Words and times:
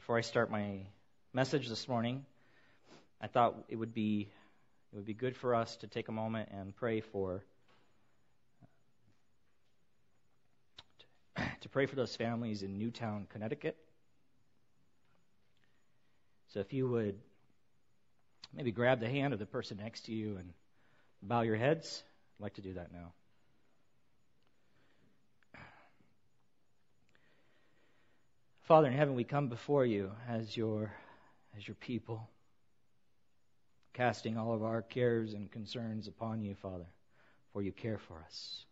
before 0.00 0.16
I 0.16 0.22
start 0.22 0.50
my 0.50 0.78
message 1.34 1.68
this 1.68 1.86
morning, 1.86 2.24
I 3.20 3.26
thought 3.26 3.54
it 3.68 3.76
would 3.76 3.92
be 3.92 4.30
it 4.90 4.96
would 4.96 5.04
be 5.04 5.12
good 5.12 5.36
for 5.36 5.54
us 5.54 5.76
to 5.76 5.88
take 5.88 6.08
a 6.08 6.12
moment 6.12 6.48
and 6.52 6.74
pray 6.74 7.02
for 7.02 7.44
to 11.36 11.68
pray 11.68 11.84
for 11.84 11.96
those 11.96 12.16
families 12.16 12.62
in 12.62 12.78
Newtown, 12.78 13.26
Connecticut. 13.28 13.76
So 16.54 16.60
if 16.60 16.72
you 16.72 16.88
would 16.88 17.18
maybe 18.54 18.72
grab 18.72 19.00
the 19.00 19.08
hand 19.10 19.34
of 19.34 19.38
the 19.38 19.44
person 19.44 19.76
next 19.76 20.06
to 20.06 20.12
you 20.12 20.38
and 20.38 20.54
bow 21.20 21.42
your 21.42 21.56
heads, 21.56 22.02
I'd 22.38 22.44
like 22.44 22.54
to 22.54 22.62
do 22.62 22.72
that 22.72 22.90
now. 22.90 23.12
Father 28.70 28.86
in 28.86 28.92
heaven, 28.96 29.16
we 29.16 29.24
come 29.24 29.48
before 29.48 29.84
you 29.84 30.12
as 30.28 30.56
your 30.56 30.92
as 31.56 31.66
your 31.66 31.74
people, 31.74 32.30
casting 33.94 34.38
all 34.38 34.54
of 34.54 34.62
our 34.62 34.80
cares 34.80 35.34
and 35.34 35.50
concerns 35.50 36.06
upon 36.06 36.40
you, 36.40 36.54
Father, 36.54 36.86
for 37.52 37.62
you 37.62 37.72
care 37.72 37.98
for 37.98 38.22
us. 38.24 38.64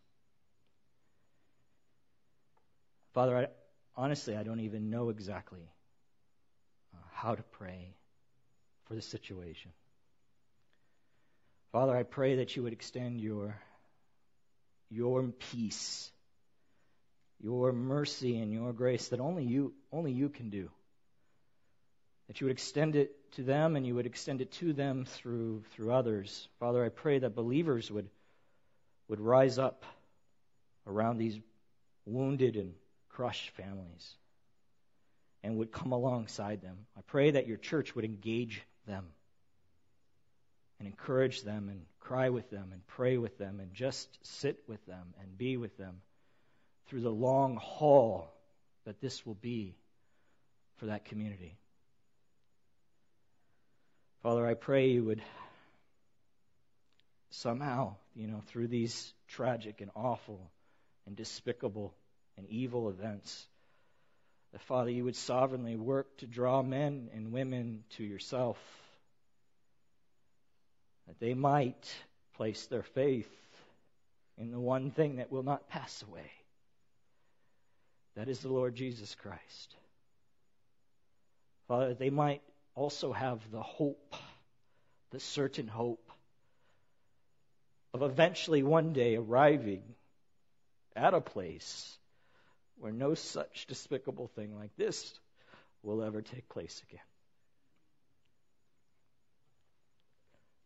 Father, 3.13 3.37
I, 3.39 3.47
honestly, 4.01 4.37
I 4.37 4.43
don't 4.43 4.61
even 4.61 4.89
know 4.89 5.09
exactly 5.09 5.69
uh, 6.93 7.05
how 7.11 7.35
to 7.35 7.43
pray 7.43 7.93
for 8.85 8.95
the 8.95 9.01
situation. 9.01 9.71
Father, 11.73 11.93
I 11.93 12.03
pray 12.03 12.37
that 12.37 12.55
you 12.55 12.63
would 12.63 12.71
extend 12.71 13.19
your, 13.19 13.59
your 14.89 15.23
peace, 15.23 16.09
your 17.41 17.73
mercy, 17.73 18.39
and 18.39 18.53
your 18.53 18.71
grace 18.71 19.09
that 19.09 19.19
only 19.19 19.43
you, 19.43 19.73
only 19.91 20.11
you 20.11 20.29
can 20.29 20.49
do. 20.49 20.69
That 22.27 22.39
you 22.39 22.45
would 22.45 22.53
extend 22.53 22.95
it 22.95 23.31
to 23.33 23.43
them 23.43 23.75
and 23.75 23.85
you 23.85 23.95
would 23.95 24.05
extend 24.05 24.41
it 24.41 24.51
to 24.53 24.73
them 24.73 25.05
through, 25.05 25.63
through 25.71 25.91
others. 25.91 26.47
Father, 26.59 26.83
I 26.83 26.89
pray 26.89 27.19
that 27.19 27.35
believers 27.35 27.89
would, 27.91 28.07
would 29.07 29.19
rise 29.19 29.57
up 29.57 29.83
around 30.85 31.17
these 31.17 31.39
wounded 32.05 32.55
and 32.55 32.73
crushed 33.09 33.49
families 33.51 34.15
and 35.43 35.57
would 35.57 35.71
come 35.71 35.91
alongside 35.91 36.61
them. 36.61 36.77
I 36.97 37.01
pray 37.01 37.31
that 37.31 37.47
your 37.47 37.57
church 37.57 37.95
would 37.95 38.05
engage 38.05 38.61
them 38.87 39.07
and 40.79 40.87
encourage 40.87 41.43
them 41.43 41.69
and 41.69 41.81
cry 41.99 42.29
with 42.29 42.49
them 42.49 42.69
and 42.71 42.85
pray 42.87 43.17
with 43.17 43.37
them 43.37 43.59
and 43.59 43.73
just 43.73 44.07
sit 44.21 44.59
with 44.67 44.83
them 44.85 45.13
and 45.21 45.37
be 45.37 45.57
with 45.57 45.77
them 45.77 46.01
through 46.87 47.01
the 47.01 47.11
long 47.11 47.55
haul 47.57 48.33
that 48.85 48.99
this 49.01 49.25
will 49.25 49.35
be 49.35 49.75
for 50.79 50.87
that 50.87 51.05
community. 51.05 51.57
Father, 54.23 54.45
I 54.45 54.53
pray 54.53 54.89
you 54.89 55.03
would 55.05 55.21
somehow, 57.31 57.95
you 58.15 58.27
know, 58.27 58.41
through 58.47 58.67
these 58.67 59.13
tragic 59.27 59.81
and 59.81 59.91
awful 59.95 60.51
and 61.05 61.15
despicable 61.15 61.93
and 62.37 62.47
evil 62.49 62.89
events. 62.89 63.47
That, 64.51 64.61
Father, 64.61 64.89
you 64.89 65.03
would 65.03 65.15
sovereignly 65.15 65.75
work 65.75 66.17
to 66.17 66.27
draw 66.27 66.61
men 66.63 67.09
and 67.13 67.31
women 67.31 67.83
to 67.97 68.03
yourself. 68.03 68.57
That 71.07 71.19
they 71.19 71.33
might 71.33 71.93
place 72.35 72.65
their 72.67 72.83
faith 72.83 73.29
in 74.37 74.51
the 74.51 74.59
one 74.59 74.91
thing 74.91 75.17
that 75.17 75.31
will 75.31 75.43
not 75.43 75.69
pass 75.69 76.03
away. 76.09 76.31
That 78.15 78.29
is 78.29 78.39
the 78.39 78.51
Lord 78.51 78.75
Jesus 78.75 79.13
Christ. 79.15 79.75
Father, 81.69 81.93
they 81.93 82.09
might 82.09 82.41
also 82.73 83.13
have 83.13 83.39
the 83.51 83.61
hope, 83.61 84.15
the 85.11 85.19
certain 85.19 85.67
hope 85.67 86.11
of 87.93 88.01
eventually 88.01 88.63
one 88.63 88.91
day 88.91 89.15
arriving 89.15 89.83
at 90.95 91.13
a 91.13 91.21
place 91.21 91.95
where 92.79 92.91
no 92.91 93.13
such 93.13 93.67
despicable 93.67 94.27
thing 94.35 94.57
like 94.57 94.75
this 94.77 95.13
will 95.83 96.01
ever 96.01 96.23
take 96.23 96.49
place 96.49 96.81
again. 96.89 97.05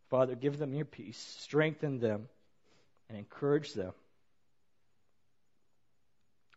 Father, 0.10 0.36
give 0.36 0.58
them 0.58 0.74
your 0.74 0.86
peace, 0.86 1.18
strengthen 1.40 2.00
them, 2.00 2.30
and 3.10 3.18
encourage 3.18 3.74
them. 3.74 3.92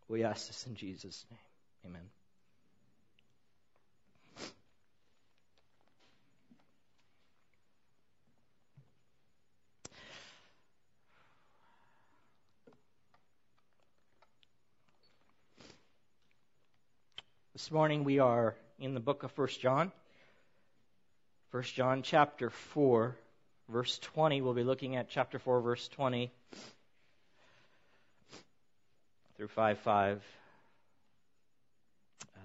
We 0.08 0.22
ask 0.22 0.46
this 0.46 0.66
in 0.68 0.76
Jesus' 0.76 1.24
name. 1.30 1.90
Amen. 1.92 2.15
This 17.56 17.70
morning 17.70 18.04
we 18.04 18.18
are 18.18 18.54
in 18.78 18.92
the 18.92 19.00
book 19.00 19.22
of 19.22 19.32
1 19.38 19.48
John. 19.62 19.90
1 21.52 21.62
John 21.62 22.02
chapter 22.02 22.50
4, 22.50 23.16
verse 23.70 23.98
20. 23.98 24.42
We'll 24.42 24.52
be 24.52 24.62
looking 24.62 24.96
at 24.96 25.08
chapter 25.08 25.38
4, 25.38 25.62
verse 25.62 25.88
20 25.88 26.30
through 29.38 29.48
5 29.48 29.78
5. 29.78 30.22
Um, 32.36 32.42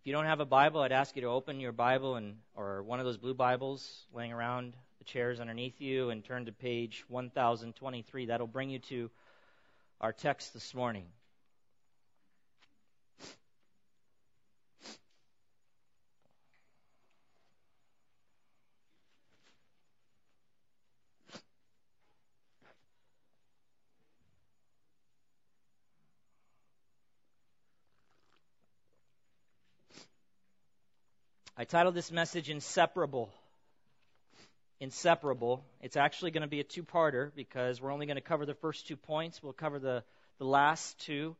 if 0.00 0.06
you 0.06 0.12
don't 0.12 0.26
have 0.26 0.40
a 0.40 0.44
Bible, 0.44 0.82
I'd 0.82 0.92
ask 0.92 1.16
you 1.16 1.22
to 1.22 1.28
open 1.28 1.58
your 1.58 1.72
Bible 1.72 2.16
and 2.16 2.36
or 2.54 2.82
one 2.82 3.00
of 3.00 3.06
those 3.06 3.16
blue 3.16 3.32
Bibles 3.32 4.04
laying 4.12 4.34
around 4.34 4.74
the 4.98 5.04
chairs 5.04 5.40
underneath 5.40 5.80
you 5.80 6.10
and 6.10 6.22
turn 6.22 6.44
to 6.44 6.52
page 6.52 7.02
1023. 7.08 8.26
That'll 8.26 8.46
bring 8.46 8.68
you 8.68 8.80
to 8.80 9.10
our 10.02 10.12
text 10.12 10.52
this 10.52 10.74
morning. 10.74 11.06
I 31.60 31.64
titled 31.64 31.96
this 31.96 32.12
message 32.12 32.50
Inseparable. 32.50 33.28
Inseparable. 34.78 35.64
It's 35.80 35.96
actually 35.96 36.30
going 36.30 36.42
to 36.42 36.48
be 36.48 36.60
a 36.60 36.64
two 36.64 36.84
parter 36.84 37.32
because 37.34 37.80
we're 37.80 37.90
only 37.90 38.06
going 38.06 38.14
to 38.14 38.20
cover 38.20 38.46
the 38.46 38.54
first 38.54 38.86
two 38.86 38.96
points. 38.96 39.42
We'll 39.42 39.54
cover 39.54 39.80
the, 39.80 40.04
the 40.38 40.44
last 40.44 41.00
two 41.00 41.34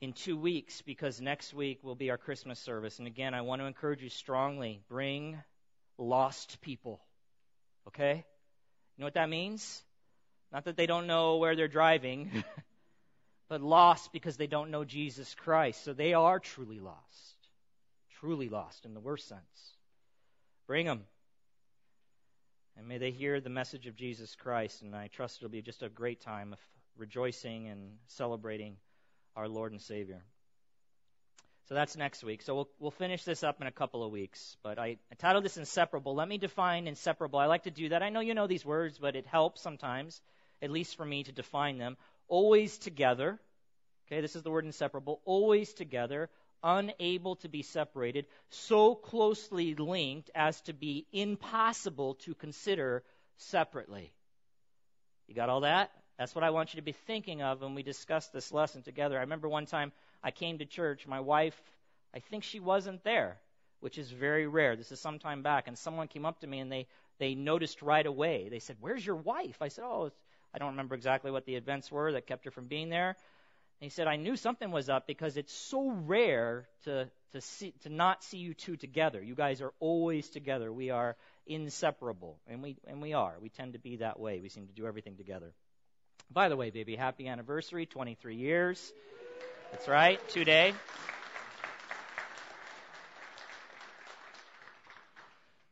in 0.00 0.14
two 0.14 0.38
weeks 0.38 0.80
because 0.80 1.20
next 1.20 1.52
week 1.52 1.80
will 1.84 1.94
be 1.94 2.08
our 2.08 2.16
Christmas 2.16 2.58
service. 2.58 2.98
And 2.98 3.06
again, 3.06 3.34
I 3.34 3.42
want 3.42 3.60
to 3.60 3.66
encourage 3.66 4.02
you 4.02 4.08
strongly 4.08 4.80
bring 4.88 5.36
lost 5.98 6.62
people. 6.62 6.98
Okay? 7.88 8.24
You 8.96 9.02
know 9.02 9.04
what 9.04 9.14
that 9.14 9.28
means? 9.28 9.82
Not 10.50 10.64
that 10.64 10.78
they 10.78 10.86
don't 10.86 11.06
know 11.06 11.36
where 11.36 11.56
they're 11.56 11.68
driving, 11.68 12.42
but 13.50 13.60
lost 13.60 14.14
because 14.14 14.38
they 14.38 14.46
don't 14.46 14.70
know 14.70 14.82
Jesus 14.82 15.34
Christ. 15.34 15.84
So 15.84 15.92
they 15.92 16.14
are 16.14 16.38
truly 16.38 16.80
lost 16.80 17.41
truly 18.22 18.48
lost 18.48 18.84
in 18.84 18.94
the 18.94 19.00
worst 19.00 19.28
sense. 19.28 19.76
Bring 20.68 20.86
them. 20.86 21.02
And 22.78 22.86
may 22.86 22.98
they 22.98 23.10
hear 23.10 23.40
the 23.40 23.50
message 23.50 23.88
of 23.88 23.96
Jesus 23.96 24.36
Christ. 24.36 24.80
And 24.82 24.94
I 24.94 25.08
trust 25.08 25.38
it'll 25.38 25.50
be 25.50 25.60
just 25.60 25.82
a 25.82 25.88
great 25.88 26.20
time 26.20 26.52
of 26.52 26.58
rejoicing 26.96 27.68
and 27.68 27.96
celebrating 28.06 28.76
our 29.34 29.48
Lord 29.48 29.72
and 29.72 29.80
Savior. 29.80 30.22
So 31.68 31.74
that's 31.74 31.96
next 31.96 32.22
week. 32.22 32.42
So 32.42 32.54
we'll, 32.54 32.68
we'll 32.78 32.90
finish 32.92 33.24
this 33.24 33.42
up 33.42 33.60
in 33.60 33.66
a 33.66 33.72
couple 33.72 34.04
of 34.04 34.12
weeks. 34.12 34.56
But 34.62 34.78
I, 34.78 34.98
I 35.10 35.14
titled 35.18 35.44
this 35.44 35.56
Inseparable. 35.56 36.14
Let 36.14 36.28
me 36.28 36.38
define 36.38 36.86
inseparable. 36.86 37.40
I 37.40 37.46
like 37.46 37.64
to 37.64 37.70
do 37.70 37.88
that. 37.88 38.04
I 38.04 38.10
know 38.10 38.20
you 38.20 38.34
know 38.34 38.46
these 38.46 38.64
words, 38.64 38.98
but 38.98 39.16
it 39.16 39.26
helps 39.26 39.62
sometimes, 39.62 40.20
at 40.60 40.70
least 40.70 40.96
for 40.96 41.04
me, 41.04 41.24
to 41.24 41.32
define 41.32 41.78
them. 41.78 41.96
Always 42.28 42.78
together. 42.78 43.40
Okay, 44.06 44.20
this 44.20 44.36
is 44.36 44.42
the 44.42 44.50
word 44.50 44.64
inseparable. 44.64 45.20
Always 45.24 45.72
together 45.72 46.30
unable 46.62 47.36
to 47.36 47.48
be 47.48 47.62
separated, 47.62 48.26
so 48.50 48.94
closely 48.94 49.74
linked 49.74 50.30
as 50.34 50.60
to 50.62 50.72
be 50.72 51.06
impossible 51.12 52.14
to 52.14 52.34
consider 52.34 53.02
separately. 53.36 54.12
You 55.26 55.34
got 55.34 55.48
all 55.48 55.60
that? 55.60 55.90
That's 56.18 56.34
what 56.34 56.44
I 56.44 56.50
want 56.50 56.74
you 56.74 56.78
to 56.78 56.84
be 56.84 56.92
thinking 56.92 57.42
of 57.42 57.62
when 57.62 57.74
we 57.74 57.82
discuss 57.82 58.28
this 58.28 58.52
lesson 58.52 58.82
together. 58.82 59.16
I 59.18 59.22
remember 59.22 59.48
one 59.48 59.66
time 59.66 59.92
I 60.22 60.30
came 60.30 60.58
to 60.58 60.66
church, 60.66 61.06
my 61.06 61.20
wife, 61.20 61.60
I 62.14 62.20
think 62.20 62.44
she 62.44 62.60
wasn't 62.60 63.02
there, 63.02 63.38
which 63.80 63.98
is 63.98 64.10
very 64.10 64.46
rare. 64.46 64.76
This 64.76 64.92
is 64.92 65.00
some 65.00 65.18
time 65.18 65.42
back, 65.42 65.68
and 65.68 65.78
someone 65.78 66.08
came 66.08 66.26
up 66.26 66.40
to 66.40 66.46
me 66.46 66.60
and 66.60 66.70
they, 66.70 66.86
they 67.18 67.34
noticed 67.34 67.82
right 67.82 68.06
away. 68.06 68.48
They 68.50 68.58
said, 68.58 68.76
Where's 68.80 69.04
your 69.04 69.16
wife? 69.16 69.62
I 69.62 69.68
said, 69.68 69.84
Oh, 69.84 70.12
I 70.54 70.58
don't 70.58 70.72
remember 70.72 70.94
exactly 70.94 71.30
what 71.30 71.46
the 71.46 71.56
events 71.56 71.90
were 71.90 72.12
that 72.12 72.26
kept 72.26 72.44
her 72.44 72.50
from 72.50 72.66
being 72.66 72.90
there. 72.90 73.16
He 73.82 73.90
said, 73.90 74.06
I 74.06 74.16
knew 74.16 74.36
something 74.36 74.70
was 74.70 74.88
up 74.88 75.06
because 75.06 75.36
it's 75.36 75.52
so 75.52 75.90
rare 75.90 76.68
to, 76.84 77.10
to, 77.32 77.40
see, 77.40 77.74
to 77.82 77.88
not 77.88 78.22
see 78.22 78.38
you 78.38 78.54
two 78.54 78.76
together. 78.76 79.20
You 79.20 79.34
guys 79.34 79.60
are 79.60 79.72
always 79.80 80.28
together. 80.28 80.72
We 80.72 80.90
are 80.90 81.16
inseparable. 81.46 82.38
And 82.46 82.62
we, 82.62 82.76
and 82.86 83.02
we 83.02 83.12
are. 83.12 83.34
We 83.40 83.48
tend 83.48 83.72
to 83.72 83.80
be 83.80 83.96
that 83.96 84.20
way. 84.20 84.40
We 84.40 84.50
seem 84.50 84.68
to 84.68 84.72
do 84.72 84.86
everything 84.86 85.16
together. 85.16 85.52
By 86.30 86.48
the 86.48 86.56
way, 86.56 86.70
baby, 86.70 86.94
happy 86.94 87.26
anniversary, 87.26 87.86
23 87.86 88.36
years. 88.36 88.92
That's 89.72 89.88
right, 89.88 90.20
today. 90.28 90.74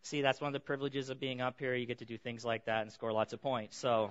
See, 0.02 0.22
that's 0.22 0.40
one 0.40 0.48
of 0.48 0.54
the 0.54 0.58
privileges 0.60 1.10
of 1.10 1.20
being 1.20 1.40
up 1.40 1.60
here. 1.60 1.76
You 1.76 1.86
get 1.86 1.98
to 1.98 2.04
do 2.04 2.18
things 2.18 2.44
like 2.44 2.64
that 2.64 2.82
and 2.82 2.92
score 2.92 3.12
lots 3.12 3.32
of 3.32 3.40
points. 3.40 3.76
So. 3.76 4.10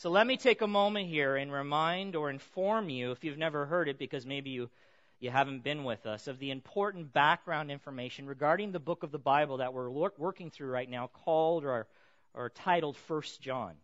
So 0.00 0.08
let 0.08 0.26
me 0.26 0.38
take 0.38 0.62
a 0.62 0.66
moment 0.66 1.10
here 1.10 1.36
and 1.36 1.52
remind 1.52 2.16
or 2.16 2.30
inform 2.30 2.88
you, 2.88 3.10
if 3.10 3.22
you've 3.22 3.36
never 3.36 3.66
heard 3.66 3.86
it, 3.86 3.98
because 3.98 4.24
maybe 4.24 4.48
you, 4.48 4.70
you 5.18 5.28
haven't 5.28 5.62
been 5.62 5.84
with 5.84 6.06
us, 6.06 6.26
of 6.26 6.38
the 6.38 6.50
important 6.50 7.12
background 7.12 7.70
information 7.70 8.24
regarding 8.24 8.72
the 8.72 8.80
book 8.80 9.02
of 9.02 9.12
the 9.12 9.18
Bible 9.18 9.58
that 9.58 9.74
we're 9.74 9.90
working 9.90 10.50
through 10.50 10.70
right 10.70 10.88
now, 10.88 11.08
called 11.08 11.66
or, 11.66 11.86
or 12.32 12.48
titled 12.48 12.96
First 12.96 13.42
John. 13.42 13.74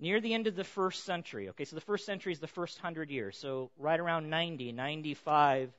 Near 0.00 0.20
the 0.20 0.34
end 0.34 0.48
of 0.48 0.56
the 0.56 0.64
first 0.64 1.04
century, 1.04 1.48
okay, 1.50 1.64
so 1.64 1.76
the 1.76 1.80
first 1.80 2.06
century 2.06 2.32
is 2.32 2.40
the 2.40 2.48
first 2.48 2.78
hundred 2.78 3.08
years, 3.08 3.38
so 3.38 3.70
right 3.78 4.00
around 4.00 4.28
90, 4.30 4.72
95 4.72 5.72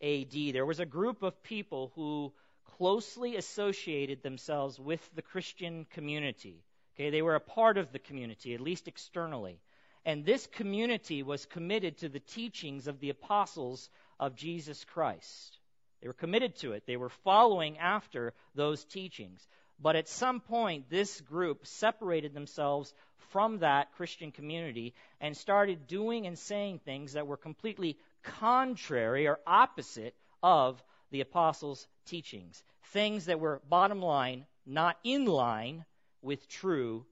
AD, 0.00 0.32
there 0.54 0.64
was 0.64 0.80
a 0.80 0.86
group 0.86 1.22
of 1.22 1.42
people 1.42 1.92
who 1.96 2.32
closely 2.78 3.36
associated 3.36 4.22
themselves 4.22 4.80
with 4.80 5.06
the 5.14 5.20
Christian 5.20 5.84
community. 5.90 6.64
Okay, 7.00 7.08
they 7.08 7.22
were 7.22 7.34
a 7.34 7.40
part 7.40 7.78
of 7.78 7.92
the 7.92 7.98
community, 7.98 8.52
at 8.52 8.60
least 8.60 8.86
externally. 8.86 9.58
And 10.04 10.22
this 10.22 10.46
community 10.46 11.22
was 11.22 11.46
committed 11.46 11.96
to 11.98 12.10
the 12.10 12.20
teachings 12.20 12.88
of 12.88 13.00
the 13.00 13.08
apostles 13.08 13.88
of 14.18 14.36
Jesus 14.36 14.84
Christ. 14.84 15.56
They 16.02 16.08
were 16.08 16.12
committed 16.12 16.56
to 16.56 16.72
it. 16.72 16.84
They 16.84 16.98
were 16.98 17.08
following 17.08 17.78
after 17.78 18.34
those 18.54 18.84
teachings. 18.84 19.48
But 19.78 19.96
at 19.96 20.08
some 20.08 20.40
point, 20.40 20.90
this 20.90 21.22
group 21.22 21.66
separated 21.66 22.34
themselves 22.34 22.92
from 23.30 23.60
that 23.60 23.92
Christian 23.92 24.30
community 24.30 24.92
and 25.22 25.34
started 25.34 25.86
doing 25.86 26.26
and 26.26 26.38
saying 26.38 26.80
things 26.80 27.14
that 27.14 27.26
were 27.26 27.38
completely 27.38 27.96
contrary 28.24 29.26
or 29.26 29.40
opposite 29.46 30.14
of 30.42 30.84
the 31.12 31.22
apostles' 31.22 31.86
teachings. 32.04 32.62
Things 32.92 33.24
that 33.24 33.40
were, 33.40 33.62
bottom 33.70 34.02
line, 34.02 34.44
not 34.66 34.98
in 35.02 35.24
line 35.24 35.86
with 36.22 36.48
true 36.48 37.04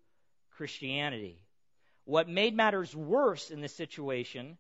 Christianity. 0.57 1.39
What 2.05 2.29
made 2.29 2.55
matters 2.55 2.95
worse 2.95 3.51
in 3.51 3.61
this 3.61 3.75
situation 3.75 4.59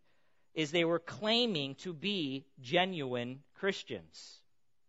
is 0.54 0.70
they 0.70 0.84
were 0.84 0.98
claiming 0.98 1.74
to 1.76 1.92
be 1.92 2.46
genuine 2.60 3.42
Christians, 3.54 4.40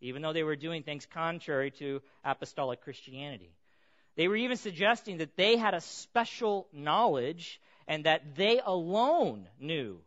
even 0.02 0.22
though 0.22 0.34
they 0.34 0.44
were 0.44 0.56
doing 0.56 0.84
things 0.84 1.06
contrary 1.06 1.72
to 1.72 2.02
apostolic 2.24 2.82
Christianity. 2.82 3.54
They 4.16 4.28
were 4.28 4.36
even 4.36 4.58
suggesting 4.58 5.18
that 5.18 5.38
they 5.38 5.56
had 5.56 5.74
a 5.74 5.82
special 5.82 6.68
knowledge 6.74 7.62
and 7.88 8.06
that 8.06 8.36
they 8.36 8.60
alone 8.64 9.48
knew 9.60 10.00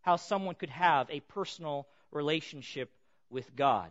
how 0.00 0.16
someone 0.16 0.54
could 0.54 0.70
have 0.70 1.10
a 1.10 1.20
personal 1.20 1.86
relationship 2.10 2.90
with 3.28 3.54
God. 3.54 3.90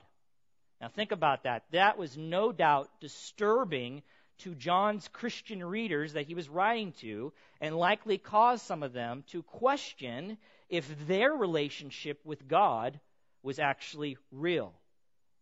Now, 0.81 0.90
think 0.90 1.12
about 1.12 1.44
that. 1.44 1.64
That 1.72 1.98
was 1.98 2.18
no 2.18 2.52
doubt 2.52 2.90
disturbing 3.00 4.04
to 4.39 4.56
John's 4.56 5.07
Christian 5.07 5.63
readers 5.63 6.13
that 6.13 6.28
he 6.28 6.36
was 6.36 6.50
writing 6.50 6.94
to 7.01 7.34
and 7.60 7.75
likely 7.75 8.18
caused 8.18 8.66
some 8.66 8.84
of 8.84 8.94
them 8.94 9.24
to 9.31 9.44
question 9.44 10.38
if 10.69 11.07
their 11.07 11.31
relationship 11.31 12.19
with 12.25 12.48
God 12.48 13.00
was 13.44 13.60
actually 13.60 14.18
real. 14.31 14.74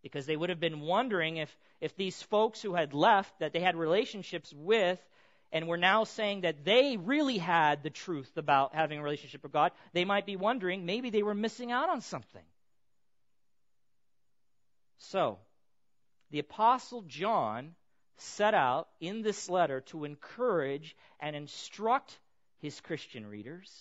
Because 0.02 0.26
they 0.26 0.38
would 0.38 0.50
have 0.50 0.60
been 0.60 0.82
wondering 0.82 1.38
if, 1.38 1.58
if 1.82 1.96
these 1.96 2.22
folks 2.22 2.62
who 2.62 2.76
had 2.76 2.94
left 2.94 3.40
that 3.40 3.54
they 3.54 3.60
had 3.60 3.76
relationships 3.76 4.54
with 4.56 5.00
and 5.52 5.68
were 5.68 5.78
now 5.78 6.04
saying 6.04 6.42
that 6.42 6.64
they 6.64 6.98
really 6.98 7.38
had 7.38 7.82
the 7.82 7.90
truth 7.90 8.38
about 8.38 8.76
having 8.76 9.00
a 9.00 9.04
relationship 9.04 9.42
with 9.42 9.52
God, 9.52 9.72
they 9.94 10.06
might 10.06 10.26
be 10.26 10.36
wondering 10.36 10.86
maybe 10.86 11.10
they 11.10 11.24
were 11.24 11.34
missing 11.34 11.72
out 11.72 11.90
on 11.90 12.02
something. 12.02 12.44
So, 14.98 15.40
the 16.32 16.40
Apostle 16.40 17.04
John 17.04 17.76
set 18.18 18.54
out 18.54 18.88
in 19.00 19.22
this 19.22 19.50
letter 19.50 19.82
to 19.82 20.06
encourage 20.06 20.96
and 21.20 21.36
instruct 21.36 22.18
his 22.62 22.80
Christian 22.82 23.28
readers 23.28 23.72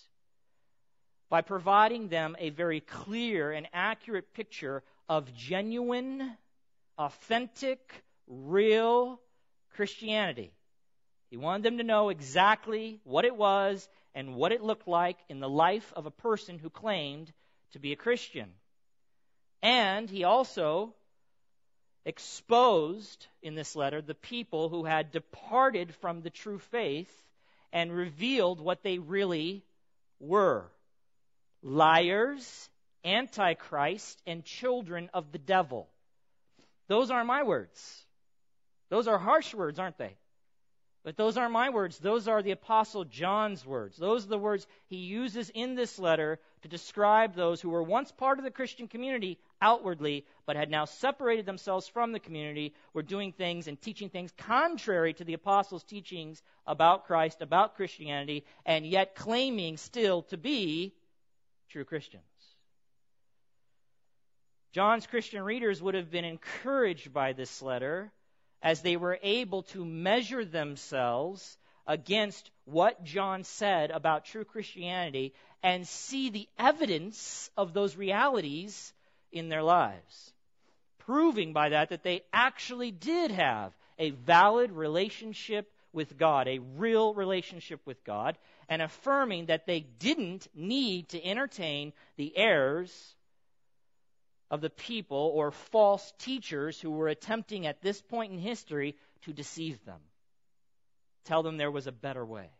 by 1.29 1.41
providing 1.41 2.09
them 2.09 2.37
a 2.39 2.51
very 2.51 2.81
clear 2.81 3.53
and 3.53 3.67
accurate 3.73 4.35
picture 4.35 4.83
of 5.09 5.35
genuine, 5.35 6.37
authentic, 6.99 8.05
real 8.27 9.21
Christianity. 9.75 10.53
He 11.31 11.37
wanted 11.37 11.65
them 11.65 11.79
to 11.79 11.85
know 11.85 12.11
exactly 12.11 13.01
what 13.05 13.25
it 13.25 13.35
was 13.35 13.89
and 14.15 14.37
what 14.37 14.53
it 14.53 14.63
looked 14.63 14.87
like 14.87 15.19
in 15.29 15.41
the 15.41 15.49
life 15.49 15.93
of 15.97 16.07
a 16.07 16.11
person 16.11 16.59
who 16.59 16.71
claimed 16.71 17.33
to 17.73 17.79
be 17.79 17.93
a 17.93 17.97
Christian. 17.97 18.51
And 19.63 20.09
he 20.09 20.25
also 20.25 20.95
exposed 22.05 23.27
in 23.43 23.55
this 23.55 23.75
letter 23.75 24.03
the 24.03 24.15
people 24.15 24.69
who 24.69 24.85
had 24.85 25.11
departed 25.11 25.95
from 25.97 26.21
the 26.21 26.31
true 26.31 26.59
faith 26.59 27.13
and 27.73 27.93
revealed 27.93 28.61
what 28.61 28.83
they 28.83 28.99
really 28.99 29.65
were 30.21 30.71
liars, 31.63 32.69
antichrist, 33.05 34.21
and 34.27 34.45
children 34.45 35.11
of 35.15 35.33
the 35.33 35.39
devil. 35.39 35.89
Those 36.89 37.11
aren't 37.11 37.27
my 37.27 37.43
words. 37.43 38.05
Those 38.91 39.09
are 39.09 39.19
harsh 39.19 39.55
words, 39.55 39.79
aren't 39.79 39.99
they? 39.99 40.15
But 41.05 41.19
those 41.19 41.37
aren't 41.37 41.53
my 41.53 41.69
words. 41.69 41.99
Those 41.99 42.29
are 42.29 42.43
the 42.43 42.53
Apostle 42.53 43.05
John's 43.05 43.67
words. 43.67 43.99
Those 43.99 44.25
are 44.25 44.31
the 44.31 44.39
words 44.39 44.67
he 44.87 44.97
uses 44.97 45.51
in 45.51 45.75
this 45.75 45.99
letter 45.99 46.41
to 46.63 46.69
describe 46.69 47.35
those 47.35 47.61
who 47.61 47.69
were 47.69 47.83
once 47.83 48.11
part 48.11 48.39
of 48.39 48.45
the 48.45 48.51
Christian 48.51 48.89
community 48.89 49.39
outwardly, 49.61 50.25
but 50.47 50.57
had 50.57 50.71
now 50.71 50.87
separated 50.87 51.45
themselves 51.45 51.87
from 51.87 52.13
the 52.13 52.19
community, 52.19 52.75
were 52.95 53.03
doing 53.03 53.33
things 53.33 53.69
and 53.69 53.81
teaching 53.81 54.09
things 54.09 54.33
contrary 54.39 55.13
to 55.13 55.25
the 55.25 55.35
Apostles' 55.35 55.85
teachings 55.85 56.43
about 56.67 57.05
Christ, 57.05 57.43
about 57.43 57.77
Christianity, 57.77 58.47
and 58.65 58.87
yet 58.87 59.15
claiming 59.15 59.77
still 59.77 60.23
to 60.23 60.39
be 60.39 60.95
true 61.69 61.85
Christians. 61.85 62.25
John's 64.73 65.07
Christian 65.07 65.43
readers 65.43 65.83
would 65.83 65.95
have 65.95 66.11
been 66.11 66.25
encouraged 66.25 67.13
by 67.13 67.35
this 67.35 67.61
letter 67.61 68.11
as 68.65 68.81
they 68.81 68.97
were 68.97 69.19
able 69.23 69.63
to 69.63 69.85
measure 69.85 70.45
themselves 70.45 71.59
against 71.87 72.51
what 72.65 73.05
John 73.05 73.45
said 73.45 73.91
about 73.91 74.25
true 74.25 74.45
Christianity 74.45 75.35
and 75.63 75.87
see 75.87 76.31
the 76.31 76.49
evidence 76.59 77.51
of 77.59 77.75
those 77.75 77.95
realities 77.95 78.95
in 79.31 79.51
their 79.51 79.63
lives. 79.63 80.33
Proving 81.01 81.53
by 81.53 81.69
that 81.69 81.91
that 81.91 82.03
they 82.03 82.23
actually 82.33 82.91
did 82.91 83.31
have 83.31 83.77
a 83.99 84.11
valid 84.11 84.73
relationship 84.73 85.71
with 85.93 86.17
God, 86.17 86.49
a 86.49 86.59
real 86.59 87.13
relationship 87.13 87.81
with 87.85 88.03
God, 88.03 88.39
and 88.71 88.81
affirming 88.81 89.47
that 89.47 89.67
they 89.67 89.81
didn't 89.81 90.49
need 90.55 91.11
to 91.11 91.23
entertain 91.23 91.93
the 92.17 92.35
errors 92.35 93.15
of 94.51 94.61
the 94.61 94.71
people 94.71 95.33
or 95.35 95.51
false 95.51 96.13
teachers 96.19 96.81
who 96.81 96.91
were 96.91 97.09
attempting 97.09 97.67
at 97.67 97.81
this 97.81 98.01
point 98.01 98.33
in 98.33 98.39
history 98.39 98.97
to 99.23 99.33
deceive 99.33 99.83
them. 99.85 100.01
Tell 101.25 101.43
them 101.43 101.57
there 101.57 101.71
was 101.71 101.87
a 101.87 101.93
better 101.93 102.25
way. 102.25 102.51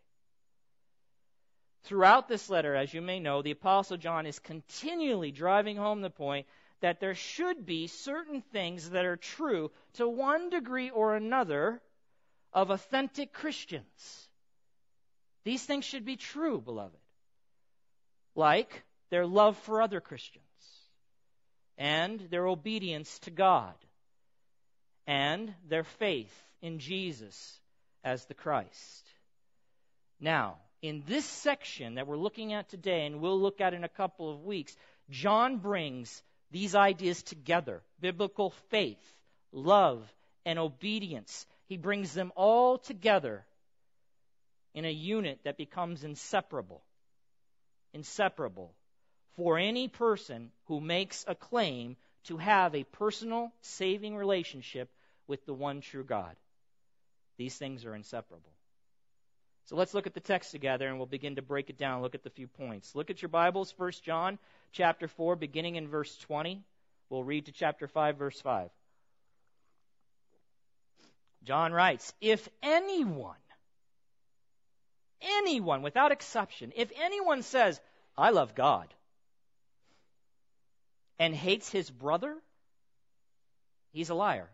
Throughout 1.85 2.29
this 2.29 2.49
letter, 2.49 2.75
as 2.75 2.95
you 2.95 3.03
may 3.03 3.21
know, 3.21 3.43
the 3.43 3.51
Apostle 3.51 3.99
John 3.99 4.25
is 4.25 4.39
continually 4.39 5.31
driving 5.31 5.77
home 5.77 6.01
the 6.01 6.09
point 6.09 6.47
that 6.81 6.99
there 6.99 7.15
should 7.15 7.67
be 7.67 7.87
certain 7.87 8.41
things 8.41 8.91
that 8.91 9.05
are 9.05 9.17
true 9.17 9.71
to 9.95 10.09
one 10.09 10.49
degree 10.49 10.91
or 10.91 11.15
another 11.15 11.83
of 12.55 12.71
authentic 12.71 13.33
Christians. 13.33 14.29
These 15.45 15.65
things 15.65 15.85
should 15.85 16.07
be 16.07 16.17
true, 16.17 16.61
beloved. 16.61 16.97
Like 18.35 18.85
their 19.11 19.27
love 19.27 19.59
for 19.59 19.83
other 19.83 20.01
Christians 20.01 20.44
and 21.79 22.21
their 22.31 22.47
obedience 22.47 23.19
to 23.21 23.31
God 23.31 23.75
and 25.07 25.53
their 25.69 25.85
faith 25.85 26.33
in 26.63 26.79
Jesus 26.79 27.61
as 28.03 28.25
the 28.27 28.35
Christ. 28.35 29.07
Now, 30.21 30.57
in 30.83 31.03
this 31.07 31.25
section 31.25 31.95
that 31.95 32.07
we're 32.07 32.17
looking 32.17 32.53
at 32.53 32.69
today, 32.69 33.07
and 33.07 33.21
we'll 33.21 33.41
look 33.41 33.61
at 33.61 33.75
in 33.75 33.85
a 33.85 33.89
couple 33.89 34.31
of 34.31 34.45
weeks, 34.45 34.77
John 35.11 35.59
brings 35.59 36.23
these 36.51 36.75
ideas 36.75 37.23
together 37.23 37.83
biblical 38.01 38.51
faith, 38.71 39.03
love, 39.53 40.03
and 40.45 40.59
obedience. 40.59 41.47
He 41.67 41.77
brings 41.77 42.13
them 42.13 42.33
all 42.37 42.79
together 42.79 43.45
in 44.75 44.85
a 44.85 44.91
unit 44.91 45.41
that 45.45 45.57
becomes 45.57 46.05
inseparable. 46.05 46.83
inseparable 47.93 48.75
for 49.37 49.59
any 49.59 49.89
person 49.89 50.51
who 50.67 50.81
makes 50.81 51.25
a 51.27 51.35
claim 51.35 51.97
to 52.25 52.37
have 52.37 52.75
a 52.75 52.85
personal 52.85 53.53
saving 53.61 54.17
relationship 54.17 54.89
with 55.27 55.45
the 55.47 55.55
one 55.55 55.81
true 55.81 56.05
God. 56.05 56.37
These 57.37 57.57
things 57.57 57.85
are 57.85 57.95
inseparable. 57.95 58.53
So 59.67 59.77
let's 59.77 59.95
look 59.95 60.07
at 60.07 60.15
the 60.15 60.21
text 60.21 60.51
together 60.51 60.87
and 60.87 60.99
we'll 60.99 61.07
begin 61.07 61.37
to 61.37 61.43
break 61.43 61.71
it 61.71 61.79
down, 61.79 62.03
look 62.03 62.15
at 62.15 62.23
the 62.23 62.31
few 62.31 62.47
points. 62.47 62.95
Look 62.95 63.11
at 63.11 63.23
your 63.23 63.31
Bibles, 63.31 63.75
1 63.77 63.93
John 64.03 64.39
chapter 64.73 65.09
4 65.09 65.37
beginning 65.37 65.77
in 65.77 65.89
verse 65.89 66.17
20. 66.19 66.63
We'll 67.09 67.25
read 67.25 67.47
to 67.47 67.53
chapter 67.53 67.89
5 67.89 68.17
verse 68.17 68.41
5. 68.41 68.71
John 71.45 71.73
writes, 71.73 72.13
"If 72.21 72.49
anyone 72.63 73.37
anyone 75.21 75.83
without 75.83 76.13
exception, 76.13 76.73
if 76.77 76.93
anyone 76.97 77.43
says, 77.43 77.81
"I 78.17 78.31
love 78.31 78.55
God," 78.55 78.95
and 81.19 81.35
hates 81.35 81.71
his 81.71 81.91
brother, 81.91 82.37
he's 83.93 84.11
a 84.11 84.15
liar. 84.15 84.49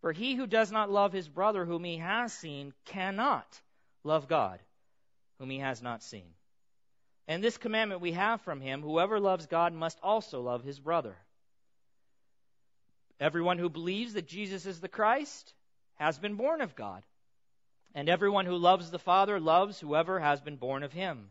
For 0.00 0.12
he 0.12 0.34
who 0.34 0.46
does 0.46 0.72
not 0.72 0.90
love 0.90 1.12
his 1.12 1.28
brother 1.28 1.64
whom 1.64 1.84
he 1.84 1.98
has 1.98 2.32
seen 2.32 2.72
cannot 2.86 3.60
love 4.02 4.28
God 4.28 4.60
whom 5.38 5.50
he 5.50 5.58
has 5.58 5.82
not 5.82 6.02
seen. 6.02 6.34
And 7.28 7.44
this 7.44 7.58
commandment 7.58 8.00
we 8.00 8.12
have 8.12 8.40
from 8.42 8.60
him 8.60 8.82
whoever 8.82 9.20
loves 9.20 9.46
God 9.46 9.72
must 9.72 9.98
also 10.02 10.40
love 10.40 10.64
his 10.64 10.80
brother. 10.80 11.16
Everyone 13.20 13.58
who 13.58 13.68
believes 13.68 14.14
that 14.14 14.26
Jesus 14.26 14.64
is 14.64 14.80
the 14.80 14.88
Christ 14.88 15.52
has 15.96 16.18
been 16.18 16.36
born 16.36 16.62
of 16.62 16.74
God. 16.74 17.02
And 17.94 18.08
everyone 18.08 18.46
who 18.46 18.56
loves 18.56 18.90
the 18.90 18.98
Father 18.98 19.38
loves 19.38 19.78
whoever 19.78 20.18
has 20.18 20.40
been 20.40 20.56
born 20.56 20.82
of 20.82 20.92
him. 20.92 21.30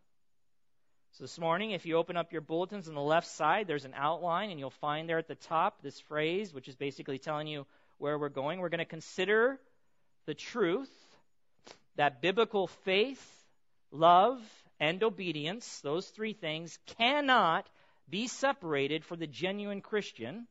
So 1.15 1.25
this 1.25 1.39
morning, 1.39 1.71
if 1.71 1.85
you 1.85 1.97
open 1.97 2.15
up 2.15 2.31
your 2.31 2.39
bulletins 2.39 2.87
on 2.87 2.95
the 2.95 3.01
left 3.01 3.27
side, 3.27 3.67
there's 3.67 3.83
an 3.83 3.93
outline, 3.97 4.49
and 4.49 4.57
you'll 4.57 4.69
find 4.69 5.09
there 5.09 5.17
at 5.17 5.27
the 5.27 5.35
top 5.35 5.81
this 5.81 5.99
phrase, 5.99 6.53
which 6.53 6.69
is 6.69 6.75
basically 6.77 7.19
telling 7.19 7.47
you 7.47 7.65
where 7.97 8.17
we're 8.17 8.29
going. 8.29 8.59
We're 8.59 8.69
going 8.69 8.79
to 8.79 8.85
consider 8.85 9.59
the 10.25 10.33
truth 10.33 10.89
that 11.97 12.21
biblical 12.21 12.67
faith, 12.67 13.21
love, 13.91 14.39
and 14.79 15.03
obedience, 15.03 15.81
those 15.81 16.07
three 16.07 16.31
things, 16.31 16.79
cannot 16.97 17.67
be 18.09 18.27
separated 18.27 19.03
for 19.03 19.17
the 19.17 19.27
genuine 19.27 19.81
Christian, 19.81 20.47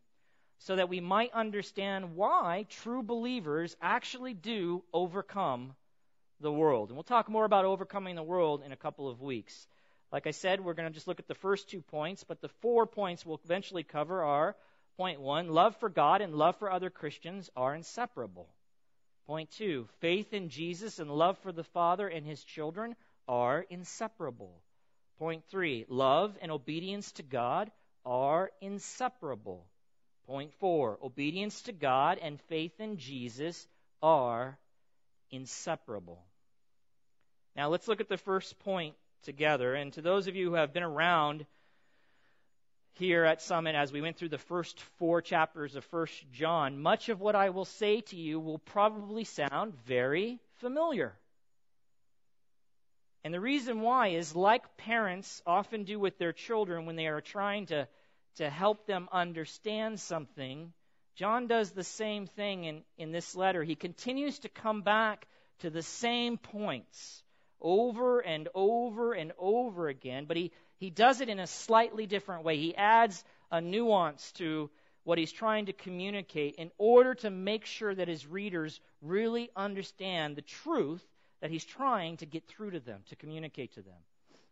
so 0.58 0.76
that 0.76 0.90
we 0.90 1.00
might 1.00 1.32
understand 1.32 2.16
why 2.16 2.66
true 2.68 3.02
believers 3.02 3.74
actually 3.80 4.34
do 4.34 4.84
overcome 4.92 5.74
the 6.40 6.52
world. 6.52 6.90
And 6.90 6.98
we'll 6.98 7.02
talk 7.02 7.30
more 7.30 7.46
about 7.46 7.64
overcoming 7.64 8.14
the 8.14 8.22
world 8.22 8.62
in 8.62 8.72
a 8.72 8.76
couple 8.76 9.08
of 9.08 9.22
weeks. 9.22 9.66
Like 10.12 10.26
I 10.26 10.32
said, 10.32 10.60
we're 10.60 10.74
going 10.74 10.88
to 10.88 10.94
just 10.94 11.06
look 11.06 11.20
at 11.20 11.28
the 11.28 11.34
first 11.34 11.70
two 11.70 11.82
points, 11.82 12.24
but 12.24 12.40
the 12.40 12.48
four 12.60 12.86
points 12.86 13.24
we'll 13.24 13.40
eventually 13.44 13.84
cover 13.84 14.22
are 14.22 14.56
point 14.96 15.20
one, 15.20 15.48
love 15.48 15.76
for 15.76 15.88
God 15.88 16.20
and 16.20 16.34
love 16.34 16.56
for 16.56 16.70
other 16.70 16.90
Christians 16.90 17.48
are 17.56 17.74
inseparable. 17.74 18.48
Point 19.26 19.50
two, 19.52 19.86
faith 20.00 20.34
in 20.34 20.48
Jesus 20.48 20.98
and 20.98 21.10
love 21.10 21.38
for 21.38 21.52
the 21.52 21.64
Father 21.64 22.08
and 22.08 22.26
his 22.26 22.42
children 22.42 22.96
are 23.28 23.64
inseparable. 23.70 24.60
Point 25.18 25.44
three, 25.50 25.86
love 25.88 26.36
and 26.42 26.50
obedience 26.50 27.12
to 27.12 27.22
God 27.22 27.70
are 28.04 28.50
inseparable. 28.60 29.64
Point 30.26 30.52
four, 30.54 30.98
obedience 31.02 31.62
to 31.62 31.72
God 31.72 32.18
and 32.20 32.40
faith 32.48 32.80
in 32.80 32.96
Jesus 32.96 33.68
are 34.02 34.58
inseparable. 35.30 36.20
Now 37.54 37.68
let's 37.68 37.86
look 37.86 38.00
at 38.00 38.08
the 38.08 38.16
first 38.16 38.58
point 38.60 38.94
together. 39.22 39.74
And 39.74 39.92
to 39.94 40.02
those 40.02 40.26
of 40.26 40.36
you 40.36 40.50
who 40.50 40.54
have 40.54 40.72
been 40.72 40.82
around 40.82 41.46
here 42.94 43.24
at 43.24 43.40
Summit 43.40 43.74
as 43.74 43.92
we 43.92 44.00
went 44.00 44.16
through 44.16 44.28
the 44.28 44.38
first 44.38 44.80
four 44.98 45.22
chapters 45.22 45.76
of 45.76 45.84
First 45.86 46.30
John, 46.32 46.80
much 46.80 47.08
of 47.08 47.20
what 47.20 47.34
I 47.34 47.50
will 47.50 47.64
say 47.64 48.00
to 48.02 48.16
you 48.16 48.38
will 48.40 48.58
probably 48.58 49.24
sound 49.24 49.74
very 49.86 50.38
familiar. 50.56 51.14
And 53.22 53.34
the 53.34 53.40
reason 53.40 53.80
why 53.82 54.08
is 54.08 54.34
like 54.34 54.76
parents 54.76 55.42
often 55.46 55.84
do 55.84 55.98
with 55.98 56.18
their 56.18 56.32
children 56.32 56.86
when 56.86 56.96
they 56.96 57.06
are 57.06 57.20
trying 57.20 57.66
to, 57.66 57.86
to 58.36 58.48
help 58.48 58.86
them 58.86 59.08
understand 59.12 60.00
something, 60.00 60.72
John 61.16 61.46
does 61.46 61.70
the 61.70 61.84
same 61.84 62.26
thing 62.26 62.64
in, 62.64 62.82
in 62.96 63.12
this 63.12 63.36
letter. 63.36 63.62
He 63.62 63.74
continues 63.74 64.38
to 64.40 64.48
come 64.48 64.82
back 64.82 65.26
to 65.58 65.70
the 65.70 65.82
same 65.82 66.38
points 66.38 67.22
over 67.60 68.20
and 68.20 68.48
over 68.54 69.12
and 69.12 69.32
over 69.38 69.88
again, 69.88 70.24
but 70.26 70.36
he, 70.36 70.52
he 70.78 70.90
does 70.90 71.20
it 71.20 71.28
in 71.28 71.38
a 71.38 71.46
slightly 71.46 72.06
different 72.06 72.44
way. 72.44 72.56
He 72.56 72.74
adds 72.74 73.22
a 73.50 73.60
nuance 73.60 74.32
to 74.32 74.70
what 75.04 75.18
he's 75.18 75.32
trying 75.32 75.66
to 75.66 75.72
communicate 75.72 76.56
in 76.56 76.70
order 76.78 77.14
to 77.14 77.30
make 77.30 77.64
sure 77.64 77.94
that 77.94 78.08
his 78.08 78.26
readers 78.26 78.80
really 79.02 79.50
understand 79.56 80.36
the 80.36 80.42
truth 80.42 81.04
that 81.40 81.50
he's 81.50 81.64
trying 81.64 82.18
to 82.18 82.26
get 82.26 82.46
through 82.46 82.72
to 82.72 82.80
them, 82.80 83.02
to 83.08 83.16
communicate 83.16 83.74
to 83.74 83.82
them. 83.82 83.96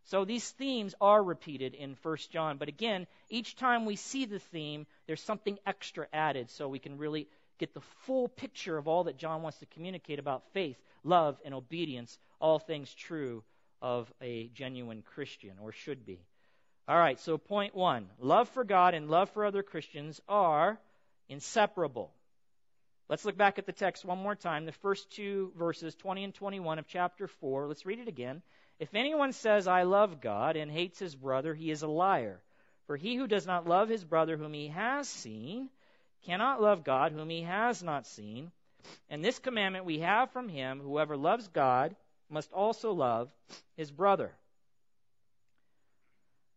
So 0.05 0.25
these 0.25 0.49
themes 0.51 0.95
are 0.99 1.23
repeated 1.23 1.75
in 1.75 1.95
1 2.01 2.17
John, 2.31 2.57
but 2.57 2.67
again, 2.67 3.05
each 3.29 3.55
time 3.55 3.85
we 3.85 3.95
see 3.95 4.25
the 4.25 4.39
theme, 4.39 4.87
there's 5.05 5.21
something 5.21 5.59
extra 5.67 6.07
added 6.11 6.49
so 6.49 6.67
we 6.67 6.79
can 6.79 6.97
really 6.97 7.27
get 7.59 7.73
the 7.73 7.81
full 8.05 8.27
picture 8.27 8.77
of 8.77 8.87
all 8.87 9.03
that 9.03 9.17
John 9.17 9.43
wants 9.43 9.59
to 9.59 9.65
communicate 9.67 10.17
about 10.17 10.51
faith, 10.53 10.77
love, 11.03 11.37
and 11.45 11.53
obedience 11.53 12.17
all 12.39 12.57
things 12.57 12.91
true 12.93 13.43
of 13.81 14.11
a 14.21 14.47
genuine 14.47 15.03
Christian, 15.03 15.53
or 15.61 15.71
should 15.71 16.05
be. 16.05 16.19
All 16.87 16.97
right, 16.97 17.19
so 17.19 17.37
point 17.37 17.75
one 17.75 18.07
love 18.19 18.49
for 18.49 18.63
God 18.63 18.95
and 18.95 19.09
love 19.09 19.29
for 19.29 19.45
other 19.45 19.61
Christians 19.61 20.19
are 20.27 20.79
inseparable. 21.27 22.11
Let's 23.09 23.25
look 23.25 23.37
back 23.37 23.59
at 23.59 23.65
the 23.65 23.71
text 23.71 24.05
one 24.05 24.19
more 24.19 24.35
time, 24.35 24.65
the 24.65 24.71
first 24.71 25.09
two 25.11 25.51
verses, 25.57 25.95
20 25.95 26.23
and 26.25 26.33
21 26.33 26.79
of 26.79 26.87
chapter 26.87 27.27
4. 27.27 27.67
Let's 27.67 27.85
read 27.85 27.99
it 27.99 28.07
again. 28.07 28.41
If 28.79 28.93
anyone 28.93 29.33
says, 29.33 29.67
I 29.67 29.83
love 29.83 30.21
God, 30.21 30.55
and 30.55 30.71
hates 30.71 30.99
his 30.99 31.15
brother, 31.15 31.53
he 31.53 31.71
is 31.71 31.81
a 31.81 31.87
liar. 31.87 32.39
For 32.85 32.95
he 32.97 33.15
who 33.15 33.27
does 33.27 33.45
not 33.45 33.67
love 33.67 33.89
his 33.89 34.03
brother 34.03 34.37
whom 34.37 34.53
he 34.53 34.67
has 34.67 35.07
seen 35.07 35.69
cannot 36.25 36.61
love 36.61 36.83
God 36.83 37.11
whom 37.11 37.29
he 37.29 37.41
has 37.43 37.83
not 37.83 38.07
seen. 38.07 38.51
And 39.09 39.23
this 39.23 39.39
commandment 39.39 39.85
we 39.85 39.99
have 39.99 40.31
from 40.31 40.49
him 40.49 40.79
whoever 40.79 41.17
loves 41.17 41.47
God 41.49 41.95
must 42.29 42.51
also 42.53 42.91
love 42.91 43.33
his 43.75 43.91
brother. 43.91 44.31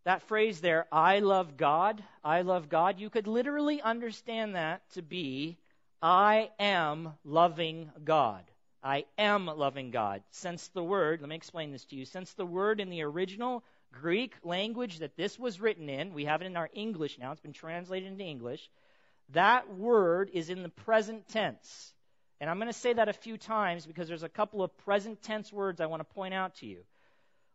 That 0.05 0.23
phrase 0.23 0.61
there, 0.61 0.87
I 0.91 1.21
love 1.21 1.57
God, 1.57 2.03
I 2.25 2.43
love 2.43 2.69
God, 2.69 2.99
you 2.99 3.09
could 3.09 3.29
literally 3.29 3.81
understand 3.81 4.57
that 4.57 4.83
to 4.95 5.03
be, 5.03 5.57
I 6.03 6.51
am 6.59 7.15
loving 7.25 7.91
God. 8.05 8.43
I 8.83 9.05
am 9.17 9.47
loving 9.47 9.93
God. 9.93 10.25
Since 10.33 10.69
the 10.69 10.83
word, 10.83 11.21
let 11.21 11.29
me 11.29 11.37
explain 11.37 11.71
this 11.71 11.85
to 11.87 11.97
you, 11.97 12.05
since 12.05 12.33
the 12.33 12.45
word 12.45 12.81
in 12.81 12.91
the 12.91 13.03
original 13.03 13.63
Greek 13.93 14.35
language 14.43 14.99
that 14.99 15.17
this 15.17 15.39
was 15.39 15.61
written 15.61 15.89
in, 15.89 16.15
we 16.15 16.25
have 16.25 16.43
it 16.43 16.47
in 16.47 16.57
our 16.57 16.69
English 16.73 17.19
now, 17.19 17.31
it's 17.31 17.41
been 17.41 17.53
translated 17.53 18.09
into 18.09 18.25
English, 18.25 18.69
that 19.33 19.75
word 19.75 20.31
is 20.33 20.51
in 20.51 20.63
the 20.63 20.69
present 20.69 21.29
tense. 21.29 21.93
And 22.41 22.51
I'm 22.51 22.59
going 22.59 22.73
to 22.73 22.79
say 22.79 22.93
that 22.93 23.09
a 23.09 23.13
few 23.13 23.39
times 23.39 23.87
because 23.87 24.09
there's 24.09 24.25
a 24.25 24.29
couple 24.29 24.63
of 24.63 24.77
present 24.79 25.23
tense 25.23 25.53
words 25.53 25.81
I 25.81 25.87
want 25.87 26.01
to 26.01 26.15
point 26.15 26.35
out 26.35 26.57
to 26.57 26.67
you. 26.67 26.79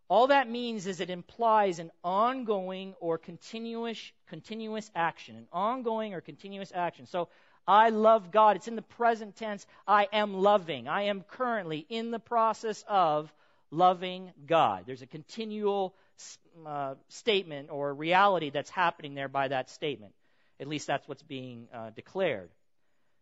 All 0.09 0.27
that 0.27 0.49
means 0.49 0.87
is 0.87 1.01
it 1.01 1.09
implies 1.09 1.79
an 1.79 1.91
ongoing 2.03 2.95
or 3.01 3.17
continuous 3.17 3.99
continuous 4.29 4.89
action, 4.95 5.35
an 5.35 5.47
ongoing 5.51 6.13
or 6.13 6.21
continuous 6.21 6.71
action. 6.73 7.05
So 7.05 7.27
I 7.67 7.89
love 7.89 8.31
God. 8.31 8.55
It's 8.55 8.69
in 8.69 8.77
the 8.77 8.81
present 8.81 9.35
tense. 9.35 9.67
I 9.85 10.07
am 10.13 10.33
loving. 10.33 10.87
I 10.87 11.03
am 11.03 11.23
currently 11.23 11.85
in 11.89 12.11
the 12.11 12.19
process 12.19 12.85
of 12.87 13.33
loving 13.71 14.31
God. 14.45 14.83
There's 14.85 15.01
a 15.01 15.07
continual 15.07 15.93
uh, 16.65 16.95
statement 17.09 17.69
or 17.69 17.93
reality 17.93 18.49
that's 18.49 18.69
happening 18.69 19.15
there 19.15 19.27
by 19.27 19.49
that 19.49 19.69
statement. 19.69 20.13
At 20.59 20.67
least 20.67 20.87
that's 20.87 21.07
what's 21.07 21.23
being 21.23 21.67
uh, 21.73 21.91
declared. 21.91 22.49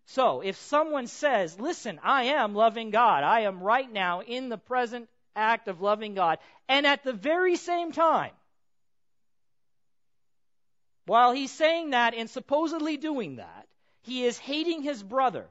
So, 0.08 0.42
if 0.42 0.56
someone 0.58 1.08
says, 1.08 1.60
listen, 1.60 2.00
I 2.04 2.25
am 2.25 2.54
loving 2.54 2.92
God, 2.92 3.24
I 3.24 3.42
am 3.42 3.62
right 3.62 3.92
now 3.92 4.22
in 4.22 4.50
the 4.50 4.58
present 4.58 5.10
act 5.36 5.68
of 5.68 5.82
loving 5.82 6.13
God. 6.13 6.38
And 6.70 6.86
at 6.86 7.04
the 7.04 7.13
very 7.13 7.56
same 7.56 7.92
time, 7.92 8.32
while 11.06 11.34
he's 11.34 11.51
saying 11.51 11.92
that 11.92 12.13
and 12.13 12.30
supposedly 12.30 12.98
doing 12.98 13.38
that, 13.38 13.68
he 14.01 14.25
is 14.25 14.38
hating 14.38 14.84
his 14.84 15.01
brother. 15.01 15.48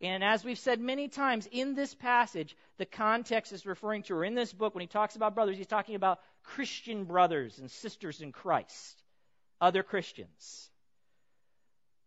And 0.00 0.24
as 0.24 0.44
we've 0.44 0.58
said 0.58 0.80
many 0.80 1.08
times 1.08 1.46
in 1.50 1.74
this 1.74 1.94
passage, 1.94 2.56
the 2.78 2.86
context 2.86 3.52
is 3.52 3.66
referring 3.66 4.02
to, 4.04 4.14
or 4.14 4.24
in 4.24 4.34
this 4.34 4.52
book, 4.52 4.74
when 4.74 4.80
he 4.80 4.88
talks 4.88 5.14
about 5.14 5.34
brothers, 5.34 5.58
he's 5.58 5.66
talking 5.66 5.94
about 5.94 6.20
Christian 6.42 7.04
brothers 7.04 7.58
and 7.58 7.70
sisters 7.70 8.22
in 8.22 8.32
Christ, 8.32 9.02
other 9.60 9.82
Christians. 9.82 10.69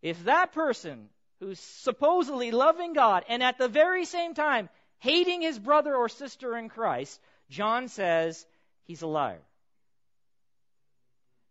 If 0.03 0.25
that 0.25 0.51
person 0.51 1.10
who's 1.39 1.60
supposedly 1.60 2.51
loving 2.51 2.91
God 2.91 3.24
and 3.29 3.41
at 3.41 3.57
the 3.57 3.69
very 3.69 4.03
same 4.03 4.33
time 4.33 4.69
hating 5.00 5.41
his 5.41 5.57
brother 5.57 5.95
or 5.95 6.10
sister 6.10 6.57
in 6.57 6.67
Christ, 6.67 7.19
John 7.50 7.88
says 7.88 8.45
he's 8.83 9.01
a 9.01 9.07
liar. 9.07 9.41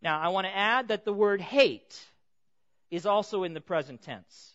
Now, 0.02 0.20
I 0.20 0.28
want 0.28 0.46
to 0.46 0.56
add 0.56 0.88
that 0.88 1.06
the 1.06 1.12
word 1.14 1.40
hate 1.40 1.98
is 2.90 3.06
also 3.06 3.44
in 3.44 3.54
the 3.54 3.60
present 3.60 4.02
tense. 4.02 4.52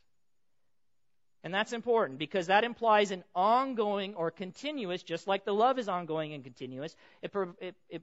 And 1.44 1.52
that's 1.52 1.74
important 1.74 2.20
because 2.20 2.48
that 2.48 2.64
implies 2.64 3.10
an 3.10 3.24
ongoing 3.34 4.14
or 4.14 4.30
continuous, 4.30 5.02
just 5.02 5.28
like 5.28 5.44
the 5.44 5.54
love 5.54 5.80
is 5.80 5.88
ongoing 5.88 6.34
and 6.34 6.44
continuous, 6.44 6.96
it, 7.24 7.34
it, 7.62 7.76
it 7.90 8.02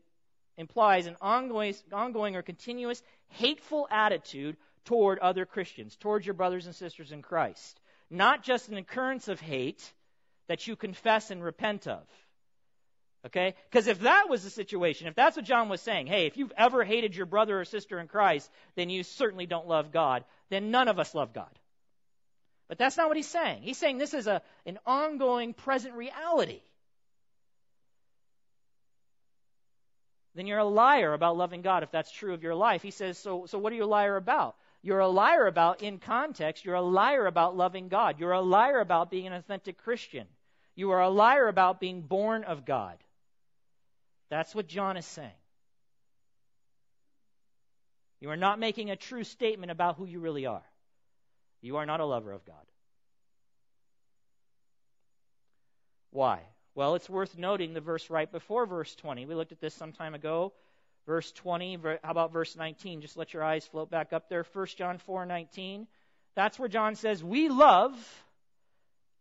implies 0.57 1.07
an 1.07 1.17
ongoing, 1.21 1.75
ongoing 1.93 2.35
or 2.35 2.43
continuous 2.43 3.03
hateful 3.29 3.87
attitude 3.91 4.57
toward 4.85 5.19
other 5.19 5.47
Christians, 5.47 5.97
towards 5.97 6.27
your 6.27 6.35
brothers 6.35 6.67
and 6.67 6.75
sisters 6.75 7.13
in 7.13 7.23
Christ. 7.23 7.81
Not 8.11 8.43
just 8.43 8.69
an 8.69 8.77
occurrence 8.77 9.29
of 9.29 9.41
hate 9.41 9.83
that 10.49 10.67
you 10.67 10.77
confess 10.77 11.31
and 11.31 11.43
repent 11.43 11.87
of. 11.87 12.03
Okay? 13.27 13.55
Because 13.71 13.87
if 13.87 14.01
that 14.01 14.29
was 14.29 14.45
the 14.45 14.51
situation, 14.51 15.07
if 15.07 15.15
that's 15.15 15.37
what 15.37 15.47
John 15.47 15.69
was 15.69 15.81
saying, 15.81 16.07
hey, 16.07 16.27
if 16.27 16.37
you've 16.37 16.53
ever 16.57 16.85
hated 16.85 17.17
your 17.17 17.27
brother 17.27 17.59
or 17.59 17.65
sister 17.65 17.99
in 17.99 18.07
Christ, 18.07 18.51
then 18.77 18.91
you 18.91 19.03
certainly 19.03 19.47
don't 19.47 19.67
love 19.67 19.93
God, 19.93 20.25
then 20.51 20.71
none 20.71 20.89
of 20.89 20.99
us 20.99 21.15
love 21.15 21.33
God. 21.33 21.49
But 22.69 22.79
that's 22.79 22.97
not 22.97 23.09
what 23.09 23.17
he's 23.17 23.29
saying. 23.29 23.63
He's 23.63 23.79
saying 23.79 23.99
this 23.99 24.15
is 24.15 24.27
a, 24.27 24.43
an 24.67 24.79
ongoing 24.87 25.55
present 25.55 25.95
reality. 25.95 26.61
Then 30.35 30.47
you're 30.47 30.59
a 30.59 30.65
liar 30.65 31.13
about 31.13 31.37
loving 31.37 31.63
God 31.63 31.83
if 31.83 31.91
that's 31.91 32.11
true 32.11 32.35
of 32.35 32.43
your 32.43 32.55
life. 32.55 32.83
He 32.83 32.91
says, 32.91 33.17
so, 33.17 33.47
so 33.47 33.59
what 33.59 33.73
are 33.73 33.77
you 33.77 33.85
a 33.85 33.87
liar 33.87 34.17
about? 34.17 34.57
You're 34.85 34.99
a 34.99 35.09
liar 35.09 35.47
about, 35.47 35.83
in 35.83 35.99
context, 35.99 36.63
you're 36.63 36.75
a 36.75 36.83
liar 36.83 37.25
about 37.25 37.57
loving 37.57 37.89
God. 37.89 38.21
You're 38.21 38.33
a 38.33 38.43
liar 38.43 38.81
about 38.81 39.11
being 39.11 39.27
an 39.27 39.33
authentic 39.33 39.79
Christian. 39.79 40.27
You 40.75 40.91
are 40.91 41.01
a 41.01 41.09
liar 41.09 41.49
about 41.49 41.81
being 41.81 42.03
born 42.03 42.45
of 42.45 42.67
God. 42.67 42.99
That's 44.29 44.55
what 44.55 44.69
John 44.69 44.99
is 44.99 45.07
saying. 45.07 45.31
You 48.21 48.29
are 48.29 48.37
not 48.37 48.59
making 48.59 48.91
a 48.91 48.97
true 48.97 49.25
statement 49.25 49.73
about 49.73 49.97
who 49.97 50.05
you 50.05 50.21
really 50.21 50.45
are. 50.45 50.67
You 51.63 51.79
are 51.79 51.87
not 51.87 52.01
a 52.01 52.05
lover 52.05 52.33
of 52.33 52.45
God. 52.45 52.67
Why? 56.11 56.41
Well, 56.75 56.95
it's 56.95 57.09
worth 57.09 57.39
noting 57.39 57.73
the 57.73 57.81
verse 57.81 58.11
right 58.11 58.31
before 58.31 58.67
verse 58.67 58.95
20. 58.97 59.25
We 59.25 59.35
looked 59.35 59.53
at 59.53 59.63
this 59.63 59.73
some 59.73 59.93
time 59.93 60.13
ago 60.13 60.53
verse 61.07 61.31
20. 61.33 61.79
How 62.03 62.11
about 62.11 62.33
verse 62.33 62.57
19? 62.57 63.01
Just 63.01 63.17
let 63.17 63.33
your 63.33 63.43
eyes 63.43 63.67
float 63.67 63.91
back 63.91 64.13
up 64.13 64.29
there. 64.29 64.45
1 64.53 64.67
John 64.77 64.99
4 64.99 65.27
19. 65.27 65.87
That's 66.35 66.59
where 66.59 66.69
John 66.69 66.97
says, 66.97 67.23
We 67.23 67.49
love, 67.49 67.93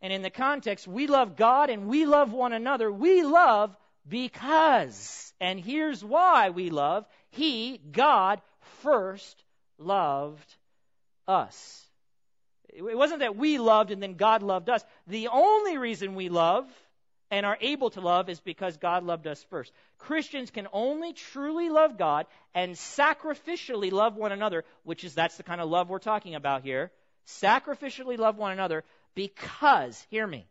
and 0.01 0.11
in 0.11 0.21
the 0.21 0.29
context, 0.29 0.87
we 0.87 1.07
love 1.07 1.35
God 1.35 1.69
and 1.69 1.87
we 1.87 2.05
love 2.05 2.33
one 2.33 2.53
another. 2.53 2.91
We 2.91 3.23
love 3.23 3.75
because, 4.07 5.33
and 5.39 5.59
here's 5.59 6.03
why 6.03 6.49
we 6.49 6.69
love 6.69 7.05
He, 7.29 7.77
God, 7.77 8.41
first 8.81 9.43
loved 9.77 10.55
us. 11.27 11.87
It 12.69 12.97
wasn't 12.97 13.19
that 13.19 13.35
we 13.35 13.59
loved 13.59 13.91
and 13.91 14.01
then 14.01 14.15
God 14.15 14.41
loved 14.41 14.69
us. 14.69 14.83
The 15.07 15.27
only 15.27 15.77
reason 15.77 16.15
we 16.15 16.29
love 16.29 16.65
and 17.33 17.47
are 17.47 17.57
able 17.61 17.89
to 17.89 17.99
love 17.99 18.29
is 18.29 18.39
because 18.39 18.77
God 18.77 19.03
loved 19.03 19.25
us 19.25 19.43
first. 19.49 19.71
Christians 19.97 20.51
can 20.51 20.67
only 20.71 21.13
truly 21.13 21.71
love 21.71 21.97
God 21.97 22.27
and 22.53 22.75
sacrificially 22.75 23.91
love 23.91 24.15
one 24.15 24.31
another, 24.31 24.63
which 24.83 25.03
is 25.03 25.15
that's 25.15 25.37
the 25.37 25.41
kind 25.41 25.59
of 25.59 25.67
love 25.67 25.89
we're 25.89 25.97
talking 25.97 26.35
about 26.35 26.61
here. 26.61 26.91
Sacrificially 27.25 28.19
love 28.19 28.37
one 28.37 28.51
another 28.51 28.83
because, 29.15 30.05
hear 30.11 30.27
me, 30.27 30.45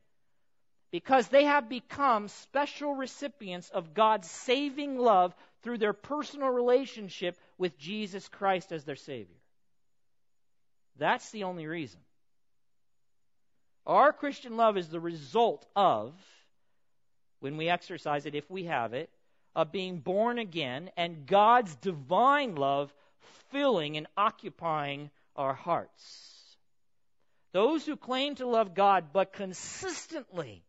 because 0.90 1.28
they 1.28 1.44
have 1.44 1.68
become 1.68 2.26
special 2.26 2.96
recipients 2.96 3.70
of 3.70 3.94
God's 3.94 4.28
saving 4.28 4.98
love 4.98 5.36
through 5.62 5.78
their 5.78 5.92
personal 5.92 6.48
relationship 6.48 7.38
with 7.58 7.78
Jesus 7.78 8.26
Christ 8.26 8.72
as 8.72 8.82
their 8.82 8.96
Savior. 8.96 9.38
That's 10.98 11.30
the 11.30 11.44
only 11.44 11.68
reason. 11.68 12.00
Our 13.86 14.12
Christian 14.12 14.56
love 14.56 14.76
is 14.76 14.88
the 14.88 14.98
result 14.98 15.64
of 15.76 16.12
when 17.42 17.56
we 17.56 17.68
exercise 17.68 18.24
it, 18.24 18.36
if 18.36 18.48
we 18.48 18.64
have 18.64 18.94
it, 18.94 19.10
of 19.54 19.72
being 19.72 19.98
born 19.98 20.38
again 20.38 20.90
and 20.96 21.26
God's 21.26 21.74
divine 21.76 22.54
love 22.54 22.94
filling 23.50 23.96
and 23.96 24.06
occupying 24.16 25.10
our 25.34 25.52
hearts. 25.52 26.56
Those 27.52 27.84
who 27.84 27.96
claim 27.96 28.36
to 28.36 28.46
love 28.46 28.74
God 28.74 29.06
but 29.12 29.32
consistently 29.32 30.62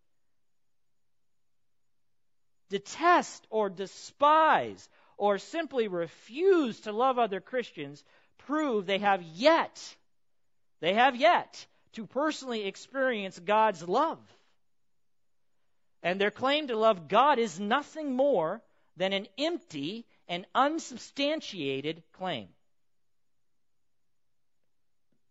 detest 2.70 3.46
or 3.52 3.70
despise 3.70 4.90
or 5.16 5.38
simply 5.38 5.88
refuse 5.88 6.80
to 6.82 6.92
love 6.92 7.20
other 7.20 7.40
Christians 7.40 8.04
prove 8.48 8.88
they 8.88 8.98
have 8.98 9.22
yet, 9.22 9.96
they 10.82 10.96
have 10.96 11.16
yet 11.16 11.68
to 11.94 12.08
personally 12.08 12.66
experience 12.66 13.40
God's 13.40 13.88
love. 13.88 14.20
And 16.04 16.20
their 16.20 16.32
claim 16.32 16.68
to 16.68 16.76
love 16.76 17.08
God 17.08 17.40
is 17.40 17.60
nothing 17.60 18.14
more 18.14 18.62
than 18.98 19.14
an 19.14 19.28
empty 19.38 20.06
and 20.28 20.46
unsubstantiated 20.54 22.04
claim. 22.12 22.50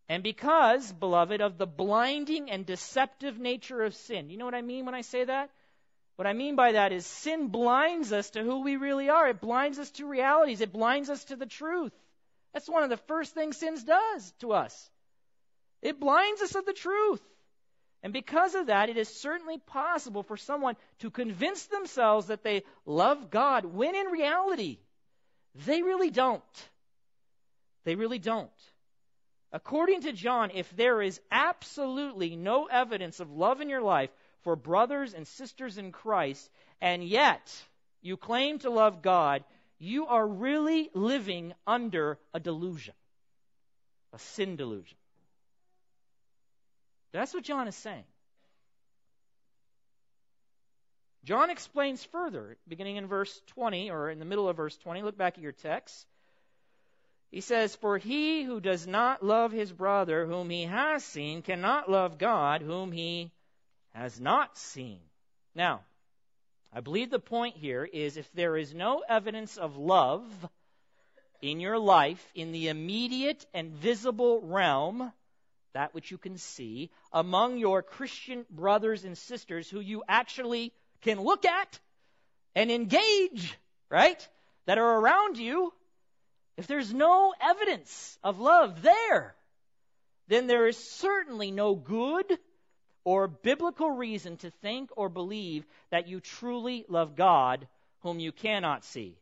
And 0.09 0.23
because, 0.23 0.93
beloved, 0.93 1.41
of 1.41 1.59
the 1.59 1.67
blinding 1.67 2.51
and 2.51 2.67
deceptive 2.67 3.39
nature 3.39 3.83
of 3.83 3.95
sin, 3.95 4.31
you 4.31 4.37
know 4.37 4.45
what 4.45 4.55
I 4.55 4.63
mean 4.63 4.85
when 4.85 4.95
I 4.95 5.03
say 5.03 5.25
that? 5.25 5.51
What 6.17 6.27
I 6.27 6.33
mean 6.33 6.57
by 6.57 6.73
that 6.73 6.93
is 6.93 7.07
sin 7.07 7.49
blinds 7.49 8.13
us 8.13 8.31
to 8.31 8.43
who 8.43 8.61
we 8.61 8.77
really 8.77 9.09
are. 9.09 9.29
It 9.29 9.41
blinds 9.41 9.79
us 9.79 9.91
to 9.93 10.07
realities. 10.07 10.61
It 10.61 10.73
blinds 10.73 11.09
us 11.09 11.25
to 11.27 11.37
the 11.37 11.47
truth. 11.47 11.93
That's 12.53 12.69
one 12.69 12.83
of 12.83 12.91
the 12.91 12.97
first 12.97 13.35
things 13.35 13.57
sin 13.57 13.77
does 13.85 14.33
to 14.41 14.53
us. 14.53 14.91
It 15.81 15.99
blinds 15.99 16.43
us 16.43 16.55
of 16.55 16.67
the 16.67 16.75
truth. 16.75 17.23
And 18.03 18.13
because 18.13 18.55
of 18.55 18.67
that, 18.67 18.89
it 18.89 18.97
is 18.97 19.09
certainly 19.09 19.59
possible 19.59 20.23
for 20.23 20.37
someone 20.37 20.77
to 21.01 21.11
convince 21.11 21.67
themselves 21.67 22.27
that 22.27 22.43
they 22.43 22.65
love 22.85 23.31
God 23.31 23.65
when 23.65 23.95
in 23.95 24.07
reality, 24.07 24.79
they 25.67 25.83
really 25.83 26.11
don't. 26.11 26.43
They 27.85 27.95
really 27.95 28.19
don't. 28.19 28.51
According 29.53 30.03
to 30.03 30.13
John, 30.13 30.51
if 30.55 30.75
there 30.77 31.03
is 31.03 31.21
absolutely 31.31 32.37
no 32.37 32.67
evidence 32.67 33.21
of 33.21 33.31
love 33.31 33.61
in 33.61 33.69
your 33.69 33.83
life 33.83 34.11
for 34.43 34.57
brothers 34.57 35.15
and 35.15 35.27
sisters 35.27 35.79
in 35.79 35.93
Christ, 35.93 36.51
and 36.81 37.05
yet 37.05 37.53
you 38.01 38.17
claim 38.17 38.59
to 38.61 38.71
love 38.71 39.03
God, 39.03 39.45
you 39.79 40.07
are 40.07 40.27
really 40.27 40.91
living 40.95 41.53
under 41.67 42.19
a 42.33 42.41
delusion, 42.41 42.95
a 44.13 44.19
sin 44.19 44.57
delusion. 44.57 44.97
That's 47.13 47.35
what 47.35 47.45
John 47.45 47.69
is 47.69 47.77
saying. 47.77 48.05
John 51.25 51.51
explains 51.51 52.03
further, 52.05 52.57
beginning 52.67 52.97
in 52.97 53.07
verse 53.07 53.41
20, 53.49 53.91
or 53.91 54.11
in 54.11 54.19
the 54.19 54.25
middle 54.25 54.49
of 54.49 54.57
verse 54.57 54.77
20. 54.79 55.03
Look 55.03 55.17
back 55.17 55.35
at 55.35 55.43
your 55.43 55.53
text. 55.53 56.07
He 57.31 57.41
says, 57.41 57.77
For 57.77 57.97
he 57.97 58.43
who 58.43 58.61
does 58.61 58.87
not 58.87 59.23
love 59.23 59.53
his 59.53 59.73
brother 59.73 60.27
whom 60.27 60.51
he 60.51 60.65
has 60.65 61.05
seen 61.05 61.43
cannot 61.43 61.91
love 61.91 62.19
God 62.19 62.61
whom 62.61 62.91
he 62.91 63.31
has 63.95 64.21
not 64.21 64.57
seen. 64.59 64.99
Now, 65.55 65.83
I 66.73 66.81
believe 66.81 67.11
the 67.11 67.19
point 67.19 67.57
here 67.57 67.85
is 67.85 68.17
if 68.17 68.31
there 68.33 68.57
is 68.57 68.75
no 68.75 69.05
evidence 69.09 69.57
of 69.57 69.77
love 69.77 70.25
in 71.41 71.61
your 71.61 71.79
life 71.79 72.27
in 72.35 72.53
the 72.53 72.69
immediate 72.69 73.47
and 73.55 73.73
visible 73.73 74.41
realm, 74.43 75.13
that 75.75 75.95
which 75.95 76.11
you 76.11 76.19
can 76.19 76.39
see, 76.39 76.91
among 77.13 77.59
your 77.59 77.83
Christian 77.83 78.45
brothers 78.51 79.05
and 79.05 79.17
sisters 79.17 79.69
who 79.69 79.81
you 79.81 80.03
actually 80.09 80.73
can 81.03 81.21
look 81.21 81.45
at 81.45 81.81
and 82.55 82.71
engage, 82.71 83.57
right? 83.91 84.29
That 84.67 84.79
are 84.79 84.99
around 85.01 85.39
you. 85.39 85.73
If 86.57 86.67
there's 86.67 86.93
no 86.93 87.33
evidence 87.41 88.19
of 88.23 88.39
love 88.39 88.83
there, 88.83 89.35
then 90.29 90.47
there 90.47 90.67
is 90.67 90.77
certainly 90.77 91.51
no 91.51 91.75
good 91.75 92.39
or 93.05 93.27
biblical 93.27 93.91
reason 93.91 94.37
to 94.39 94.51
think 94.51 94.91
or 94.97 95.09
believe 95.09 95.65
that 95.91 96.09
you 96.09 96.21
truly 96.21 96.85
love 96.89 97.17
God, 97.17 97.67
whom 98.01 98.21
you 98.21 98.33
cannot 98.33 98.85
see. 98.85 99.17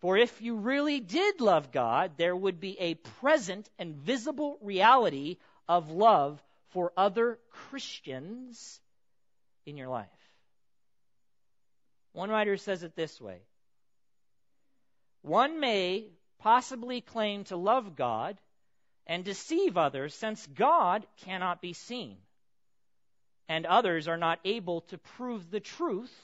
For 0.00 0.16
if 0.16 0.40
you 0.40 0.56
really 0.56 1.00
did 1.00 1.40
love 1.40 1.72
God, 1.72 2.12
there 2.16 2.36
would 2.36 2.60
be 2.60 2.78
a 2.78 2.94
present 2.94 3.68
and 3.78 3.96
visible 3.96 4.58
reality 4.62 5.38
of 5.68 5.90
love 5.90 6.42
for 6.68 6.92
other 6.96 7.38
Christians 7.50 8.80
in 9.66 9.76
your 9.76 9.88
life. 9.88 10.08
One 12.12 12.30
writer 12.30 12.56
says 12.56 12.84
it 12.84 12.94
this 12.94 13.20
way 13.20 13.40
One 15.22 15.58
may 15.58 16.10
possibly 16.38 17.00
claim 17.00 17.44
to 17.44 17.56
love 17.56 17.96
God 17.96 18.38
and 19.06 19.24
deceive 19.24 19.76
others 19.76 20.14
since 20.14 20.46
God 20.46 21.06
cannot 21.24 21.60
be 21.60 21.72
seen, 21.72 22.18
and 23.48 23.66
others 23.66 24.06
are 24.06 24.16
not 24.16 24.38
able 24.44 24.82
to 24.82 24.98
prove 24.98 25.50
the 25.50 25.60
truth 25.60 26.14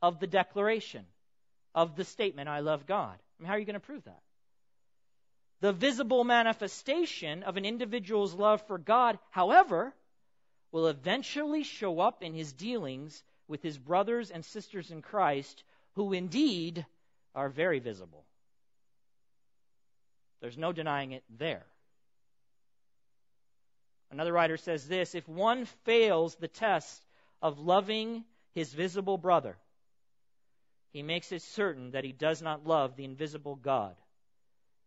of 0.00 0.18
the 0.18 0.26
declaration 0.26 1.04
of 1.74 1.96
the 1.96 2.04
statement, 2.04 2.48
I 2.48 2.60
love 2.60 2.86
God. 2.86 3.14
I 3.14 3.42
mean, 3.42 3.48
how 3.48 3.54
are 3.54 3.58
you 3.58 3.64
going 3.64 3.74
to 3.74 3.80
prove 3.80 4.04
that? 4.04 4.20
The 5.60 5.72
visible 5.72 6.24
manifestation 6.24 7.44
of 7.44 7.56
an 7.56 7.64
individual's 7.64 8.34
love 8.34 8.66
for 8.66 8.78
God, 8.78 9.18
however, 9.30 9.94
will 10.72 10.88
eventually 10.88 11.62
show 11.62 12.00
up 12.00 12.22
in 12.22 12.34
his 12.34 12.52
dealings 12.52 13.22
with 13.46 13.62
his 13.62 13.78
brothers 13.78 14.30
and 14.30 14.44
sisters 14.44 14.90
in 14.90 15.02
Christ, 15.02 15.62
who 15.94 16.12
indeed 16.12 16.84
are 17.34 17.48
very 17.48 17.78
visible. 17.78 18.24
There's 20.40 20.58
no 20.58 20.72
denying 20.72 21.12
it 21.12 21.22
there. 21.38 21.64
Another 24.10 24.32
writer 24.32 24.56
says 24.56 24.88
this 24.88 25.14
if 25.14 25.28
one 25.28 25.64
fails 25.84 26.34
the 26.34 26.48
test 26.48 27.02
of 27.40 27.58
loving 27.58 28.24
his 28.52 28.72
visible 28.74 29.16
brother, 29.16 29.56
he 30.92 31.02
makes 31.02 31.32
it 31.32 31.42
certain 31.42 31.92
that 31.92 32.04
he 32.04 32.12
does 32.12 32.42
not 32.42 32.66
love 32.66 32.96
the 32.96 33.04
invisible 33.04 33.56
God, 33.56 33.96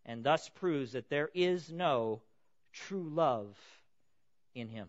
and 0.06 0.24
thus 0.24 0.50
proves 0.50 0.92
that 0.92 1.10
there 1.10 1.30
is 1.34 1.72
no 1.72 2.22
true 2.72 3.10
love 3.10 3.58
in 4.54 4.68
him. 4.70 4.88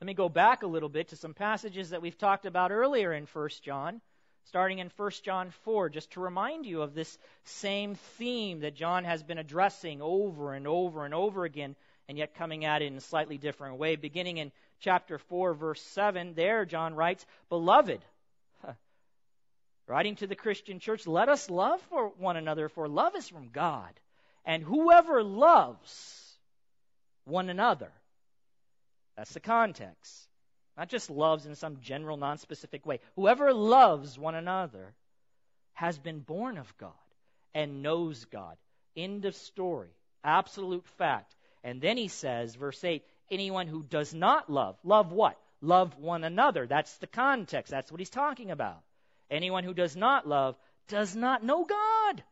Let 0.00 0.06
me 0.06 0.14
go 0.14 0.28
back 0.28 0.62
a 0.62 0.68
little 0.68 0.88
bit 0.88 1.08
to 1.08 1.16
some 1.16 1.34
passages 1.34 1.90
that 1.90 2.00
we've 2.02 2.16
talked 2.16 2.46
about 2.46 2.70
earlier 2.70 3.12
in 3.12 3.26
1 3.26 3.48
John, 3.62 4.00
starting 4.44 4.78
in 4.78 4.92
1 4.96 5.10
John 5.24 5.50
4, 5.64 5.88
just 5.88 6.12
to 6.12 6.20
remind 6.20 6.66
you 6.66 6.82
of 6.82 6.94
this 6.94 7.18
same 7.42 7.96
theme 7.96 8.60
that 8.60 8.76
John 8.76 9.02
has 9.02 9.24
been 9.24 9.38
addressing 9.38 10.00
over 10.00 10.54
and 10.54 10.68
over 10.68 11.04
and 11.04 11.12
over 11.12 11.44
again, 11.44 11.74
and 12.08 12.16
yet 12.16 12.36
coming 12.36 12.64
at 12.64 12.80
it 12.80 12.86
in 12.86 12.96
a 12.96 13.00
slightly 13.00 13.38
different 13.38 13.76
way. 13.78 13.96
Beginning 13.96 14.36
in 14.38 14.52
chapter 14.80 15.18
4, 15.18 15.54
verse 15.54 15.82
7, 15.82 16.34
there 16.34 16.64
John 16.64 16.94
writes, 16.94 17.24
Beloved, 17.48 18.00
writing 19.86 20.16
to 20.16 20.26
the 20.26 20.34
Christian 20.34 20.80
church, 20.80 21.06
let 21.06 21.28
us 21.28 21.50
love 21.50 21.80
for 21.90 22.08
one 22.18 22.36
another, 22.36 22.68
for 22.68 22.88
love 22.88 23.16
is 23.16 23.28
from 23.28 23.48
God. 23.48 23.90
And 24.44 24.62
whoever 24.62 25.22
loves 25.22 26.38
one 27.24 27.48
another, 27.50 27.90
that's 29.16 29.32
the 29.32 29.40
context. 29.40 30.28
Not 30.76 30.88
just 30.88 31.10
loves 31.10 31.44
in 31.44 31.56
some 31.56 31.78
general, 31.80 32.16
non-specific 32.16 32.86
way. 32.86 33.00
Whoever 33.16 33.52
loves 33.52 34.16
one 34.16 34.36
another 34.36 34.94
has 35.72 35.98
been 35.98 36.20
born 36.20 36.56
of 36.56 36.76
God 36.78 36.92
and 37.52 37.82
knows 37.82 38.24
God. 38.26 38.56
End 38.96 39.24
of 39.24 39.34
story. 39.34 39.90
Absolute 40.22 40.86
fact. 40.98 41.34
And 41.64 41.80
then 41.80 41.96
he 41.96 42.08
says, 42.08 42.54
verse 42.54 42.82
8, 42.84 43.02
anyone 43.30 43.66
who 43.66 43.82
does 43.82 44.14
not 44.14 44.50
love. 44.50 44.76
Love 44.84 45.12
what? 45.12 45.38
Love 45.60 45.96
one 45.98 46.24
another. 46.24 46.66
That's 46.66 46.96
the 46.98 47.06
context. 47.06 47.70
That's 47.70 47.90
what 47.90 48.00
he's 48.00 48.10
talking 48.10 48.50
about. 48.50 48.80
Anyone 49.30 49.64
who 49.64 49.74
does 49.74 49.96
not 49.96 50.26
love 50.26 50.56
does 50.88 51.14
not 51.14 51.44
know 51.44 51.64
God. 51.64 52.22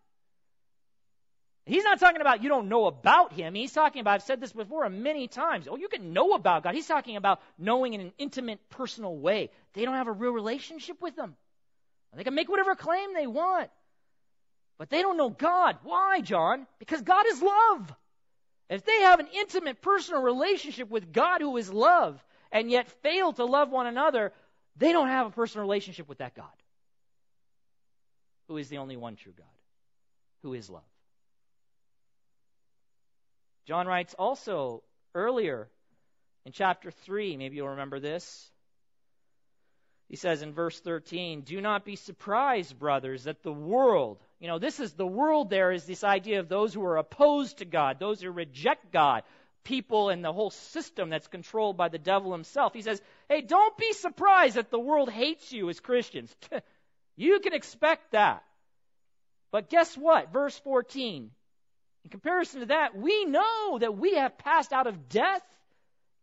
He's 1.66 1.82
not 1.82 1.98
talking 1.98 2.20
about 2.20 2.44
you 2.44 2.48
don't 2.48 2.68
know 2.68 2.87
about 2.87 3.32
him. 3.32 3.54
He's 3.54 3.72
talking 3.72 4.00
about, 4.00 4.14
I've 4.14 4.22
said 4.22 4.40
this 4.40 4.52
before 4.52 4.88
many 4.88 5.26
times. 5.26 5.66
Oh, 5.68 5.76
you 5.76 5.88
can 5.88 6.12
know 6.12 6.32
about 6.32 6.62
God. 6.62 6.76
He's 6.76 6.87
talking 6.87 7.16
about 7.16 7.40
knowing 7.59 7.92
in 7.94 8.00
an 8.00 8.12
intimate, 8.18 8.61
personal 8.70 9.16
way. 9.16 9.50
They 9.74 9.85
don't 9.85 9.94
have 9.94 10.06
a 10.06 10.12
real 10.12 10.30
relationship 10.30 11.02
with 11.02 11.18
him. 11.18 11.35
They 12.14 12.24
can 12.24 12.35
make 12.35 12.48
whatever 12.48 12.76
claim 12.76 13.12
they 13.12 13.26
want. 13.26 13.68
But 14.78 14.90
they 14.90 15.02
don't 15.02 15.16
know 15.16 15.28
God. 15.28 15.76
Why, 15.82 16.20
John? 16.20 16.66
Because 16.78 17.02
God 17.02 17.26
is 17.26 17.42
love. 17.42 17.94
If 18.68 18.85
they 18.85 19.00
have 19.02 19.20
an 19.20 19.29
intimate 19.33 19.81
personal 19.81 20.22
relationship 20.22 20.90
with 20.90 21.12
God 21.12 21.40
who 21.40 21.57
is 21.57 21.72
love 21.72 22.22
and 22.50 22.70
yet 22.70 22.88
fail 23.02 23.33
to 23.35 23.44
love 23.44 23.70
one 23.70 23.87
another, 23.87 24.33
they 24.76 24.92
don't 24.92 25.09
have 25.09 25.26
a 25.26 25.31
personal 25.31 25.66
relationship 25.66 26.09
with 26.09 26.18
that 26.18 26.35
God 26.35 26.46
who 28.48 28.57
is 28.57 28.68
the 28.68 28.79
only 28.79 28.96
one 28.96 29.16
true 29.16 29.33
God, 29.37 29.46
who 30.42 30.55
is 30.55 30.70
love. 30.70 30.83
John 33.66 33.87
writes 33.87 34.14
also 34.14 34.83
earlier 35.14 35.68
in 36.44 36.52
chapter 36.52 36.90
3, 36.90 37.37
maybe 37.37 37.57
you'll 37.57 37.70
remember 37.70 37.98
this. 37.98 38.50
He 40.09 40.16
says 40.16 40.42
in 40.42 40.52
verse 40.52 40.79
13, 40.79 41.40
Do 41.40 41.61
not 41.61 41.85
be 41.85 41.96
surprised, 41.96 42.79
brothers, 42.79 43.24
that 43.24 43.42
the 43.42 43.52
world, 43.52 44.22
you 44.40 44.49
know, 44.49 44.59
this 44.59 44.81
is 44.81 44.92
the 44.92 45.07
world 45.07 45.51
there 45.51 45.72
is 45.72 45.85
this 45.85 46.05
idea 46.05 46.40
of 46.40 46.49
those 46.49 46.75
who 46.75 46.85
are 46.85 46.99
opposed 46.99 47.59
to 47.59 47.64
God, 47.64 47.99
those 47.99 48.20
who 48.20 48.31
reject 48.31 48.92
God, 48.92 49.22
people 49.64 50.11
and 50.11 50.25
the 50.25 50.33
whole 50.33 50.51
system 50.51 51.11
that's 51.11 51.27
controlled 51.27 51.77
by 51.77 51.88
the 51.88 51.99
devil 51.99 52.33
himself. 52.33 52.72
He 52.72 52.83
says, 52.83 53.01
Hey, 53.29 53.40
don't 53.40 53.77
be 53.77 53.92
surprised 53.92 54.57
that 54.57 54.70
the 54.70 54.79
world 54.79 55.11
hates 55.11 55.53
you 55.53 55.68
as 55.68 55.81
Christians. 55.81 56.35
you 57.16 57.40
can 57.40 57.55
expect 57.55 58.12
that. 58.12 58.44
But 59.51 59.70
guess 59.70 59.96
what? 59.96 60.33
Verse 60.33 60.57
14. 60.59 61.31
In 62.05 62.11
comparison 62.11 62.61
to 62.61 62.66
that, 62.66 62.96
we 62.96 63.25
know 63.25 63.79
that 63.81 63.96
we 63.96 64.14
have 64.14 64.38
passed 64.38 64.72
out 64.72 64.87
of 64.87 65.09
death 65.09 65.42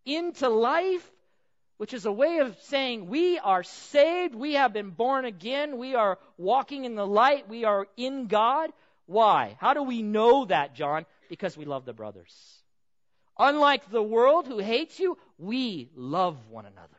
into 0.05 0.49
life 0.49 1.11
which 1.77 1.93
is 1.93 2.05
a 2.05 2.11
way 2.11 2.39
of 2.39 2.57
saying 2.63 3.07
we 3.07 3.39
are 3.39 3.63
saved, 3.63 4.35
we 4.35 4.53
have 4.53 4.73
been 4.73 4.91
born 4.91 5.25
again, 5.25 5.77
we 5.77 5.95
are 5.95 6.19
walking 6.37 6.85
in 6.85 6.95
the 6.95 7.07
light, 7.07 7.49
we 7.49 7.65
are 7.65 7.87
in 7.97 8.27
God. 8.27 8.71
Why? 9.05 9.57
How 9.59 9.73
do 9.73 9.83
we 9.83 10.01
know 10.01 10.45
that, 10.45 10.75
John? 10.75 11.05
Because 11.29 11.57
we 11.57 11.65
love 11.65 11.85
the 11.85 11.93
brothers. 11.93 12.33
Unlike 13.37 13.89
the 13.89 14.03
world 14.03 14.47
who 14.47 14.59
hates 14.59 14.99
you, 14.99 15.17
we 15.37 15.89
love 15.95 16.37
one 16.49 16.65
another 16.65 16.89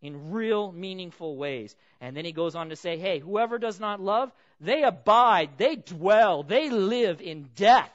in 0.00 0.30
real, 0.30 0.70
meaningful 0.70 1.36
ways. 1.36 1.74
And 2.00 2.16
then 2.16 2.24
he 2.24 2.32
goes 2.32 2.54
on 2.54 2.68
to 2.68 2.76
say, 2.76 2.98
hey, 2.98 3.18
whoever 3.18 3.58
does 3.58 3.80
not 3.80 4.00
love, 4.00 4.30
they 4.60 4.82
abide, 4.82 5.50
they 5.56 5.76
dwell, 5.76 6.42
they 6.42 6.70
live 6.70 7.20
in 7.20 7.48
death. 7.56 7.90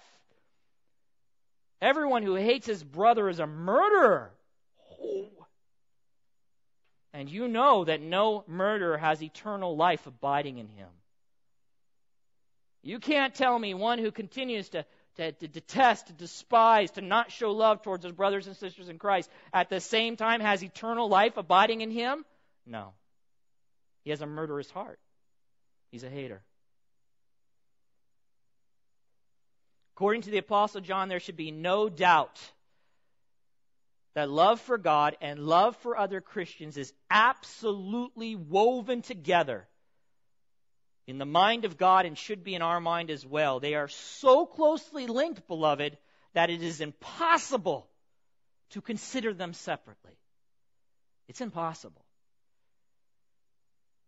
Everyone 1.81 2.23
who 2.23 2.35
hates 2.35 2.65
his 2.65 2.83
brother 2.83 3.29
is 3.29 3.39
a 3.39 3.47
murderer. 3.47 4.31
Oh. 5.01 5.27
And 7.13 7.29
you 7.29 7.47
know 7.47 7.85
that 7.85 8.01
no 8.01 8.43
murderer 8.47 8.97
has 8.97 9.21
eternal 9.21 9.75
life 9.75 10.07
abiding 10.07 10.57
in 10.57 10.67
him. 10.67 10.89
You 12.81 12.99
can't 12.99 13.33
tell 13.33 13.57
me 13.57 13.73
one 13.73 13.99
who 13.99 14.11
continues 14.11 14.69
to, 14.69 14.85
to, 15.15 15.31
to, 15.31 15.47
detest, 15.47 16.07
to 16.07 16.13
despise, 16.13 16.91
to 16.91 17.01
not 17.01 17.31
show 17.31 17.51
love 17.51 17.81
towards 17.81 18.03
his 18.03 18.13
brothers 18.13 18.47
and 18.47 18.57
sisters 18.57 18.89
in 18.89 18.97
Christ, 18.97 19.29
at 19.53 19.69
the 19.69 19.79
same 19.79 20.17
time 20.17 20.41
has 20.41 20.63
eternal 20.63 21.07
life 21.07 21.37
abiding 21.37 21.81
in 21.81 21.91
him? 21.91 22.25
No. 22.65 22.93
He 24.03 24.09
has 24.09 24.21
a 24.21 24.25
murderous 24.25 24.69
heart. 24.71 24.99
He's 25.91 26.03
a 26.03 26.09
hater. 26.09 26.41
According 29.95 30.23
to 30.23 30.31
the 30.31 30.39
Apostle 30.39 30.81
John, 30.81 31.07
there 31.07 31.19
should 31.19 31.37
be 31.37 31.51
no 31.51 31.87
doubt 31.87 32.41
that 34.15 34.29
love 34.29 34.61
for 34.61 34.77
God 34.77 35.17
and 35.21 35.39
love 35.39 35.75
for 35.77 35.97
other 35.97 36.21
Christians 36.21 36.77
is 36.77 36.93
absolutely 37.09 38.35
woven 38.35 39.01
together 39.01 39.67
in 41.07 41.17
the 41.17 41.25
mind 41.25 41.65
of 41.65 41.77
God 41.77 42.05
and 42.05 42.17
should 42.17 42.43
be 42.43 42.55
in 42.55 42.61
our 42.61 42.79
mind 42.79 43.09
as 43.09 43.25
well. 43.25 43.59
They 43.59 43.73
are 43.73 43.87
so 43.87 44.45
closely 44.45 45.07
linked, 45.07 45.47
beloved, 45.47 45.97
that 46.33 46.49
it 46.49 46.61
is 46.61 46.79
impossible 46.79 47.87
to 48.71 48.81
consider 48.81 49.33
them 49.33 49.53
separately. 49.53 50.17
It's 51.27 51.41
impossible. 51.41 52.05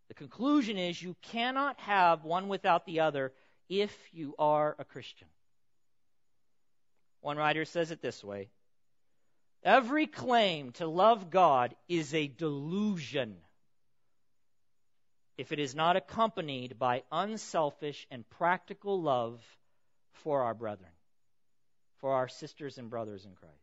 The 0.08 0.14
conclusion 0.14 0.78
is 0.78 1.02
you 1.02 1.16
cannot 1.22 1.80
have 1.82 2.24
one 2.24 2.48
without 2.48 2.86
the 2.86 3.02
other 3.02 3.34
if 3.70 3.96
you 4.12 4.36
are 4.38 4.76
a 4.78 4.86
Christian. 4.86 5.28
One 7.22 7.38
writer 7.38 7.66
says 7.66 7.90
it 7.90 8.02
this 8.02 8.24
way 8.24 8.50
Every 9.66 10.06
claim 10.06 10.74
to 10.74 10.86
love 10.86 11.32
God 11.32 11.76
is 11.90 12.14
a 12.14 12.28
delusion 12.28 13.36
if 15.40 15.52
it 15.52 15.58
is 15.58 15.74
not 15.74 15.96
accompanied 15.96 16.78
by 16.78 17.02
unselfish 17.12 18.06
and 18.12 18.30
practical 18.30 19.02
love 19.02 19.42
for 20.14 20.44
our 20.44 20.54
brethren. 20.54 20.92
for 21.98 22.14
our 22.14 22.28
sisters 22.28 22.78
and 22.78 22.90
brothers 22.90 23.26
in 23.26 23.34
Christ. 23.34 23.56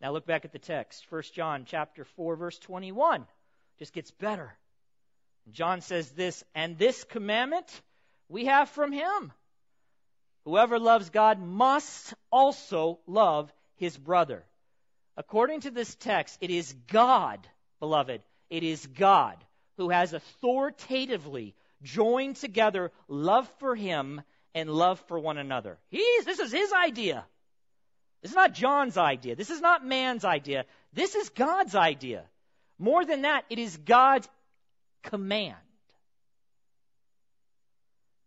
Now 0.00 0.10
look 0.12 0.26
back 0.26 0.44
at 0.44 0.52
the 0.52 0.58
text. 0.58 1.06
1 1.10 1.22
John 1.34 1.64
chapter 1.66 2.04
4 2.04 2.34
verse 2.34 2.58
21 2.58 3.26
just 3.78 3.92
gets 3.92 4.10
better. 4.10 4.52
John 5.52 5.82
says 5.82 6.10
this, 6.10 6.42
and 6.54 6.78
this 6.78 7.04
commandment 7.04 7.82
we 8.28 8.46
have 8.46 8.70
from 8.70 8.90
him. 8.90 9.32
Whoever 10.44 10.78
loves 10.78 11.10
God 11.10 11.38
must 11.38 12.14
also 12.32 12.98
love 13.06 13.52
his 13.80 13.96
brother. 13.96 14.44
According 15.16 15.62
to 15.62 15.70
this 15.70 15.94
text, 15.96 16.38
it 16.40 16.50
is 16.50 16.72
God, 16.86 17.44
beloved, 17.80 18.22
it 18.48 18.62
is 18.62 18.86
God 18.86 19.36
who 19.76 19.88
has 19.88 20.12
authoritatively 20.12 21.54
joined 21.82 22.36
together 22.36 22.92
love 23.08 23.50
for 23.58 23.74
him 23.74 24.20
and 24.54 24.70
love 24.70 25.00
for 25.08 25.18
one 25.18 25.38
another. 25.38 25.78
He's, 25.88 26.24
this 26.26 26.38
is 26.38 26.52
his 26.52 26.72
idea. 26.72 27.24
This 28.22 28.32
is 28.32 28.36
not 28.36 28.52
John's 28.52 28.98
idea. 28.98 29.34
This 29.34 29.50
is 29.50 29.62
not 29.62 29.84
man's 29.84 30.24
idea. 30.24 30.66
This 30.92 31.14
is 31.14 31.30
God's 31.30 31.74
idea. 31.74 32.24
More 32.78 33.04
than 33.04 33.22
that, 33.22 33.44
it 33.48 33.58
is 33.58 33.76
God's 33.76 34.28
command. 35.02 35.56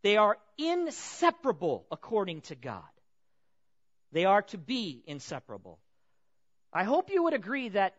They 0.02 0.18
are 0.18 0.38
inseparable 0.58 1.86
according 1.92 2.42
to 2.42 2.56
God. 2.56 2.93
They 4.14 4.26
are 4.26 4.44
to 4.44 4.60
be 4.60 5.04
inseparable. 5.08 5.80
I 6.72 6.84
hope 6.84 7.10
you 7.10 7.24
would 7.24 7.34
agree 7.34 7.70
that 7.70 7.96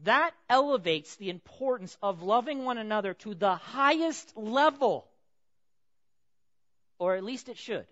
that 0.00 0.32
elevates 0.50 1.14
the 1.14 1.30
importance 1.30 1.96
of 2.02 2.24
loving 2.24 2.64
one 2.64 2.76
another 2.76 3.14
to 3.14 3.34
the 3.34 3.54
highest 3.54 4.36
level. 4.36 5.08
Or 6.98 7.14
at 7.14 7.22
least 7.22 7.48
it 7.48 7.56
should. 7.56 7.86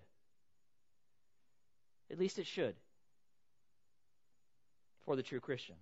At 2.11 2.19
least 2.19 2.37
it 2.37 2.47
should. 2.47 2.75
For 5.05 5.15
the 5.15 5.23
true 5.23 5.39
Christian. 5.39 5.75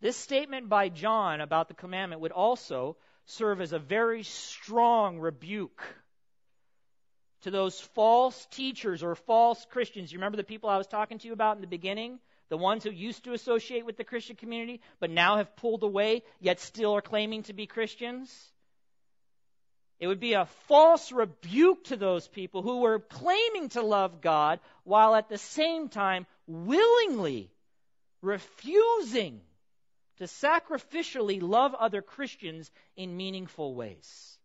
This 0.00 0.16
statement 0.16 0.68
by 0.68 0.90
John 0.90 1.40
about 1.40 1.68
the 1.68 1.74
commandment 1.74 2.20
would 2.20 2.32
also 2.32 2.98
serve 3.24 3.62
as 3.62 3.72
a 3.72 3.78
very 3.78 4.24
strong 4.24 5.18
rebuke 5.18 5.82
to 7.42 7.50
those 7.50 7.80
false 7.80 8.46
teachers 8.50 9.02
or 9.02 9.14
false 9.14 9.64
Christians. 9.70 10.12
You 10.12 10.18
remember 10.18 10.36
the 10.36 10.44
people 10.44 10.68
I 10.68 10.78
was 10.78 10.86
talking 10.86 11.18
to 11.18 11.26
you 11.26 11.32
about 11.32 11.56
in 11.56 11.60
the 11.60 11.68
beginning? 11.68 12.18
The 12.48 12.56
ones 12.56 12.82
who 12.82 12.90
used 12.90 13.24
to 13.24 13.32
associate 13.32 13.84
with 13.84 13.96
the 13.96 14.04
Christian 14.04 14.36
community, 14.36 14.80
but 15.00 15.10
now 15.10 15.36
have 15.36 15.56
pulled 15.56 15.82
away, 15.82 16.22
yet 16.40 16.60
still 16.60 16.94
are 16.96 17.02
claiming 17.02 17.42
to 17.44 17.52
be 17.52 17.66
Christians? 17.66 18.34
It 20.00 20.06
would 20.06 20.20
be 20.20 20.34
a 20.34 20.46
false 20.66 21.10
rebuke 21.10 21.84
to 21.84 21.96
those 21.96 22.28
people 22.28 22.62
who 22.62 22.80
were 22.80 23.00
claiming 23.00 23.68
to 23.70 23.82
love 23.82 24.20
God 24.20 24.60
while 24.84 25.14
at 25.14 25.28
the 25.28 25.38
same 25.38 25.88
time 25.88 26.26
willingly 26.46 27.50
refusing 28.22 29.40
to 30.18 30.24
sacrificially 30.24 31.42
love 31.42 31.74
other 31.74 32.02
Christians 32.02 32.70
in 32.96 33.16
meaningful 33.16 33.74
ways. 33.74 34.37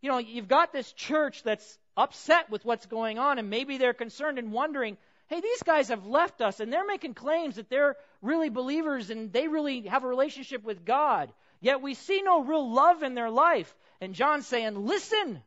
You 0.00 0.10
know, 0.10 0.18
you've 0.18 0.48
got 0.48 0.72
this 0.72 0.92
church 0.92 1.42
that's 1.42 1.78
upset 1.96 2.50
with 2.50 2.64
what's 2.64 2.86
going 2.86 3.18
on, 3.18 3.38
and 3.38 3.50
maybe 3.50 3.78
they're 3.78 3.92
concerned 3.94 4.38
and 4.38 4.52
wondering, 4.52 4.96
hey, 5.28 5.40
these 5.40 5.62
guys 5.62 5.88
have 5.88 6.06
left 6.06 6.40
us, 6.40 6.60
and 6.60 6.72
they're 6.72 6.86
making 6.86 7.14
claims 7.14 7.56
that 7.56 7.70
they're 7.70 7.96
really 8.22 8.48
believers 8.50 9.10
and 9.10 9.32
they 9.32 9.48
really 9.48 9.82
have 9.82 10.04
a 10.04 10.08
relationship 10.08 10.64
with 10.64 10.84
God. 10.84 11.32
Yet 11.60 11.82
we 11.82 11.94
see 11.94 12.22
no 12.22 12.42
real 12.42 12.72
love 12.72 13.02
in 13.02 13.14
their 13.14 13.30
life. 13.30 13.74
And 14.00 14.14
John's 14.14 14.46
saying, 14.46 14.86
listen, 14.86 15.42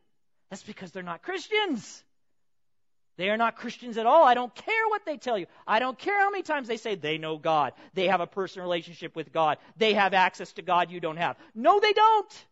that's 0.50 0.62
because 0.62 0.92
they're 0.92 1.02
not 1.02 1.22
Christians. 1.22 2.02
They 3.16 3.30
are 3.30 3.36
not 3.36 3.56
Christians 3.56 3.96
at 3.96 4.06
all. 4.06 4.24
I 4.24 4.34
don't 4.34 4.54
care 4.54 4.88
what 4.88 5.04
they 5.06 5.18
tell 5.18 5.38
you. 5.38 5.46
I 5.66 5.78
don't 5.78 5.98
care 5.98 6.18
how 6.18 6.30
many 6.30 6.42
times 6.42 6.66
they 6.66 6.78
say 6.78 6.94
they 6.94 7.18
know 7.18 7.38
God. 7.38 7.72
They 7.94 8.08
have 8.08 8.20
a 8.20 8.26
personal 8.26 8.66
relationship 8.66 9.14
with 9.14 9.32
God. 9.32 9.58
They 9.76 9.94
have 9.94 10.14
access 10.14 10.52
to 10.54 10.62
God 10.62 10.90
you 10.90 10.98
don't 10.98 11.16
have. 11.16 11.36
No, 11.54 11.78
they 11.78 11.92
don't. 11.92 12.46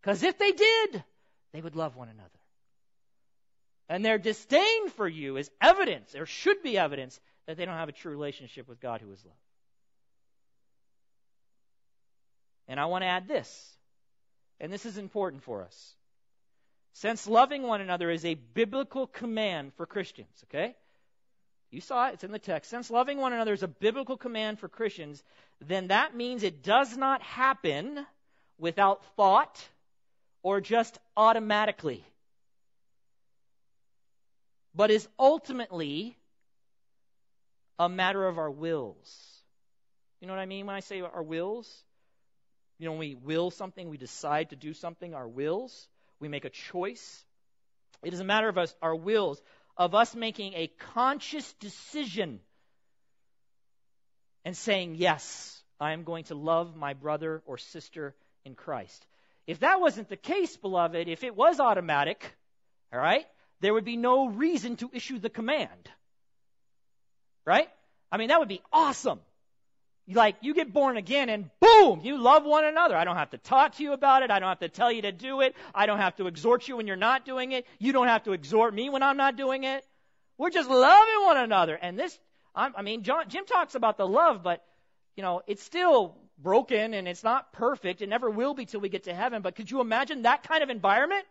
Because 0.00 0.22
if 0.22 0.38
they 0.38 0.52
did, 0.52 1.04
they 1.52 1.60
would 1.60 1.76
love 1.76 1.96
one 1.96 2.08
another. 2.08 2.28
And 3.88 4.04
their 4.04 4.18
disdain 4.18 4.90
for 4.90 5.08
you 5.08 5.36
is 5.36 5.50
evidence, 5.60 6.14
or 6.14 6.26
should 6.26 6.62
be 6.62 6.76
evidence, 6.76 7.18
that 7.46 7.56
they 7.56 7.64
don't 7.64 7.74
have 7.74 7.88
a 7.88 7.92
true 7.92 8.12
relationship 8.12 8.68
with 8.68 8.80
God 8.80 9.00
who 9.00 9.10
is 9.12 9.24
love. 9.24 9.34
And 12.68 12.78
I 12.78 12.84
want 12.84 13.02
to 13.02 13.08
add 13.08 13.26
this, 13.26 13.76
and 14.60 14.70
this 14.70 14.84
is 14.84 14.98
important 14.98 15.42
for 15.42 15.62
us. 15.62 15.94
Since 16.92 17.26
loving 17.26 17.62
one 17.62 17.80
another 17.80 18.10
is 18.10 18.24
a 18.24 18.34
biblical 18.34 19.06
command 19.06 19.72
for 19.74 19.86
Christians, 19.86 20.44
okay? 20.44 20.74
You 21.70 21.80
saw 21.80 22.08
it, 22.08 22.14
it's 22.14 22.24
in 22.24 22.32
the 22.32 22.38
text. 22.38 22.70
Since 22.70 22.90
loving 22.90 23.18
one 23.18 23.32
another 23.32 23.52
is 23.52 23.62
a 23.62 23.68
biblical 23.68 24.16
command 24.16 24.58
for 24.58 24.68
Christians, 24.68 25.22
then 25.60 25.88
that 25.88 26.14
means 26.14 26.42
it 26.42 26.62
does 26.62 26.96
not 26.96 27.22
happen 27.22 28.06
without 28.58 29.04
thought 29.16 29.62
or 30.42 30.60
just 30.60 30.98
automatically, 31.16 32.04
but 34.74 34.90
is 34.90 35.08
ultimately 35.18 36.16
a 37.78 37.88
matter 37.88 38.26
of 38.26 38.38
our 38.38 38.50
wills. 38.50 39.42
You 40.20 40.26
know 40.26 40.32
what 40.32 40.40
I 40.40 40.46
mean 40.46 40.66
when 40.66 40.76
I 40.76 40.80
say 40.80 41.00
our 41.00 41.22
wills? 41.22 41.84
You 42.78 42.86
know, 42.86 42.92
when 42.92 43.00
we 43.00 43.14
will 43.14 43.50
something, 43.50 43.88
we 43.88 43.96
decide 43.96 44.50
to 44.50 44.56
do 44.56 44.72
something, 44.72 45.14
our 45.14 45.28
wills. 45.28 45.88
We 46.20 46.28
make 46.28 46.44
a 46.44 46.50
choice. 46.50 47.24
It 48.02 48.12
is 48.12 48.20
a 48.20 48.24
matter 48.24 48.48
of 48.48 48.58
us, 48.58 48.74
our 48.82 48.94
wills, 48.94 49.40
of 49.76 49.94
us 49.94 50.14
making 50.14 50.54
a 50.54 50.70
conscious 50.94 51.52
decision 51.54 52.40
and 54.44 54.56
saying, 54.56 54.94
Yes, 54.96 55.62
I 55.80 55.92
am 55.92 56.04
going 56.04 56.24
to 56.24 56.34
love 56.34 56.76
my 56.76 56.94
brother 56.94 57.42
or 57.46 57.58
sister 57.58 58.14
in 58.44 58.54
Christ. 58.54 59.06
If 59.48 59.60
that 59.60 59.80
wasn't 59.80 60.08
the 60.08 60.16
case, 60.16 60.56
beloved, 60.56 61.08
if 61.08 61.24
it 61.24 61.34
was 61.34 61.58
automatic, 61.58 62.36
all 62.92 63.00
right, 63.00 63.26
there 63.60 63.74
would 63.74 63.84
be 63.84 63.96
no 63.96 64.28
reason 64.28 64.76
to 64.76 64.90
issue 64.92 65.18
the 65.18 65.30
command. 65.30 65.90
Right? 67.44 67.68
I 68.12 68.18
mean, 68.18 68.28
that 68.28 68.38
would 68.38 68.48
be 68.48 68.62
awesome 68.72 69.18
like 70.14 70.36
you 70.40 70.54
get 70.54 70.72
born 70.72 70.96
again 70.96 71.28
and 71.28 71.50
boom, 71.60 72.00
you 72.02 72.16
love 72.16 72.44
one 72.44 72.64
another. 72.64 72.96
I 72.96 73.04
don't 73.04 73.16
have 73.16 73.30
to 73.30 73.38
talk 73.38 73.76
to 73.76 73.82
you 73.82 73.92
about 73.92 74.22
it. 74.22 74.30
I 74.30 74.38
don't 74.38 74.48
have 74.48 74.60
to 74.60 74.68
tell 74.68 74.90
you 74.90 75.02
to 75.02 75.12
do 75.12 75.42
it. 75.42 75.54
I 75.74 75.86
don't 75.86 75.98
have 75.98 76.16
to 76.16 76.26
exhort 76.26 76.66
you 76.66 76.76
when 76.76 76.86
you're 76.86 76.96
not 76.96 77.24
doing 77.24 77.52
it. 77.52 77.66
You 77.78 77.92
don't 77.92 78.08
have 78.08 78.24
to 78.24 78.32
exhort 78.32 78.72
me 78.72 78.88
when 78.88 79.02
I'm 79.02 79.16
not 79.16 79.36
doing 79.36 79.64
it. 79.64 79.84
We're 80.38 80.50
just 80.50 80.70
loving 80.70 81.24
one 81.24 81.36
another. 81.36 81.74
And 81.74 81.98
this, 81.98 82.18
I 82.54 82.82
mean, 82.82 83.02
John, 83.02 83.28
Jim 83.28 83.44
talks 83.44 83.74
about 83.74 83.98
the 83.98 84.06
love, 84.06 84.42
but 84.42 84.64
you 85.16 85.22
know, 85.22 85.42
it's 85.46 85.62
still 85.62 86.16
broken 86.38 86.94
and 86.94 87.08
it's 87.08 87.24
not 87.24 87.52
perfect. 87.52 88.00
It 88.00 88.08
never 88.08 88.30
will 88.30 88.54
be 88.54 88.64
till 88.64 88.80
we 88.80 88.88
get 88.88 89.04
to 89.04 89.14
heaven. 89.14 89.42
But 89.42 89.56
could 89.56 89.70
you 89.70 89.80
imagine 89.80 90.22
that 90.22 90.44
kind 90.44 90.62
of 90.62 90.70
environment 90.70 91.24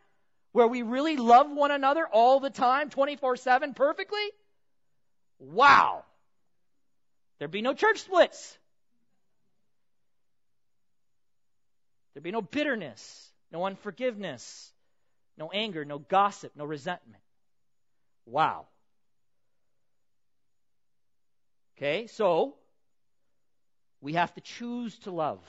where 0.52 0.68
we 0.68 0.82
really 0.82 1.18
love 1.18 1.50
one 1.50 1.72
another 1.72 2.06
all 2.06 2.40
the 2.40 2.50
time, 2.50 2.90
24/7, 2.90 3.76
perfectly? 3.76 4.32
Wow. 5.40 6.04
There'd 7.40 7.52
be 7.52 7.62
no 7.62 7.74
church 7.74 8.00
splits. 8.00 8.58
There'd 12.14 12.24
be 12.24 12.32
no 12.32 12.42
bitterness, 12.42 13.32
no 13.52 13.66
unforgiveness, 13.66 14.74
no 15.38 15.52
anger, 15.52 15.86
no 15.86 16.00
gossip, 16.00 16.52
no 16.56 16.66
resentment. 16.66 17.22
Wow. 18.26 18.66
Okay, 21.78 22.08
so 22.08 22.56
we 24.02 24.14
have 24.14 24.34
to 24.36 24.42
choose 24.42 24.98
to 25.00 25.12
love. 25.12 25.40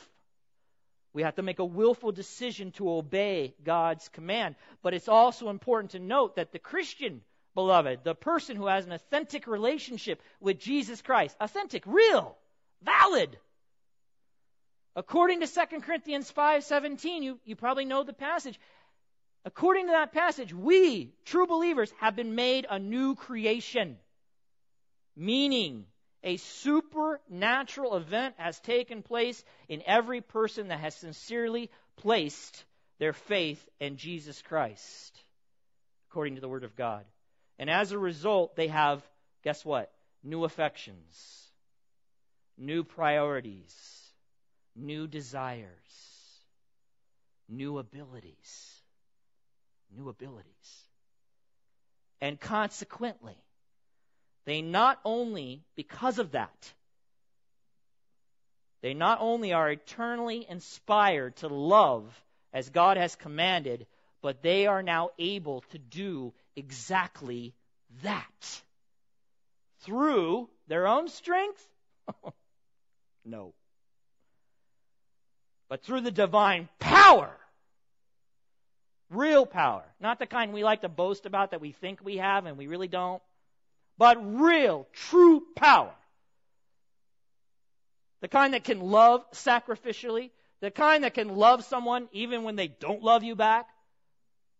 We 1.13 1.23
have 1.23 1.37
to 1.37 1.43
make 1.43 1.59
a 1.59 1.65
willful 1.65 2.13
decision 2.13 2.73
to 2.73 2.91
obey 2.91 3.55
God's 3.65 4.09
command. 4.11 4.57
But 4.83 4.95
it's 4.95 5.09
also 5.09 5.49
important 5.49 5.93
to 5.93 5.99
note 5.99 6.37
that 6.37 6.53
the 6.53 6.59
Christian, 6.59 7.23
beloved, 7.55 8.05
the 8.05 8.15
person 8.15 8.57
who 8.57 8.67
has 8.67 8.87
an 8.87 8.93
authentic 8.93 9.47
relationship 9.47 10.23
with 10.41 10.61
Jesus 10.61 11.03
Christ, 11.03 11.37
authentic, 11.41 11.83
real, 11.87 12.37
valid, 12.83 13.37
According 14.99 15.39
to 15.43 15.47
2 15.47 15.81
Corinthians 15.83 16.29
5:17, 16.29 17.23
you, 17.23 17.39
you 17.45 17.55
probably 17.55 17.85
know 17.85 18.03
the 18.03 18.13
passage. 18.13 18.59
According 19.45 19.87
to 19.87 19.93
that 19.93 20.13
passage, 20.13 20.53
we, 20.53 21.15
true 21.25 21.47
believers, 21.47 21.93
have 22.01 22.17
been 22.17 22.35
made 22.35 22.67
a 22.69 22.81
new 22.81 23.15
creation. 23.15 23.97
Meaning, 25.15 25.87
a 26.23 26.37
supernatural 26.37 27.97
event 27.97 28.35
has 28.39 28.59
taken 28.61 29.03
place 29.03 29.43
in 29.69 29.83
every 29.87 30.21
person 30.21 30.69
that 30.69 30.81
has 30.81 30.95
sincerely 30.95 31.71
placed 31.97 32.65
their 32.99 33.13
faith 33.13 33.67
in 33.81 33.97
Jesus 33.97 34.43
Christ, 34.43 35.23
according 36.11 36.35
to 36.35 36.41
the 36.41 36.49
Word 36.49 36.65
of 36.65 36.77
God. 36.77 37.05
And 37.59 37.71
as 37.71 37.93
a 37.93 37.99
result, 37.99 38.57
they 38.57 38.69
have, 38.69 39.03
guess 39.45 39.65
what? 39.65 39.93
New 40.23 40.45
affections, 40.45 41.51
new 42.57 42.83
priorities 42.83 43.99
new 44.79 45.07
desires, 45.07 45.69
new 47.49 47.79
abilities. 47.79 48.75
New 49.97 50.09
abilities. 50.09 50.45
And 52.21 52.39
consequently, 52.39 53.37
they 54.49 54.63
not 54.63 54.99
only, 55.05 55.63
because 55.77 56.19
of 56.19 56.33
that, 56.33 56.73
they 58.81 58.95
not 58.95 59.19
only 59.21 59.53
are 59.53 59.71
eternally 59.71 60.47
inspired 60.49 61.37
to 61.37 61.49
love 61.49 62.05
as 62.53 62.71
God 62.71 62.97
has 62.97 63.15
commanded, 63.17 63.87
but 64.23 64.43
they 64.43 64.67
are 64.67 64.83
now 64.83 65.11
able 65.19 65.63
to 65.73 65.79
do 65.79 66.33
exactly 66.57 67.55
that. 68.03 68.63
Through 69.81 70.49
their 70.67 70.87
own 70.87 71.09
strength? 71.09 71.69
no. 73.25 73.53
But 75.69 75.83
through 75.83 76.01
the 76.01 76.11
divine 76.11 76.69
power. 76.79 77.31
Real 79.11 79.47
power. 79.47 79.85
Not 80.01 80.19
the 80.19 80.27
kind 80.27 80.53
we 80.53 80.65
like 80.65 80.83
to 80.83 80.89
boast 80.89 81.27
about 81.27 81.51
that 81.51 81.61
we 81.61 81.73
think 81.73 82.01
we 82.03 82.17
have 82.17 82.47
and 82.47 82.57
we 82.57 82.67
really 82.67 82.89
don't. 82.89 83.23
But 83.99 84.41
real, 84.41 84.87
true 84.93 85.43
power. 85.57 85.93
The 88.21 88.29
kind 88.29 88.55
that 88.55 88.65
can 88.65 88.81
love 88.81 89.31
sacrificially. 89.33 90.31
The 90.61 90.71
kind 90.71 91.05
that 91.05 91.15
can 91.15 91.37
love 91.37 91.65
someone 91.65 92.09
even 92.13 92.43
when 92.43 92.57
they 92.57 92.69
don't 92.69 93.03
love 93.03 93.23
you 93.23 93.37
back. 93.37 93.67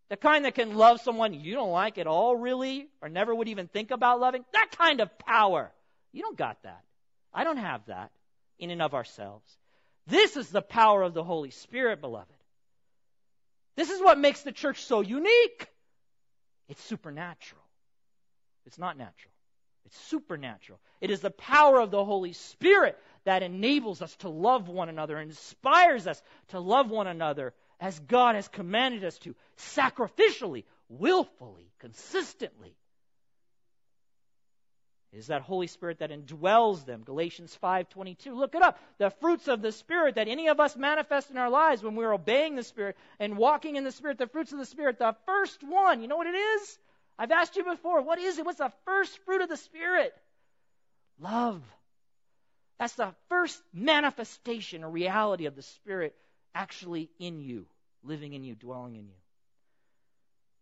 The 0.09 0.17
kind 0.17 0.45
that 0.45 0.55
can 0.55 0.75
love 0.75 1.01
someone 1.01 1.33
you 1.33 1.53
don't 1.53 1.71
like 1.71 1.97
at 1.97 2.07
all, 2.07 2.35
really, 2.35 2.87
or 3.01 3.09
never 3.09 3.33
would 3.33 3.47
even 3.47 3.67
think 3.67 3.91
about 3.91 4.19
loving. 4.19 4.43
That 4.53 4.69
kind 4.77 5.01
of 5.01 5.17
power. 5.19 5.71
You 6.11 6.21
don't 6.21 6.37
got 6.37 6.61
that. 6.63 6.81
I 7.33 7.43
don't 7.43 7.57
have 7.57 7.85
that 7.87 8.11
in 8.57 8.71
and 8.71 8.81
of 8.81 8.93
ourselves. 8.93 9.45
This 10.07 10.35
is 10.35 10.49
the 10.49 10.61
power 10.61 11.03
of 11.03 11.13
the 11.13 11.23
Holy 11.23 11.51
Spirit, 11.51 12.01
beloved. 12.01 12.33
This 13.75 13.91
is 13.91 14.01
what 14.01 14.17
makes 14.17 14.41
the 14.41 14.51
church 14.51 14.81
so 14.83 15.01
unique. 15.01 15.67
It's 16.67 16.83
supernatural. 16.83 17.61
It's 18.65 18.79
not 18.79 18.97
natural. 18.97 19.28
It's 19.85 19.99
supernatural. 20.01 20.79
It 21.01 21.11
is 21.11 21.21
the 21.21 21.31
power 21.31 21.79
of 21.79 21.91
the 21.91 22.03
Holy 22.03 22.33
Spirit 22.33 22.97
that 23.23 23.43
enables 23.43 24.01
us 24.01 24.15
to 24.17 24.29
love 24.29 24.67
one 24.67 24.89
another, 24.89 25.19
inspires 25.19 26.07
us 26.07 26.21
to 26.49 26.59
love 26.59 26.89
one 26.89 27.07
another 27.07 27.53
as 27.79 27.99
God 27.99 28.35
has 28.35 28.47
commanded 28.47 29.03
us 29.03 29.17
to, 29.19 29.35
sacrificially, 29.57 30.65
willfully, 30.89 31.71
consistently. 31.79 32.75
It 35.11 35.17
is 35.17 35.27
that 35.27 35.41
Holy 35.41 35.65
Spirit 35.65 35.99
that 35.99 36.11
indwells 36.11 36.85
them. 36.85 37.03
Galatians 37.03 37.57
5:22. 37.63 38.35
Look 38.35 38.53
it 38.53 38.61
up. 38.61 38.77
The 38.99 39.09
fruits 39.09 39.47
of 39.47 39.61
the 39.61 39.71
Spirit 39.71 40.15
that 40.15 40.27
any 40.27 40.49
of 40.49 40.59
us 40.59 40.75
manifest 40.75 41.31
in 41.31 41.37
our 41.37 41.49
lives 41.49 41.81
when 41.81 41.95
we're 41.95 42.13
obeying 42.13 42.55
the 42.55 42.63
Spirit 42.63 42.95
and 43.17 43.37
walking 43.37 43.75
in 43.75 43.83
the 43.83 43.91
Spirit, 43.91 44.19
the 44.19 44.27
fruits 44.27 44.51
of 44.51 44.59
the 44.59 44.65
Spirit, 44.65 44.99
the 44.99 45.15
first 45.25 45.63
one, 45.63 46.01
you 46.01 46.07
know 46.07 46.17
what 46.17 46.27
it 46.27 46.35
is? 46.35 46.77
I've 47.19 47.31
asked 47.31 47.57
you 47.57 47.65
before, 47.65 48.01
what 48.01 48.17
is 48.17 48.37
it? 48.37 48.45
What's 48.45 48.59
the 48.59 48.71
first 48.85 49.19
fruit 49.25 49.41
of 49.41 49.49
the 49.49 49.57
Spirit? 49.57 50.13
Love. 51.19 51.61
That's 52.79 52.93
the 52.93 53.13
first 53.27 53.61
manifestation 53.73 54.85
or 54.85 54.89
reality 54.89 55.45
of 55.45 55.55
the 55.57 55.61
Spirit 55.61 56.15
actually 56.55 57.09
in 57.19 57.41
you, 57.41 57.65
living 58.03 58.31
in 58.31 58.45
you, 58.45 58.55
dwelling 58.55 58.95
in 58.95 59.05
you. 59.05 59.15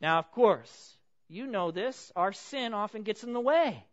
Now, 0.01 0.17
of 0.17 0.31
course, 0.31 0.97
you 1.29 1.45
know 1.45 1.69
this, 1.69 2.11
our 2.15 2.33
sin 2.33 2.73
often 2.73 3.03
gets 3.03 3.23
in 3.23 3.33
the 3.33 3.39
way. 3.39 3.85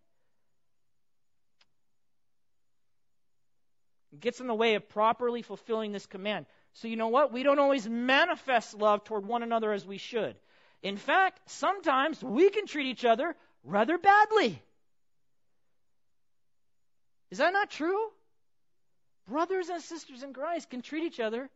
It 4.10 4.20
gets 4.20 4.40
in 4.40 4.46
the 4.46 4.54
way 4.54 4.76
of 4.76 4.88
properly 4.88 5.42
fulfilling 5.42 5.92
this 5.92 6.06
command. 6.06 6.46
So, 6.72 6.88
you 6.88 6.96
know 6.96 7.08
what? 7.08 7.30
We 7.30 7.42
don't 7.42 7.58
always 7.58 7.86
manifest 7.86 8.74
love 8.74 9.04
toward 9.04 9.26
one 9.26 9.42
another 9.42 9.70
as 9.70 9.86
we 9.86 9.98
should. 9.98 10.34
In 10.84 10.98
fact, 10.98 11.40
sometimes 11.46 12.22
we 12.22 12.50
can 12.50 12.66
treat 12.66 12.86
each 12.86 13.06
other 13.06 13.34
rather 13.64 13.96
badly. 13.96 14.62
Is 17.30 17.38
that 17.38 17.54
not 17.54 17.70
true? 17.70 18.10
Brothers 19.26 19.70
and 19.70 19.82
sisters 19.82 20.22
in 20.22 20.34
Christ 20.34 20.68
can 20.68 20.82
treat 20.82 21.04
each 21.04 21.20
other 21.20 21.48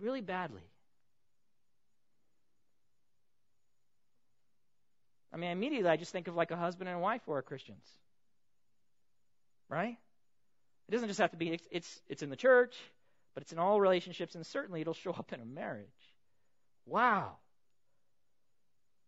really 0.00 0.22
badly. 0.22 0.62
I 5.30 5.36
mean, 5.36 5.50
immediately 5.50 5.90
I 5.90 5.96
just 5.96 6.12
think 6.12 6.28
of 6.28 6.34
like 6.34 6.50
a 6.50 6.56
husband 6.56 6.88
and 6.88 6.96
a 6.96 7.00
wife 7.00 7.20
who 7.26 7.32
are 7.32 7.42
Christians. 7.42 7.84
Right? 9.68 9.98
It 10.88 10.92
doesn't 10.92 11.08
just 11.08 11.20
have 11.20 11.32
to 11.32 11.36
be, 11.36 11.50
it's, 11.50 11.68
it's, 11.70 12.00
it's 12.08 12.22
in 12.22 12.30
the 12.30 12.36
church, 12.36 12.74
but 13.34 13.42
it's 13.42 13.52
in 13.52 13.58
all 13.58 13.78
relationships, 13.82 14.34
and 14.34 14.46
certainly 14.46 14.80
it'll 14.80 14.94
show 14.94 15.12
up 15.12 15.30
in 15.34 15.40
a 15.40 15.44
marriage. 15.44 15.86
Wow. 16.86 17.36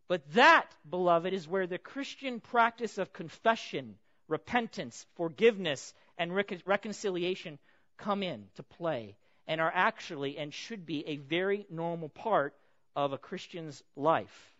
But 0.09 0.33
that, 0.33 0.75
beloved, 0.89 1.35
is 1.35 1.47
where 1.47 1.67
the 1.67 1.79
Christian 1.79 2.41
practice 2.41 2.97
of 2.97 3.13
confession, 3.13 3.99
repentance, 4.27 5.07
forgiveness, 5.17 5.93
and 6.17 6.35
rec- 6.35 6.63
reconciliation 6.65 7.59
come 7.99 8.23
in 8.23 8.49
to 8.55 8.63
play 8.63 9.17
and 9.47 9.61
are 9.61 9.73
actually 9.73 10.39
and 10.39 10.53
should 10.53 10.87
be 10.87 11.07
a 11.07 11.17
very 11.17 11.67
normal 11.71 12.09
part 12.09 12.55
of 12.97 13.13
a 13.13 13.19
Christian's 13.19 13.83
life. 13.97 14.53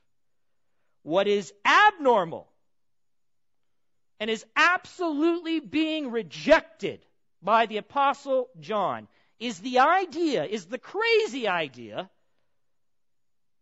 What 1.03 1.27
is 1.27 1.53
abnormal 1.65 2.47
and 4.21 4.29
is 4.29 4.45
absolutely 4.55 5.61
being 5.61 6.11
rejected 6.11 7.05
by 7.41 7.67
the 7.67 7.79
Apostle 7.79 8.49
John 8.61 9.09
is 9.39 9.61
the 9.61 9.79
idea, 9.79 10.45
is 10.45 10.67
the 10.67 10.79
crazy 10.79 11.49
idea, 11.49 12.11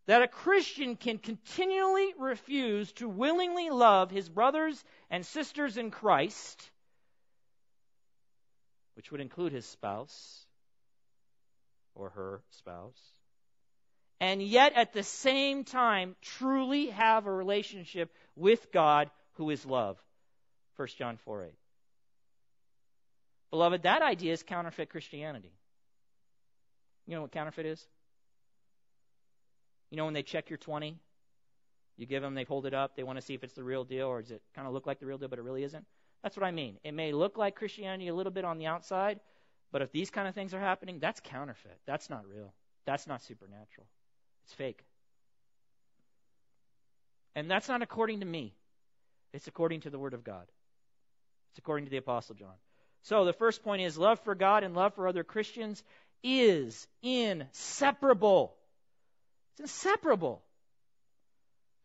that 0.07 0.23
a 0.23 0.29
Christian 0.29 0.97
can 0.97 1.19
continually 1.19 2.15
refuse 2.19 2.93
to 2.95 3.09
willingly 3.09 3.71
love 3.71 4.11
his 4.11 4.29
brothers 4.29 4.83
and 5.11 5.27
sisters 5.27 5.77
in 5.77 5.91
Christ, 5.91 6.71
which 8.95 9.11
would 9.11 9.21
include 9.21 9.53
his 9.53 9.67
spouse, 9.67 10.47
or 11.95 12.11
her 12.11 12.41
spouse, 12.51 13.01
and 14.21 14.41
yet 14.41 14.75
at 14.75 14.93
the 14.93 15.03
same 15.03 15.65
time 15.65 16.15
truly 16.23 16.87
have 16.89 17.27
a 17.27 17.33
relationship 17.33 18.13
with 18.37 18.71
God 18.73 19.11
who 19.35 19.51
is 19.51 19.67
love. 19.67 19.99
1 20.77 20.89
John 20.99 21.17
4 21.17 21.45
8. 21.45 21.51
Beloved, 23.51 23.83
that 23.83 24.03
idea 24.03 24.33
is 24.33 24.43
counterfeit 24.43 24.91
Christianity. 24.91 25.53
You 27.07 27.15
know 27.15 27.23
what 27.23 27.33
counterfeit 27.33 27.67
is? 27.67 27.87
You 29.91 29.97
know 29.97 30.05
when 30.05 30.15
they 30.15 30.23
check 30.23 30.51
your 30.51 30.57
20? 30.59 30.99
You 31.97 32.07
give 32.07 32.23
them, 32.23 32.35
they 32.35 32.45
hold 32.45 32.67
it 32.67 32.75
up, 32.75 32.97
they 32.97 33.03
want 33.03 33.19
to 33.19 33.25
see 33.25 33.35
if 33.35 33.43
it's 33.43 33.55
the 33.55 33.65
real 33.65 33.85
deal, 33.85 34.07
or 34.07 34.21
does 34.21 34.31
it 34.31 34.43
kind 34.55 34.67
of 34.67 34.75
look 34.75 34.87
like 34.87 35.01
the 35.01 35.07
real 35.07 35.19
deal, 35.19 35.29
but 35.29 35.39
it 35.39 35.43
really 35.43 35.65
isn't? 35.65 35.85
That's 36.23 36.37
what 36.37 36.45
I 36.45 36.51
mean. 36.51 36.77
It 36.85 36.93
may 36.93 37.13
look 37.13 37.39
like 37.39 37.57
Christianity 37.57 38.09
a 38.09 38.15
little 38.15 38.33
bit 38.33 38.45
on 38.45 38.59
the 38.59 38.67
outside, 38.67 39.21
but 39.73 39.83
if 39.83 39.93
these 39.93 40.11
kind 40.11 40.29
of 40.29 40.35
things 40.35 40.53
are 40.53 40.61
happening, 40.61 40.99
that's 40.99 41.21
counterfeit. 41.21 41.79
That's 41.87 42.11
not 42.11 42.25
real. 42.27 42.53
That's 42.85 43.07
not 43.07 43.23
supernatural. 43.23 43.87
It's 44.45 44.55
fake. 44.55 44.85
And 47.35 47.51
that's 47.51 47.69
not 47.69 47.83
according 47.83 48.21
to 48.21 48.27
me. 48.27 48.55
It's 49.33 49.47
according 49.47 49.83
to 49.83 49.91
the 49.91 49.99
Word 49.99 50.15
of 50.15 50.25
God. 50.25 50.47
It's 51.53 51.59
according 51.59 51.87
to 51.87 51.91
the 51.91 51.97
Apostle 51.97 52.35
John. 52.35 52.55
So 53.03 53.25
the 53.25 53.33
first 53.33 53.63
point 53.63 53.83
is 53.83 53.97
love 53.97 54.21
for 54.21 54.35
God 54.35 54.65
and 54.65 54.75
love 54.75 54.95
for 54.95 55.07
other 55.07 55.25
Christians 55.25 55.83
is 56.23 56.87
inseparable. 57.03 58.55
It's 59.57 59.73
inseparable. 59.73 60.43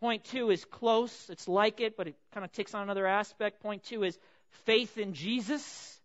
Point 0.02 0.26
two 0.26 0.50
is 0.50 0.66
close. 0.66 1.30
It's 1.30 1.48
like 1.48 1.80
it, 1.80 1.96
but 1.96 2.08
it 2.08 2.16
kind 2.34 2.44
of 2.44 2.52
takes 2.52 2.74
on 2.74 2.84
another 2.84 3.08
aspect. 3.08 3.62
Point 3.62 3.84
two 3.84 4.04
is 4.04 4.18
faith 4.66 4.98
in 4.98 5.14
Jesus 5.14 6.00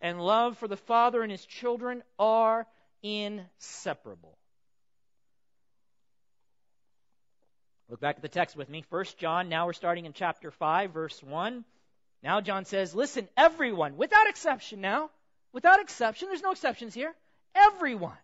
and 0.00 0.20
love 0.20 0.56
for 0.58 0.68
the 0.68 0.76
Father 0.76 1.22
and 1.22 1.32
His 1.32 1.44
children 1.44 2.04
are 2.18 2.64
inseparable. 3.02 4.38
Look 7.88 8.00
back 8.00 8.16
at 8.16 8.22
the 8.22 8.28
text 8.28 8.54
with 8.54 8.68
me. 8.68 8.82
First 8.82 9.18
John, 9.18 9.48
now 9.48 9.66
we're 9.66 9.72
starting 9.72 10.06
in 10.06 10.12
chapter 10.12 10.52
5, 10.52 10.92
verse 10.92 11.20
1. 11.24 11.64
Now 12.22 12.40
John 12.40 12.64
says, 12.64 12.94
Listen, 12.94 13.28
everyone, 13.36 13.96
without 13.96 14.28
exception 14.28 14.80
now, 14.80 15.10
without 15.52 15.80
exception, 15.80 16.28
there's 16.28 16.42
no 16.42 16.52
exceptions 16.52 16.94
here. 16.94 17.12
Everyone, 17.56 18.16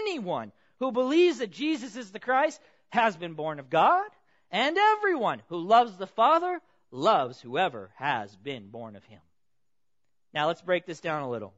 anyone 0.00 0.50
who 0.80 0.92
believes 0.92 1.38
that 1.38 1.50
Jesus 1.50 1.96
is 1.96 2.10
the 2.10 2.20
Christ 2.20 2.60
has 2.90 3.16
been 3.16 3.34
born 3.34 3.58
of 3.58 3.70
God, 3.70 4.08
and 4.50 4.76
everyone 4.78 5.42
who 5.48 5.58
loves 5.58 5.96
the 5.96 6.06
Father 6.06 6.60
loves 6.90 7.40
whoever 7.40 7.90
has 7.96 8.34
been 8.36 8.68
born 8.68 8.96
of 8.96 9.04
him. 9.04 9.20
Now 10.32 10.46
let's 10.46 10.62
break 10.62 10.86
this 10.86 11.00
down 11.00 11.22
a 11.22 11.30
little. 11.30 11.52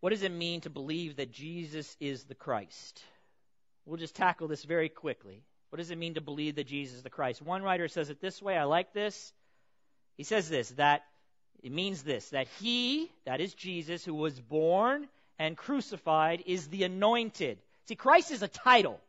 What 0.00 0.10
does 0.10 0.22
it 0.22 0.32
mean 0.32 0.60
to 0.62 0.70
believe 0.70 1.16
that 1.16 1.32
Jesus 1.32 1.96
is 1.98 2.24
the 2.24 2.34
Christ? 2.34 3.02
We'll 3.86 3.96
just 3.96 4.14
tackle 4.14 4.48
this 4.48 4.64
very 4.64 4.88
quickly. 4.88 5.42
What 5.70 5.78
does 5.78 5.90
it 5.90 5.98
mean 5.98 6.14
to 6.14 6.20
believe 6.20 6.56
that 6.56 6.66
Jesus 6.66 6.98
is 6.98 7.02
the 7.02 7.10
Christ? 7.10 7.42
One 7.42 7.62
writer 7.62 7.88
says 7.88 8.10
it 8.10 8.20
this 8.20 8.40
way. 8.40 8.56
I 8.56 8.64
like 8.64 8.92
this. 8.92 9.32
He 10.16 10.22
says 10.22 10.48
this 10.48 10.68
that 10.70 11.04
it 11.62 11.72
means 11.72 12.02
this 12.02 12.28
that 12.30 12.48
he, 12.60 13.10
that 13.24 13.40
is 13.40 13.54
Jesus, 13.54 14.04
who 14.04 14.14
was 14.14 14.38
born 14.38 15.08
and 15.38 15.56
crucified, 15.56 16.42
is 16.46 16.68
the 16.68 16.84
anointed. 16.84 17.58
See, 17.86 17.96
Christ 17.96 18.30
is 18.30 18.42
a 18.42 18.48
title. 18.48 19.00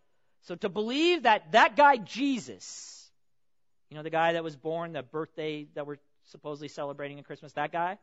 So 0.44 0.56
to 0.56 0.70
believe 0.70 1.24
that 1.24 1.52
that 1.54 1.76
guy 1.76 1.98
Jesus, 1.98 3.10
you 3.90 3.98
know, 3.98 4.04
the 4.04 4.10
guy 4.10 4.34
that 4.34 4.44
was 4.44 4.56
born, 4.56 4.94
the 4.94 5.04
birthday 5.04 5.68
that 5.76 5.88
we're 5.88 5.98
supposedly 6.26 6.68
celebrating 6.68 7.20
at 7.20 7.26
Christmas, 7.26 7.54
that 7.54 7.72
guy, 7.72 7.98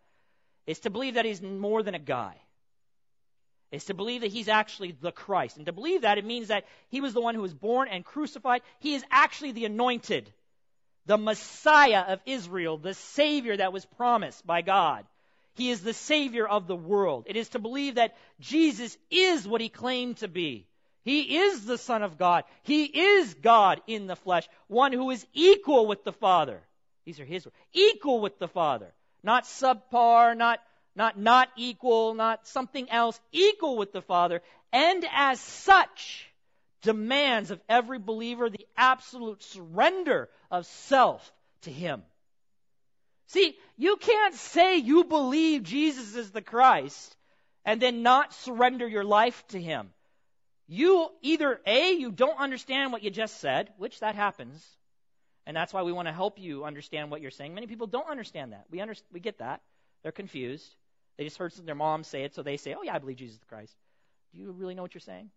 is 0.66 0.80
to 0.80 0.90
believe 0.90 1.14
that 1.14 1.24
he's 1.24 1.42
more 1.42 1.82
than 1.82 1.94
a 1.94 2.00
guy. 2.00 2.36
Is 3.70 3.86
to 3.86 3.94
believe 3.94 4.20
that 4.20 4.30
he's 4.30 4.48
actually 4.48 4.92
the 5.00 5.12
Christ. 5.12 5.56
And 5.56 5.66
to 5.66 5.72
believe 5.72 6.02
that, 6.02 6.18
it 6.18 6.26
means 6.26 6.48
that 6.48 6.66
he 6.90 7.00
was 7.00 7.14
the 7.14 7.22
one 7.22 7.34
who 7.34 7.40
was 7.40 7.54
born 7.54 7.88
and 7.88 8.04
crucified. 8.04 8.60
He 8.80 8.94
is 8.94 9.02
actually 9.10 9.52
the 9.52 9.64
anointed, 9.64 10.30
the 11.06 11.16
Messiah 11.16 12.04
of 12.08 12.20
Israel, 12.26 12.76
the 12.76 12.94
Savior 12.94 13.56
that 13.56 13.72
was 13.72 13.86
promised 13.86 14.46
by 14.46 14.60
God. 14.60 15.06
He 15.54 15.70
is 15.70 15.82
the 15.82 15.94
Savior 15.94 16.46
of 16.46 16.66
the 16.66 16.76
world. 16.76 17.24
It 17.26 17.36
is 17.36 17.50
to 17.50 17.58
believe 17.58 17.96
that 17.96 18.16
Jesus 18.40 18.96
is 19.10 19.46
what 19.46 19.60
he 19.60 19.68
claimed 19.68 20.18
to 20.18 20.28
be. 20.28 20.66
He 21.04 21.38
is 21.38 21.64
the 21.64 21.78
Son 21.78 22.02
of 22.02 22.16
God. 22.16 22.44
He 22.62 22.84
is 22.84 23.34
God 23.34 23.82
in 23.86 24.06
the 24.06 24.16
flesh, 24.16 24.48
one 24.68 24.92
who 24.92 25.10
is 25.10 25.26
equal 25.34 25.86
with 25.86 26.04
the 26.04 26.12
Father. 26.12 26.60
These 27.04 27.20
are 27.20 27.24
his 27.24 27.44
words. 27.44 27.56
Equal 27.72 28.20
with 28.20 28.38
the 28.38 28.48
Father. 28.48 28.92
Not 29.22 29.44
subpar, 29.44 30.36
not, 30.36 30.60
not 30.94 31.18
not 31.18 31.48
equal, 31.56 32.14
not 32.14 32.46
something 32.46 32.90
else. 32.90 33.20
Equal 33.32 33.76
with 33.76 33.92
the 33.92 34.02
Father. 34.02 34.42
And 34.72 35.04
as 35.12 35.40
such, 35.40 36.32
demands 36.82 37.50
of 37.50 37.60
every 37.68 37.98
believer 37.98 38.50
the 38.50 38.66
absolute 38.76 39.42
surrender 39.42 40.28
of 40.50 40.66
self 40.66 41.32
to 41.62 41.70
Him. 41.70 42.02
See, 43.32 43.56
you 43.78 43.96
can't 43.96 44.34
say 44.34 44.76
you 44.76 45.04
believe 45.04 45.62
Jesus 45.62 46.16
is 46.16 46.30
the 46.32 46.42
Christ 46.42 47.16
and 47.64 47.80
then 47.80 48.02
not 48.02 48.34
surrender 48.34 48.86
your 48.86 49.04
life 49.04 49.42
to 49.48 49.60
Him. 49.60 49.88
You 50.68 51.08
either 51.22 51.58
A, 51.66 51.92
you 51.92 52.12
don't 52.12 52.38
understand 52.38 52.92
what 52.92 53.02
you 53.02 53.10
just 53.10 53.40
said, 53.40 53.70
which 53.78 54.00
that 54.00 54.16
happens, 54.16 54.62
and 55.46 55.56
that's 55.56 55.72
why 55.72 55.82
we 55.82 55.92
want 55.92 56.08
to 56.08 56.12
help 56.12 56.38
you 56.38 56.66
understand 56.66 57.10
what 57.10 57.22
you're 57.22 57.30
saying. 57.30 57.54
Many 57.54 57.66
people 57.66 57.86
don't 57.86 58.10
understand 58.10 58.52
that. 58.52 58.66
We, 58.70 58.82
under, 58.82 58.94
we 59.10 59.18
get 59.18 59.38
that. 59.38 59.62
They're 60.02 60.12
confused. 60.12 60.70
They 61.16 61.24
just 61.24 61.38
heard 61.38 61.52
their 61.64 61.74
mom 61.74 62.04
say 62.04 62.24
it, 62.24 62.34
so 62.34 62.42
they 62.42 62.58
say, 62.58 62.74
oh, 62.74 62.82
yeah, 62.82 62.94
I 62.94 62.98
believe 62.98 63.16
Jesus 63.16 63.36
is 63.36 63.40
the 63.40 63.46
Christ. 63.46 63.74
Do 64.34 64.40
you 64.40 64.52
really 64.52 64.74
know 64.74 64.82
what 64.82 64.92
you're 64.92 65.00
saying? 65.00 65.30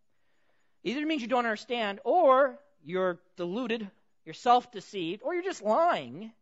Either 0.83 0.99
it 0.99 1.07
means 1.07 1.21
you 1.21 1.29
don't 1.29 1.45
understand, 1.45 2.01
or 2.03 2.59
you're 2.83 3.19
deluded, 3.37 3.89
you're 4.25 4.33
self 4.33 4.69
deceived, 4.73 5.21
or 5.23 5.33
you're 5.33 5.43
just 5.43 5.63
lying 5.63 6.33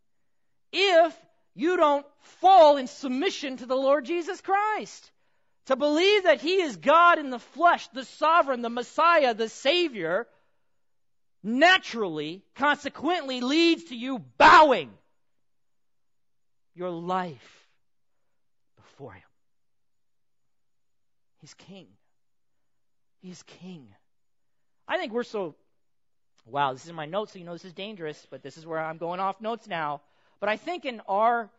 if 0.72 1.16
you 1.56 1.78
don't 1.78 2.06
fall 2.22 2.78
in 2.78 2.88
submission 2.88 3.58
to 3.58 3.66
the 3.66 3.76
Lord 3.76 4.06
Jesus 4.06 4.42
Christ. 4.42 5.12
To 5.68 5.76
believe 5.76 6.24
that 6.24 6.42
He 6.42 6.62
is 6.62 6.76
God 6.76 7.20
in 7.20 7.30
the 7.30 7.40
flesh, 7.40 7.88
the 7.90 8.04
sovereign, 8.04 8.62
the 8.62 8.70
Messiah, 8.70 9.34
the 9.34 9.48
Savior, 9.48 10.28
naturally, 11.42 12.44
consequently 12.56 13.40
leads 13.42 13.86
to 13.86 13.96
you 13.96 14.20
bowing 14.38 14.92
your 16.76 16.90
life 16.90 17.68
before 18.76 19.14
Him. 19.14 19.22
He's 21.40 21.54
King. 21.54 21.88
He's 23.22 23.44
King. 23.44 23.88
I 24.88 24.98
think 24.98 25.14
we're 25.14 25.24
so, 25.24 25.56
wow, 26.46 26.74
this 26.74 26.84
is 26.84 26.90
in 26.90 26.96
my 26.96 27.06
notes, 27.06 27.34
so 27.34 27.40
you 27.40 27.46
know 27.46 27.54
this 27.54 27.66
is 27.66 27.74
dangerous, 27.74 28.28
but 28.30 28.44
this 28.44 28.58
is 28.58 28.66
where 28.66 28.80
I'm 28.80 28.98
going 28.98 29.20
off 29.20 29.40
notes 29.40 29.68
now. 29.68 30.02
But 30.44 30.50
I 30.50 30.58
think 30.58 30.84
in 30.84 31.02
our 31.08 31.50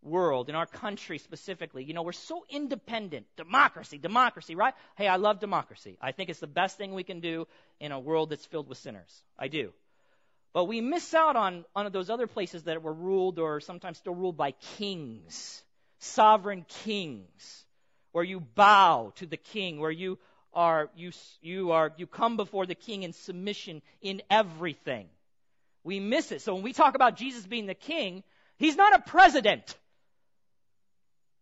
world, 0.00 0.48
in 0.48 0.54
our 0.54 0.64
country 0.64 1.18
specifically, 1.18 1.82
you 1.82 1.92
know, 1.92 2.04
we're 2.04 2.12
so 2.12 2.44
independent. 2.48 3.26
Democracy, 3.36 3.98
democracy, 3.98 4.54
right? 4.54 4.74
Hey, 4.96 5.08
I 5.08 5.16
love 5.16 5.40
democracy. 5.40 5.98
I 6.00 6.12
think 6.12 6.30
it's 6.30 6.38
the 6.38 6.46
best 6.46 6.78
thing 6.78 6.94
we 6.94 7.02
can 7.02 7.18
do 7.18 7.48
in 7.80 7.90
a 7.90 7.98
world 7.98 8.30
that's 8.30 8.46
filled 8.46 8.68
with 8.68 8.78
sinners. 8.78 9.24
I 9.36 9.48
do. 9.48 9.72
But 10.52 10.66
we 10.66 10.80
miss 10.80 11.14
out 11.14 11.34
on, 11.34 11.64
on 11.74 11.90
those 11.90 12.10
other 12.10 12.28
places 12.28 12.62
that 12.62 12.80
were 12.80 12.92
ruled 12.92 13.40
or 13.40 13.58
sometimes 13.58 13.98
still 13.98 14.14
ruled 14.14 14.36
by 14.36 14.52
kings, 14.76 15.64
sovereign 15.98 16.64
kings, 16.84 17.64
where 18.12 18.22
you 18.22 18.38
bow 18.38 19.14
to 19.16 19.26
the 19.26 19.36
king, 19.36 19.80
where 19.80 19.90
you 19.90 20.16
are, 20.54 20.90
you, 20.94 21.10
you 21.42 21.72
are, 21.72 21.92
you 21.96 22.06
come 22.06 22.36
before 22.36 22.66
the 22.66 22.76
king 22.76 23.02
in 23.02 23.12
submission 23.14 23.82
in 24.00 24.22
everything. 24.30 25.08
We 25.88 26.00
miss 26.00 26.32
it. 26.32 26.42
So 26.42 26.52
when 26.52 26.62
we 26.62 26.74
talk 26.74 26.94
about 26.94 27.16
Jesus 27.16 27.46
being 27.46 27.64
the 27.64 27.72
king, 27.72 28.22
he's 28.58 28.76
not 28.76 28.94
a 28.94 28.98
president. 28.98 29.74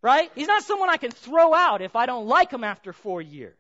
Right? 0.02 0.30
He's 0.36 0.46
not 0.46 0.62
someone 0.62 0.88
I 0.88 0.98
can 0.98 1.10
throw 1.10 1.52
out 1.52 1.82
if 1.82 1.96
I 1.96 2.06
don't 2.06 2.28
like 2.28 2.52
him 2.52 2.62
after 2.62 2.92
four 2.92 3.20
years. 3.20 3.56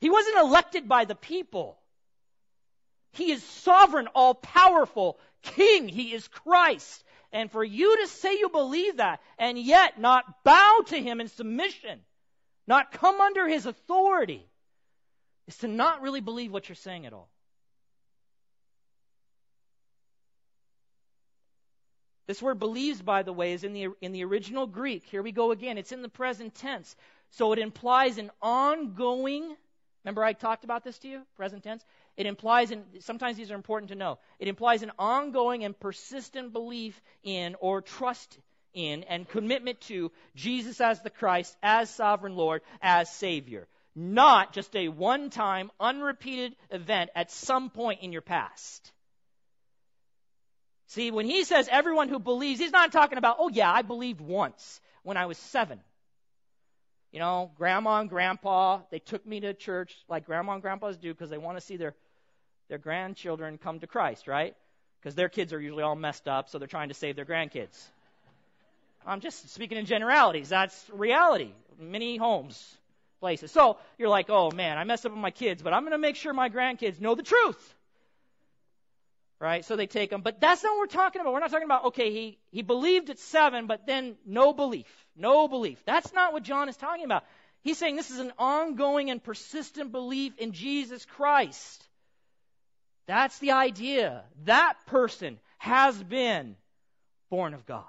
He 0.00 0.08
wasn't 0.08 0.38
elected 0.38 0.88
by 0.88 1.04
the 1.04 1.14
people. 1.14 1.76
He 3.12 3.32
is 3.32 3.42
sovereign, 3.42 4.06
all 4.14 4.32
powerful 4.32 5.18
king. 5.42 5.88
He 5.88 6.14
is 6.14 6.26
Christ. 6.26 7.04
And 7.32 7.52
for 7.52 7.62
you 7.62 7.98
to 7.98 8.06
say 8.06 8.38
you 8.38 8.48
believe 8.48 8.96
that 8.96 9.20
and 9.38 9.58
yet 9.58 10.00
not 10.00 10.42
bow 10.42 10.78
to 10.86 10.96
him 10.96 11.20
in 11.20 11.28
submission, 11.28 12.00
not 12.66 12.92
come 12.92 13.20
under 13.20 13.46
his 13.46 13.66
authority, 13.66 14.48
is 15.48 15.58
to 15.58 15.68
not 15.68 16.00
really 16.00 16.22
believe 16.22 16.50
what 16.50 16.66
you're 16.66 16.76
saying 16.76 17.04
at 17.04 17.12
all. 17.12 17.28
This 22.30 22.40
word 22.40 22.60
believes, 22.60 23.02
by 23.02 23.24
the 23.24 23.32
way, 23.32 23.54
is 23.54 23.64
in 23.64 23.72
the, 23.72 23.88
in 24.00 24.12
the 24.12 24.22
original 24.22 24.68
Greek. 24.68 25.02
Here 25.02 25.20
we 25.20 25.32
go 25.32 25.50
again. 25.50 25.78
It's 25.78 25.90
in 25.90 26.00
the 26.00 26.08
present 26.08 26.54
tense. 26.54 26.94
So 27.30 27.52
it 27.52 27.58
implies 27.58 28.18
an 28.18 28.30
ongoing, 28.40 29.56
remember 30.04 30.22
I 30.22 30.32
talked 30.32 30.62
about 30.62 30.84
this 30.84 30.96
to 30.98 31.08
you, 31.08 31.22
present 31.36 31.64
tense? 31.64 31.84
It 32.16 32.26
implies, 32.26 32.70
and 32.70 32.84
sometimes 33.00 33.36
these 33.36 33.50
are 33.50 33.56
important 33.56 33.90
to 33.90 33.96
know, 33.96 34.20
it 34.38 34.46
implies 34.46 34.84
an 34.84 34.92
ongoing 34.96 35.64
and 35.64 35.76
persistent 35.76 36.52
belief 36.52 37.02
in 37.24 37.56
or 37.58 37.82
trust 37.82 38.38
in 38.74 39.02
and 39.08 39.28
commitment 39.28 39.80
to 39.88 40.12
Jesus 40.36 40.80
as 40.80 41.02
the 41.02 41.10
Christ, 41.10 41.56
as 41.64 41.92
sovereign 41.92 42.36
Lord, 42.36 42.62
as 42.80 43.10
Savior. 43.10 43.66
Not 43.96 44.52
just 44.52 44.76
a 44.76 44.86
one 44.86 45.30
time, 45.30 45.72
unrepeated 45.80 46.54
event 46.70 47.10
at 47.16 47.32
some 47.32 47.70
point 47.70 48.02
in 48.02 48.12
your 48.12 48.22
past. 48.22 48.92
See, 50.90 51.12
when 51.12 51.24
he 51.24 51.44
says 51.44 51.68
everyone 51.70 52.08
who 52.08 52.18
believes, 52.18 52.58
he's 52.58 52.72
not 52.72 52.90
talking 52.90 53.16
about, 53.16 53.36
oh 53.38 53.48
yeah, 53.48 53.72
I 53.72 53.82
believed 53.82 54.20
once 54.20 54.80
when 55.04 55.16
I 55.16 55.26
was 55.26 55.38
seven. 55.38 55.78
You 57.12 57.20
know, 57.20 57.52
grandma 57.56 58.00
and 58.00 58.10
grandpa, 58.10 58.80
they 58.90 58.98
took 58.98 59.24
me 59.24 59.38
to 59.38 59.54
church 59.54 59.94
like 60.08 60.26
grandma 60.26 60.54
and 60.54 60.62
grandpas 60.62 60.96
do 60.96 61.14
because 61.14 61.30
they 61.30 61.38
want 61.38 61.56
to 61.56 61.60
see 61.60 61.76
their, 61.76 61.94
their 62.68 62.78
grandchildren 62.78 63.56
come 63.56 63.78
to 63.78 63.86
Christ, 63.86 64.26
right? 64.26 64.56
Because 65.00 65.14
their 65.14 65.28
kids 65.28 65.52
are 65.52 65.60
usually 65.60 65.84
all 65.84 65.94
messed 65.94 66.26
up, 66.26 66.48
so 66.48 66.58
they're 66.58 66.66
trying 66.66 66.88
to 66.88 66.94
save 66.94 67.14
their 67.14 67.24
grandkids. 67.24 67.80
I'm 69.06 69.20
just 69.20 69.48
speaking 69.54 69.78
in 69.78 69.86
generalities. 69.86 70.48
That's 70.48 70.90
reality. 70.92 71.52
Many 71.78 72.16
homes, 72.16 72.76
places. 73.20 73.52
So 73.52 73.78
you're 73.96 74.08
like, 74.08 74.28
oh 74.28 74.50
man, 74.50 74.76
I 74.76 74.82
messed 74.82 75.06
up 75.06 75.12
with 75.12 75.20
my 75.20 75.30
kids, 75.30 75.62
but 75.62 75.72
I'm 75.72 75.82
going 75.82 75.92
to 75.92 75.98
make 75.98 76.16
sure 76.16 76.32
my 76.32 76.50
grandkids 76.50 77.00
know 77.00 77.14
the 77.14 77.22
truth 77.22 77.76
right? 79.40 79.64
So 79.64 79.74
they 79.74 79.86
take 79.86 80.10
them. 80.10 80.20
But 80.20 80.40
that's 80.40 80.62
not 80.62 80.72
what 80.72 80.80
we're 80.80 80.86
talking 80.86 81.20
about. 81.20 81.32
We're 81.32 81.40
not 81.40 81.50
talking 81.50 81.64
about, 81.64 81.86
okay, 81.86 82.12
he, 82.12 82.38
he 82.52 82.62
believed 82.62 83.10
at 83.10 83.18
seven, 83.18 83.66
but 83.66 83.86
then 83.86 84.16
no 84.26 84.52
belief. 84.52 84.86
No 85.16 85.48
belief. 85.48 85.82
That's 85.86 86.12
not 86.12 86.32
what 86.32 86.42
John 86.42 86.68
is 86.68 86.76
talking 86.76 87.04
about. 87.04 87.24
He's 87.62 87.78
saying 87.78 87.96
this 87.96 88.10
is 88.10 88.20
an 88.20 88.32
ongoing 88.38 89.10
and 89.10 89.22
persistent 89.22 89.92
belief 89.92 90.36
in 90.38 90.52
Jesus 90.52 91.04
Christ. 91.04 91.86
That's 93.06 93.38
the 93.38 93.52
idea. 93.52 94.22
That 94.44 94.74
person 94.86 95.38
has 95.58 96.00
been 96.02 96.56
born 97.28 97.54
of 97.54 97.66
God. 97.66 97.84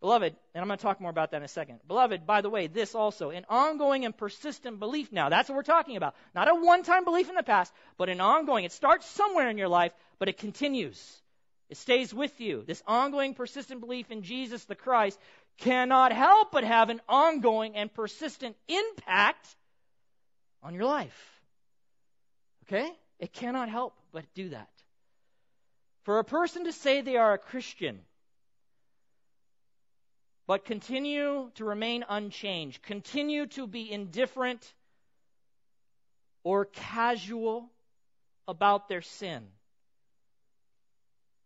Beloved, 0.00 0.36
and 0.54 0.62
I'm 0.62 0.68
going 0.68 0.78
to 0.78 0.82
talk 0.82 1.00
more 1.00 1.10
about 1.10 1.32
that 1.32 1.38
in 1.38 1.42
a 1.42 1.48
second. 1.48 1.80
Beloved, 1.88 2.24
by 2.24 2.40
the 2.40 2.50
way, 2.50 2.68
this 2.68 2.94
also, 2.94 3.30
an 3.30 3.44
ongoing 3.48 4.04
and 4.04 4.16
persistent 4.16 4.78
belief 4.78 5.10
now. 5.10 5.28
That's 5.28 5.48
what 5.48 5.56
we're 5.56 5.62
talking 5.62 5.96
about. 5.96 6.14
Not 6.36 6.48
a 6.48 6.54
one 6.54 6.84
time 6.84 7.04
belief 7.04 7.28
in 7.28 7.34
the 7.34 7.42
past, 7.42 7.72
but 7.96 8.08
an 8.08 8.20
ongoing. 8.20 8.64
It 8.64 8.72
starts 8.72 9.06
somewhere 9.06 9.50
in 9.50 9.58
your 9.58 9.68
life, 9.68 9.92
but 10.20 10.28
it 10.28 10.38
continues. 10.38 11.20
It 11.68 11.76
stays 11.78 12.14
with 12.14 12.40
you. 12.40 12.62
This 12.64 12.82
ongoing, 12.86 13.34
persistent 13.34 13.80
belief 13.80 14.10
in 14.10 14.22
Jesus 14.22 14.64
the 14.64 14.76
Christ 14.76 15.18
cannot 15.58 16.12
help 16.12 16.52
but 16.52 16.62
have 16.62 16.90
an 16.90 17.00
ongoing 17.08 17.74
and 17.74 17.92
persistent 17.92 18.56
impact 18.68 19.46
on 20.62 20.74
your 20.74 20.84
life. 20.84 21.40
Okay? 22.64 22.88
It 23.18 23.32
cannot 23.32 23.68
help 23.68 23.94
but 24.12 24.24
do 24.34 24.50
that. 24.50 24.70
For 26.04 26.20
a 26.20 26.24
person 26.24 26.64
to 26.64 26.72
say 26.72 27.00
they 27.00 27.16
are 27.16 27.34
a 27.34 27.38
Christian, 27.38 27.98
but 30.48 30.64
continue 30.64 31.50
to 31.56 31.64
remain 31.64 32.06
unchanged, 32.08 32.82
continue 32.82 33.46
to 33.46 33.66
be 33.66 33.92
indifferent 33.92 34.72
or 36.42 36.64
casual 36.64 37.70
about 38.48 38.88
their 38.88 39.02
sin. 39.02 39.42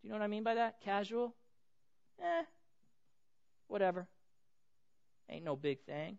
Do 0.00 0.06
you 0.06 0.10
know 0.10 0.20
what 0.20 0.24
I 0.24 0.28
mean 0.28 0.44
by 0.44 0.54
that? 0.54 0.80
Casual? 0.82 1.34
Eh, 2.22 2.42
whatever. 3.66 4.06
Ain't 5.28 5.44
no 5.44 5.56
big 5.56 5.80
thing. 5.80 6.18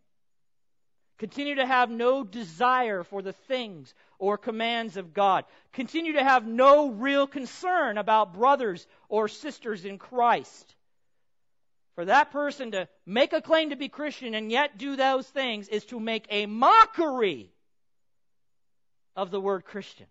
Continue 1.19 1.55
to 1.55 1.65
have 1.65 1.89
no 1.89 2.25
desire 2.25 3.03
for 3.03 3.21
the 3.21 3.31
things 3.31 3.93
or 4.19 4.37
commands 4.37 4.97
of 4.97 5.13
God. 5.13 5.45
Continue 5.71 6.13
to 6.13 6.23
have 6.23 6.45
no 6.45 6.89
real 6.89 7.27
concern 7.27 7.97
about 7.97 8.33
brothers 8.33 8.85
or 9.07 9.29
sisters 9.29 9.85
in 9.85 9.97
Christ. 9.97 10.75
For 11.95 12.05
that 12.05 12.31
person 12.31 12.71
to 12.71 12.87
make 13.05 13.33
a 13.33 13.41
claim 13.41 13.69
to 13.69 13.75
be 13.75 13.87
Christian 13.87 14.33
and 14.33 14.51
yet 14.51 14.77
do 14.77 14.95
those 14.95 15.27
things 15.27 15.67
is 15.67 15.85
to 15.85 15.99
make 15.99 16.25
a 16.29 16.47
mockery 16.47 17.51
of 19.15 19.29
the 19.29 19.39
word 19.39 19.63
Christian. 19.65 20.07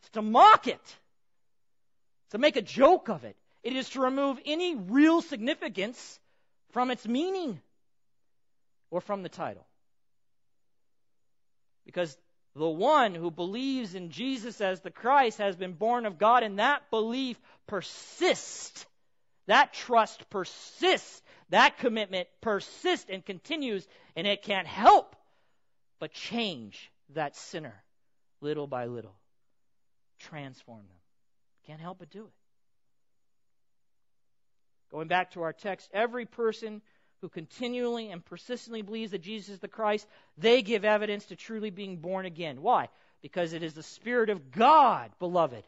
It's 0.00 0.10
to 0.10 0.22
mock 0.22 0.68
it. 0.68 0.96
to 2.30 2.38
make 2.38 2.56
a 2.56 2.62
joke 2.62 3.08
of 3.08 3.24
it. 3.24 3.36
It 3.62 3.74
is 3.74 3.90
to 3.90 4.00
remove 4.00 4.38
any 4.44 4.74
real 4.76 5.22
significance 5.22 6.20
from 6.70 6.90
its 6.90 7.06
meaning 7.06 7.60
or 8.90 9.00
from 9.00 9.22
the 9.22 9.28
title. 9.28 9.66
Because 11.84 12.16
the 12.54 12.68
one 12.68 13.14
who 13.14 13.30
believes 13.30 13.94
in 13.94 14.10
Jesus 14.10 14.60
as 14.60 14.80
the 14.80 14.90
Christ 14.90 15.38
has 15.38 15.56
been 15.56 15.72
born 15.72 16.06
of 16.06 16.18
God, 16.18 16.42
and 16.42 16.58
that 16.58 16.90
belief 16.90 17.40
persists. 17.66 18.86
That 19.48 19.72
trust 19.72 20.30
persists. 20.30 21.22
That 21.48 21.78
commitment 21.78 22.28
persists 22.42 23.06
and 23.10 23.24
continues, 23.24 23.86
and 24.14 24.26
it 24.26 24.42
can't 24.42 24.66
help 24.66 25.16
but 25.98 26.12
change 26.12 26.92
that 27.14 27.34
sinner 27.34 27.74
little 28.42 28.66
by 28.66 28.86
little, 28.86 29.16
transform 30.20 30.80
them. 30.80 30.96
Can't 31.66 31.80
help 31.80 31.98
but 31.98 32.10
do 32.10 32.24
it. 32.24 32.32
Going 34.90 35.08
back 35.08 35.32
to 35.32 35.42
our 35.42 35.54
text, 35.54 35.88
every 35.92 36.26
person 36.26 36.82
who 37.22 37.30
continually 37.30 38.10
and 38.10 38.24
persistently 38.24 38.82
believes 38.82 39.12
that 39.12 39.22
Jesus 39.22 39.54
is 39.54 39.60
the 39.60 39.68
Christ, 39.68 40.06
they 40.36 40.60
give 40.62 40.84
evidence 40.84 41.24
to 41.26 41.36
truly 41.36 41.70
being 41.70 41.96
born 41.96 42.26
again. 42.26 42.60
Why? 42.60 42.88
Because 43.22 43.54
it 43.54 43.62
is 43.62 43.72
the 43.72 43.82
Spirit 43.82 44.30
of 44.30 44.50
God, 44.50 45.10
beloved, 45.18 45.64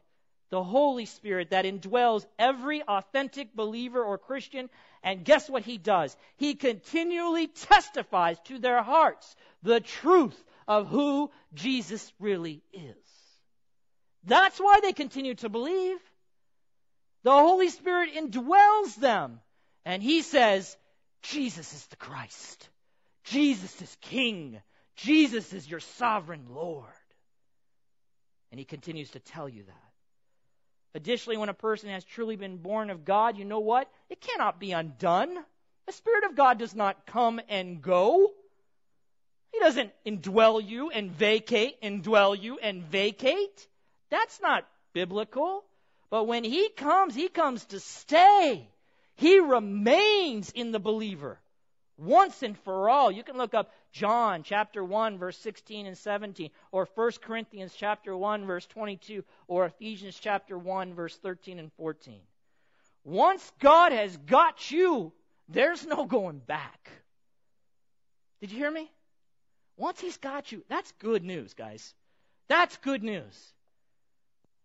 the 0.51 0.63
Holy 0.63 1.07
Spirit 1.07 1.51
that 1.51 1.65
indwells 1.65 2.27
every 2.39 2.83
authentic 2.83 3.55
believer 3.55 4.03
or 4.03 4.19
Christian. 4.19 4.69
And 5.03 5.25
guess 5.25 5.49
what 5.49 5.65
He 5.65 5.79
does? 5.79 6.17
He 6.37 6.55
continually 6.55 7.47
testifies 7.47 8.39
to 8.45 8.59
their 8.59 8.83
hearts 8.83 9.35
the 9.63 9.81
truth 9.81 10.45
of 10.69 10.89
who 10.89 11.31
Jesus 11.55 12.13
really 12.19 12.63
is. 12.73 12.97
That's 14.25 14.59
why 14.59 14.81
they 14.83 14.93
continue 14.93 15.35
to 15.37 15.49
believe. 15.49 15.99
The 17.23 17.33
Holy 17.33 17.69
Spirit 17.69 18.11
indwells 18.15 18.95
them. 18.97 19.41
And 19.85 20.03
He 20.03 20.23
says, 20.23 20.77
Jesus 21.23 21.73
is 21.73 21.87
the 21.87 21.97
Christ. 21.97 22.69
Jesus 23.25 23.81
is 23.81 23.97
King. 24.01 24.61
Jesus 24.97 25.53
is 25.53 25.69
your 25.69 25.81
sovereign 25.81 26.47
Lord. 26.51 26.87
And 28.51 28.59
he 28.59 28.65
continues 28.65 29.11
to 29.11 29.21
tell 29.21 29.49
you 29.49 29.63
that. 29.63 29.90
Additionally, 30.95 31.37
when 31.37 31.49
a 31.49 31.55
person 31.55 31.89
has 31.91 32.05
truly 32.05 32.37
been 32.37 32.57
born 32.57 32.91
of 32.91 33.05
God, 33.05 33.39
you 33.39 33.45
know 33.45 33.61
what? 33.61 33.89
It 34.09 34.21
cannot 34.21 34.59
be 34.59 34.73
undone. 34.73 35.37
The 35.87 35.93
Spirit 35.93 36.25
of 36.25 36.37
God 36.37 36.59
does 36.59 36.75
not 36.75 37.07
come 37.07 37.41
and 37.49 37.81
go. 37.81 38.33
He 39.53 39.59
doesn't 39.59 39.93
indwell 40.07 40.67
you 40.67 40.91
and 40.91 41.11
vacate, 41.11 41.81
indwell 41.83 42.41
you 42.41 42.59
and 42.59 42.83
vacate. 42.83 43.69
That's 44.11 44.41
not 44.41 44.67
biblical. 44.93 45.65
But 46.11 46.25
when 46.25 46.45
He 46.45 46.69
comes, 46.71 47.15
He 47.15 47.29
comes 47.29 47.65
to 47.67 47.81
stay. 47.81 48.69
He 49.17 49.39
remains 49.39 50.51
in 50.51 50.73
the 50.73 50.81
believer 50.81 51.39
once 51.97 52.43
and 52.43 52.59
for 52.61 52.89
all. 52.89 53.11
You 53.11 53.23
can 53.23 53.37
look 53.37 53.55
up 53.55 53.71
John 53.93 54.43
chapter 54.43 54.85
1 54.85 55.19
verse 55.19 55.37
16 55.39 55.87
and 55.87 55.99
17 55.99 56.51
or 56.71 56.89
1 56.95 57.13
Corinthians 57.21 57.75
chapter 57.77 58.17
1 58.17 58.47
verse 58.47 58.67
22 58.67 59.25
or 59.49 59.67
Ephesians 59.67 60.19
chapter 60.21 60.57
1 60.57 60.95
verse 60.95 61.17
13 61.17 61.59
and 61.59 61.73
14. 61.73 62.21
Once 63.05 63.53
God 63.59 63.93
has 63.93 64.17
got 64.17 64.71
you, 64.71 65.13
there's 65.49 65.85
no 65.87 66.05
going 66.05 66.39
back. 66.39 66.91
Did 68.41 68.53
you 68.53 68.59
hear 68.59 68.71
me? 68.71 68.91
Once 69.77 70.01
he's 70.01 70.19
got 70.19 70.53
you, 70.53 70.63
that's 70.69 70.93
good 70.99 71.25
news, 71.25 71.55
guys. 71.55 71.95
That's 72.49 72.77
good 72.79 73.03
news. 73.03 73.53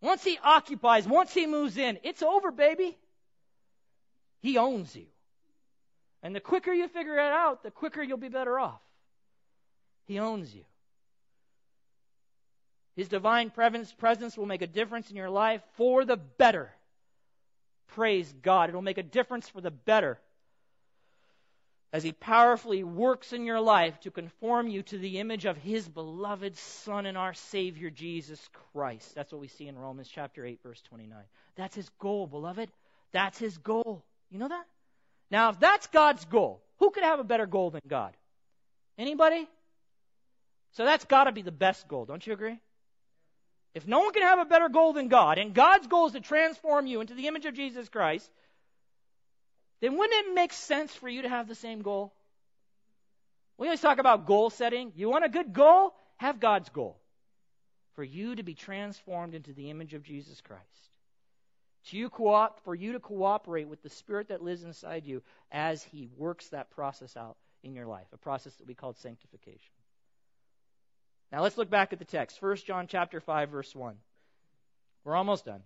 Once 0.00 0.22
he 0.22 0.38
occupies, 0.42 1.06
once 1.08 1.32
he 1.32 1.46
moves 1.46 1.76
in, 1.76 1.98
it's 2.02 2.22
over, 2.22 2.50
baby. 2.50 2.96
He 4.40 4.58
owns 4.58 4.94
you. 4.94 5.06
And 6.22 6.34
the 6.34 6.40
quicker 6.40 6.72
you 6.72 6.88
figure 6.88 7.14
it 7.14 7.32
out, 7.32 7.62
the 7.62 7.70
quicker 7.70 8.02
you'll 8.02 8.18
be 8.18 8.28
better 8.28 8.58
off. 8.58 8.80
He 10.06 10.18
owns 10.18 10.54
you. 10.54 10.64
His 12.96 13.08
divine 13.08 13.50
presence 13.50 14.38
will 14.38 14.46
make 14.46 14.62
a 14.62 14.66
difference 14.66 15.10
in 15.10 15.16
your 15.16 15.30
life 15.30 15.60
for 15.74 16.04
the 16.04 16.16
better. 16.16 16.72
Praise 17.88 18.32
God. 18.42 18.70
It'll 18.70 18.82
make 18.82 18.98
a 18.98 19.02
difference 19.02 19.48
for 19.48 19.60
the 19.60 19.70
better 19.70 20.18
as 21.92 22.02
He 22.02 22.12
powerfully 22.12 22.84
works 22.84 23.32
in 23.32 23.44
your 23.44 23.60
life 23.60 24.00
to 24.00 24.10
conform 24.10 24.68
you 24.68 24.82
to 24.84 24.98
the 24.98 25.18
image 25.18 25.44
of 25.44 25.56
His 25.56 25.88
beloved 25.88 26.56
Son 26.56 27.06
and 27.06 27.18
our 27.18 27.34
Savior, 27.34 27.90
Jesus 27.90 28.48
Christ. 28.72 29.14
That's 29.14 29.30
what 29.30 29.40
we 29.40 29.48
see 29.48 29.68
in 29.68 29.78
Romans 29.78 30.08
chapter 30.12 30.44
8, 30.44 30.60
verse 30.62 30.80
29. 30.82 31.16
That's 31.54 31.76
His 31.76 31.88
goal, 31.98 32.26
beloved. 32.26 32.70
That's 33.12 33.38
His 33.38 33.58
goal. 33.58 34.04
You 34.30 34.38
know 34.38 34.48
that? 34.48 34.64
Now, 35.30 35.50
if 35.50 35.60
that's 35.60 35.86
God's 35.88 36.24
goal, 36.24 36.62
who 36.78 36.90
could 36.90 37.04
have 37.04 37.20
a 37.20 37.24
better 37.24 37.46
goal 37.46 37.70
than 37.70 37.82
God? 37.86 38.16
Anybody? 38.98 39.48
So 40.76 40.84
that's 40.84 41.04
got 41.04 41.24
to 41.24 41.32
be 41.32 41.42
the 41.42 41.52
best 41.52 41.88
goal, 41.88 42.04
don't 42.04 42.26
you 42.26 42.32
agree? 42.32 42.58
If 43.74 43.86
no 43.86 44.00
one 44.00 44.12
can 44.12 44.22
have 44.22 44.38
a 44.38 44.44
better 44.44 44.68
goal 44.68 44.92
than 44.92 45.08
God, 45.08 45.38
and 45.38 45.54
God's 45.54 45.86
goal 45.86 46.06
is 46.06 46.12
to 46.12 46.20
transform 46.20 46.86
you 46.86 47.00
into 47.00 47.14
the 47.14 47.28
image 47.28 47.46
of 47.46 47.54
Jesus 47.54 47.88
Christ, 47.88 48.30
then 49.80 49.96
wouldn't 49.96 50.26
it 50.26 50.34
make 50.34 50.52
sense 50.52 50.94
for 50.94 51.08
you 51.08 51.22
to 51.22 51.28
have 51.28 51.48
the 51.48 51.54
same 51.54 51.82
goal? 51.82 52.12
We 53.58 53.66
always 53.68 53.80
talk 53.80 53.98
about 53.98 54.26
goal 54.26 54.50
setting. 54.50 54.92
You 54.96 55.08
want 55.08 55.24
a 55.24 55.30
good 55.30 55.52
goal? 55.52 55.94
Have 56.16 56.40
God's 56.40 56.68
goal. 56.68 56.98
For 57.94 58.04
you 58.04 58.34
to 58.34 58.42
be 58.42 58.54
transformed 58.54 59.34
into 59.34 59.54
the 59.54 59.70
image 59.70 59.94
of 59.94 60.02
Jesus 60.02 60.40
Christ 60.42 60.66
to 61.86 61.96
you 61.96 62.10
co- 62.10 62.52
for 62.64 62.74
you 62.74 62.92
to 62.92 63.00
cooperate 63.00 63.68
with 63.68 63.82
the 63.82 63.90
Spirit 63.90 64.28
that 64.28 64.42
lives 64.42 64.64
inside 64.64 65.06
you 65.06 65.22
as 65.50 65.82
He 65.82 66.08
works 66.16 66.48
that 66.48 66.70
process 66.70 67.16
out 67.16 67.36
in 67.62 67.74
your 67.74 67.86
life, 67.86 68.06
a 68.12 68.18
process 68.18 68.54
that 68.56 68.66
we 68.66 68.74
call 68.74 68.92
sanctification. 68.94 69.75
Now 71.32 71.42
let's 71.42 71.58
look 71.58 71.70
back 71.70 71.92
at 71.92 71.98
the 71.98 72.04
text. 72.04 72.40
1 72.40 72.56
John 72.66 72.86
chapter 72.86 73.20
5 73.20 73.50
verse 73.50 73.74
1. 73.74 73.96
We're 75.04 75.16
almost 75.16 75.44
done. 75.44 75.62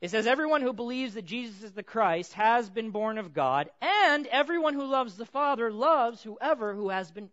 It 0.00 0.10
says 0.10 0.26
everyone 0.26 0.62
who 0.62 0.72
believes 0.72 1.14
that 1.14 1.26
Jesus 1.26 1.62
is 1.62 1.72
the 1.72 1.82
Christ 1.82 2.32
has 2.32 2.70
been 2.70 2.90
born 2.90 3.18
of 3.18 3.34
God, 3.34 3.68
and 3.82 4.26
everyone 4.28 4.72
who 4.72 4.86
loves 4.86 5.16
the 5.16 5.26
Father 5.26 5.70
loves 5.70 6.22
whoever 6.22 6.74
who 6.74 6.88
has 6.88 7.10
been 7.10 7.28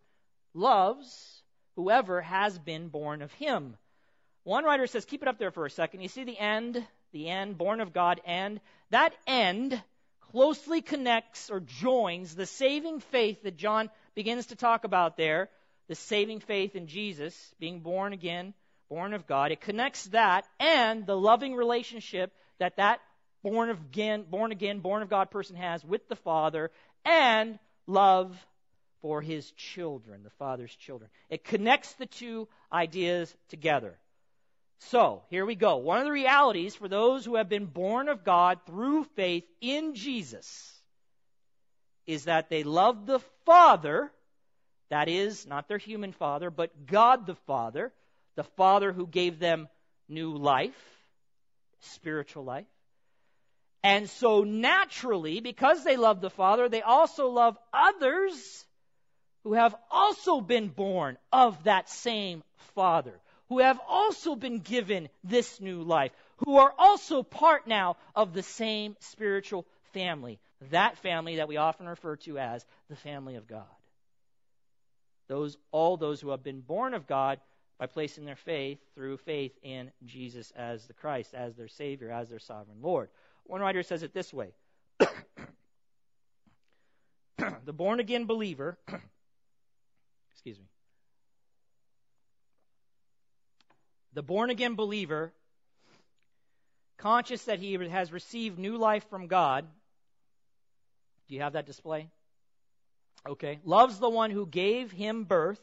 loves 0.52 1.42
whoever 1.76 2.20
has 2.20 2.58
been 2.58 2.88
born 2.88 3.22
of 3.22 3.32
him. 3.34 3.76
One 4.44 4.64
writer 4.64 4.86
says, 4.86 5.04
keep 5.04 5.22
it 5.22 5.28
up 5.28 5.38
there 5.38 5.50
for 5.50 5.64
a 5.64 5.70
second. 5.70 6.00
You 6.00 6.08
see 6.08 6.24
the 6.24 6.38
end 6.38 6.84
the 7.12 7.28
end, 7.28 7.56
born 7.56 7.80
of 7.80 7.92
God, 7.92 8.20
and 8.26 8.60
that 8.90 9.14
end 9.26 9.80
closely 10.32 10.82
connects 10.82 11.50
or 11.50 11.60
joins 11.60 12.34
the 12.34 12.46
saving 12.46 13.00
faith 13.00 13.42
that 13.42 13.56
John 13.56 13.90
begins 14.14 14.46
to 14.46 14.56
talk 14.56 14.84
about 14.84 15.16
there, 15.16 15.48
the 15.88 15.94
saving 15.94 16.40
faith 16.40 16.76
in 16.76 16.86
Jesus, 16.86 17.54
being 17.58 17.80
born 17.80 18.12
again, 18.12 18.54
born 18.88 19.14
of 19.14 19.26
God. 19.26 19.52
It 19.52 19.60
connects 19.60 20.04
that 20.08 20.46
and 20.60 21.06
the 21.06 21.16
loving 21.16 21.54
relationship 21.54 22.32
that 22.58 22.76
that 22.76 23.00
born 23.42 23.70
again, 23.70 24.24
born 24.28 24.52
again, 24.52 24.80
born 24.80 25.02
of 25.02 25.10
God 25.10 25.30
person 25.30 25.56
has 25.56 25.84
with 25.84 26.08
the 26.08 26.16
Father, 26.16 26.70
and 27.04 27.58
love 27.86 28.36
for 29.00 29.22
his 29.22 29.50
children, 29.52 30.22
the 30.22 30.30
Father's 30.30 30.74
children. 30.74 31.10
It 31.30 31.44
connects 31.44 31.92
the 31.94 32.06
two 32.06 32.48
ideas 32.72 33.34
together. 33.48 33.98
So, 34.80 35.22
here 35.30 35.44
we 35.44 35.54
go. 35.54 35.76
One 35.76 35.98
of 35.98 36.04
the 36.04 36.12
realities 36.12 36.74
for 36.74 36.88
those 36.88 37.24
who 37.24 37.36
have 37.36 37.48
been 37.48 37.66
born 37.66 38.08
of 38.08 38.24
God 38.24 38.60
through 38.66 39.04
faith 39.16 39.44
in 39.60 39.94
Jesus 39.94 40.72
is 42.06 42.24
that 42.24 42.48
they 42.48 42.62
love 42.62 43.06
the 43.06 43.18
Father, 43.44 44.10
that 44.90 45.08
is, 45.08 45.46
not 45.46 45.68
their 45.68 45.78
human 45.78 46.12
Father, 46.12 46.50
but 46.50 46.86
God 46.86 47.26
the 47.26 47.34
Father, 47.46 47.92
the 48.36 48.44
Father 48.44 48.92
who 48.92 49.06
gave 49.06 49.38
them 49.38 49.68
new 50.08 50.36
life, 50.36 50.78
spiritual 51.80 52.44
life. 52.44 52.66
And 53.82 54.08
so 54.10 54.44
naturally, 54.44 55.40
because 55.40 55.84
they 55.84 55.96
love 55.96 56.20
the 56.20 56.30
Father, 56.30 56.68
they 56.68 56.82
also 56.82 57.28
love 57.28 57.56
others 57.72 58.64
who 59.44 59.52
have 59.52 59.74
also 59.90 60.40
been 60.40 60.68
born 60.68 61.16
of 61.32 61.64
that 61.64 61.88
same 61.88 62.42
Father 62.74 63.20
who 63.48 63.60
have 63.60 63.80
also 63.88 64.36
been 64.36 64.58
given 64.58 65.08
this 65.24 65.60
new 65.60 65.82
life, 65.82 66.12
who 66.38 66.56
are 66.56 66.72
also 66.78 67.22
part 67.22 67.66
now 67.66 67.96
of 68.14 68.32
the 68.32 68.42
same 68.42 68.96
spiritual 69.00 69.66
family, 69.92 70.38
that 70.70 70.98
family 70.98 71.36
that 71.36 71.48
we 71.48 71.56
often 71.56 71.88
refer 71.88 72.16
to 72.16 72.38
as 72.38 72.64
the 72.90 72.96
family 72.96 73.36
of 73.36 73.46
God. 73.46 73.66
Those 75.28 75.56
all 75.70 75.96
those 75.96 76.20
who 76.20 76.30
have 76.30 76.42
been 76.42 76.60
born 76.60 76.94
of 76.94 77.06
God 77.06 77.38
by 77.78 77.86
placing 77.86 78.24
their 78.24 78.36
faith 78.36 78.78
through 78.94 79.18
faith 79.18 79.52
in 79.62 79.92
Jesus 80.04 80.52
as 80.56 80.86
the 80.86 80.94
Christ, 80.94 81.34
as 81.34 81.54
their 81.54 81.68
Savior, 81.68 82.10
as 82.10 82.28
their 82.28 82.40
sovereign 82.40 82.78
Lord. 82.82 83.08
One 83.44 83.60
writer 83.60 83.82
says 83.82 84.02
it 84.02 84.12
this 84.12 84.34
way 84.34 84.52
The 87.64 87.72
born 87.72 88.00
again 88.00 88.26
believer, 88.26 88.78
excuse 90.32 90.58
me, 90.58 90.66
the 94.12 94.22
born 94.22 94.50
again 94.50 94.74
believer, 94.74 95.32
conscious 96.96 97.44
that 97.44 97.60
he 97.60 97.74
has 97.74 98.10
received 98.10 98.58
new 98.58 98.76
life 98.76 99.08
from 99.08 99.28
God, 99.28 99.66
do 101.28 101.34
you 101.34 101.42
have 101.42 101.52
that 101.52 101.66
display? 101.66 102.08
Okay. 103.26 103.60
Loves 103.64 103.98
the 103.98 104.08
one 104.08 104.30
who 104.30 104.46
gave 104.46 104.90
him 104.90 105.24
birth 105.24 105.60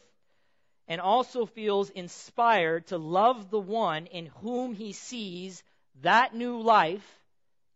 and 0.88 1.00
also 1.00 1.46
feels 1.46 1.90
inspired 1.90 2.86
to 2.88 2.98
love 2.98 3.50
the 3.50 3.58
one 3.58 4.06
in 4.06 4.26
whom 4.42 4.74
he 4.74 4.92
sees 4.92 5.62
that 6.02 6.34
new 6.34 6.60
life 6.60 7.20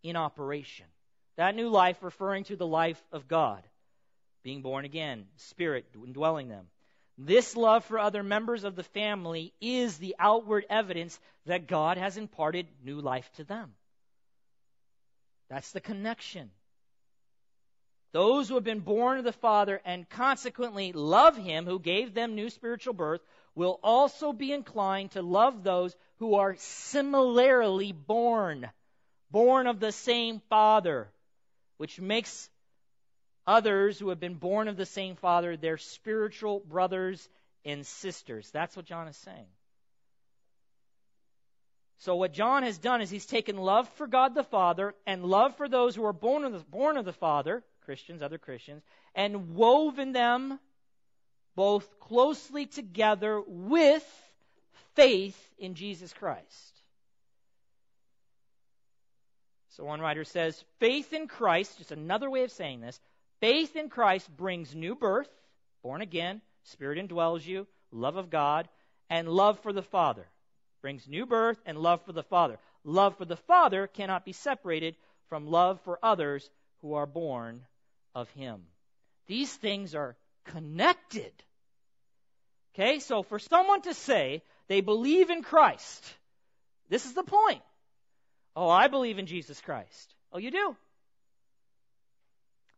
in 0.02 0.16
operation. 0.16 0.86
That 1.36 1.54
new 1.54 1.68
life 1.68 2.02
referring 2.02 2.44
to 2.44 2.56
the 2.56 2.66
life 2.66 3.02
of 3.12 3.26
God, 3.26 3.62
being 4.42 4.62
born 4.62 4.84
again, 4.84 5.26
Spirit 5.36 5.86
indwelling 5.94 6.48
them. 6.48 6.66
This 7.16 7.56
love 7.56 7.84
for 7.84 7.98
other 7.98 8.22
members 8.22 8.64
of 8.64 8.76
the 8.76 8.82
family 8.82 9.52
is 9.60 9.98
the 9.98 10.16
outward 10.18 10.64
evidence 10.70 11.18
that 11.46 11.66
God 11.66 11.98
has 11.98 12.16
imparted 12.16 12.66
new 12.82 13.00
life 13.00 13.30
to 13.36 13.44
them. 13.44 13.72
That's 15.48 15.72
the 15.72 15.80
connection. 15.80 16.50
Those 18.12 18.48
who 18.48 18.54
have 18.54 18.64
been 18.64 18.80
born 18.80 19.18
of 19.18 19.24
the 19.24 19.32
Father 19.32 19.80
and 19.84 20.08
consequently 20.08 20.92
love 20.92 21.36
Him 21.36 21.64
who 21.64 21.78
gave 21.78 22.12
them 22.12 22.34
new 22.34 22.50
spiritual 22.50 22.94
birth 22.94 23.20
will 23.54 23.78
also 23.82 24.32
be 24.32 24.52
inclined 24.52 25.12
to 25.12 25.22
love 25.22 25.62
those 25.62 25.94
who 26.18 26.34
are 26.34 26.56
similarly 26.56 27.92
born, 27.92 28.68
born 29.30 29.66
of 29.66 29.78
the 29.78 29.92
same 29.92 30.40
Father, 30.48 31.08
which 31.76 32.00
makes 32.00 32.50
others 33.46 33.98
who 33.98 34.08
have 34.08 34.20
been 34.20 34.34
born 34.34 34.66
of 34.68 34.76
the 34.76 34.86
same 34.86 35.16
Father 35.16 35.56
their 35.56 35.78
spiritual 35.78 36.60
brothers 36.60 37.28
and 37.64 37.86
sisters. 37.86 38.50
That's 38.50 38.76
what 38.76 38.86
John 38.86 39.08
is 39.08 39.16
saying. 39.18 39.46
So 41.98 42.16
what 42.16 42.32
John 42.32 42.62
has 42.62 42.78
done 42.78 43.02
is 43.02 43.10
he's 43.10 43.26
taken 43.26 43.56
love 43.56 43.88
for 43.90 44.06
God 44.06 44.34
the 44.34 44.42
Father 44.42 44.94
and 45.06 45.24
love 45.24 45.56
for 45.56 45.68
those 45.68 45.94
who 45.94 46.04
are 46.06 46.14
born 46.14 46.44
of 46.44 46.52
the, 46.52 46.58
born 46.60 46.96
of 46.96 47.04
the 47.04 47.12
Father 47.12 47.62
Christians, 47.90 48.22
other 48.22 48.38
Christians, 48.38 48.84
and 49.16 49.56
woven 49.56 50.12
them 50.12 50.60
both 51.56 51.98
closely 51.98 52.64
together 52.64 53.42
with 53.44 54.06
faith 54.94 55.36
in 55.58 55.74
Jesus 55.74 56.12
Christ. 56.12 56.82
So 59.70 59.82
one 59.86 60.00
writer 60.00 60.22
says, 60.22 60.62
faith 60.78 61.12
in 61.12 61.26
Christ, 61.26 61.78
just 61.78 61.90
another 61.90 62.30
way 62.30 62.44
of 62.44 62.52
saying 62.52 62.80
this, 62.80 63.00
faith 63.40 63.74
in 63.74 63.88
Christ 63.88 64.30
brings 64.36 64.72
new 64.72 64.94
birth, 64.94 65.28
born 65.82 66.00
again, 66.00 66.42
Spirit 66.62 66.96
indwells 66.96 67.44
you, 67.44 67.66
love 67.90 68.14
of 68.14 68.30
God, 68.30 68.68
and 69.08 69.28
love 69.28 69.58
for 69.58 69.72
the 69.72 69.82
Father. 69.82 70.28
Brings 70.80 71.08
new 71.08 71.26
birth 71.26 71.58
and 71.66 71.76
love 71.76 72.04
for 72.04 72.12
the 72.12 72.22
Father. 72.22 72.56
Love 72.84 73.16
for 73.16 73.24
the 73.24 73.36
Father 73.36 73.88
cannot 73.88 74.24
be 74.24 74.32
separated 74.32 74.94
from 75.28 75.48
love 75.48 75.80
for 75.80 75.98
others 76.04 76.48
who 76.82 76.94
are 76.94 77.06
born 77.06 77.62
of 78.14 78.30
Him. 78.30 78.62
These 79.26 79.52
things 79.52 79.94
are 79.94 80.16
connected. 80.46 81.32
Okay, 82.74 82.98
so 83.00 83.22
for 83.22 83.38
someone 83.38 83.82
to 83.82 83.94
say 83.94 84.42
they 84.68 84.80
believe 84.80 85.30
in 85.30 85.42
Christ, 85.42 86.04
this 86.88 87.06
is 87.06 87.14
the 87.14 87.22
point. 87.22 87.62
Oh, 88.56 88.68
I 88.68 88.88
believe 88.88 89.18
in 89.18 89.26
Jesus 89.26 89.60
Christ. 89.60 90.14
Oh, 90.32 90.38
you 90.38 90.50
do? 90.50 90.76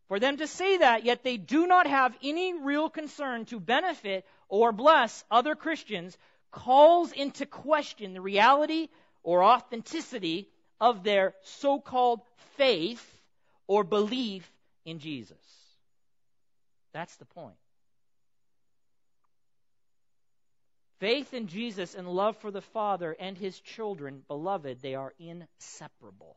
For 0.08 0.20
them 0.20 0.36
to 0.38 0.46
say 0.46 0.78
that, 0.78 1.04
yet 1.04 1.22
they 1.22 1.38
do 1.38 1.66
not 1.66 1.86
have 1.86 2.14
any 2.22 2.52
real 2.52 2.90
concern 2.90 3.46
to 3.46 3.58
benefit 3.58 4.26
or 4.48 4.70
bless 4.72 5.24
other 5.30 5.54
Christians, 5.54 6.16
calls 6.50 7.12
into 7.12 7.46
question 7.46 8.12
the 8.12 8.20
reality 8.20 8.88
or 9.22 9.42
authenticity 9.42 10.48
of 10.80 11.02
their 11.02 11.34
so 11.42 11.80
called 11.80 12.20
faith 12.56 13.02
or 13.66 13.84
belief 13.84 14.51
in 14.84 14.98
Jesus. 14.98 15.36
That's 16.92 17.16
the 17.16 17.24
point. 17.24 17.56
Faith 21.00 21.34
in 21.34 21.48
Jesus 21.48 21.94
and 21.94 22.08
love 22.08 22.36
for 22.36 22.50
the 22.50 22.60
Father 22.60 23.16
and 23.18 23.36
His 23.36 23.58
children, 23.58 24.22
beloved, 24.28 24.80
they 24.82 24.94
are 24.94 25.12
inseparable. 25.18 26.36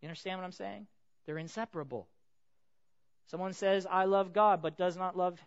You 0.00 0.08
understand 0.08 0.38
what 0.38 0.44
I'm 0.44 0.52
saying? 0.52 0.86
They're 1.26 1.38
inseparable. 1.38 2.06
Someone 3.26 3.54
says, 3.54 3.86
I 3.90 4.04
love 4.04 4.32
God, 4.32 4.62
but 4.62 4.76
does 4.76 4.96
not 4.96 5.16
love 5.16 5.38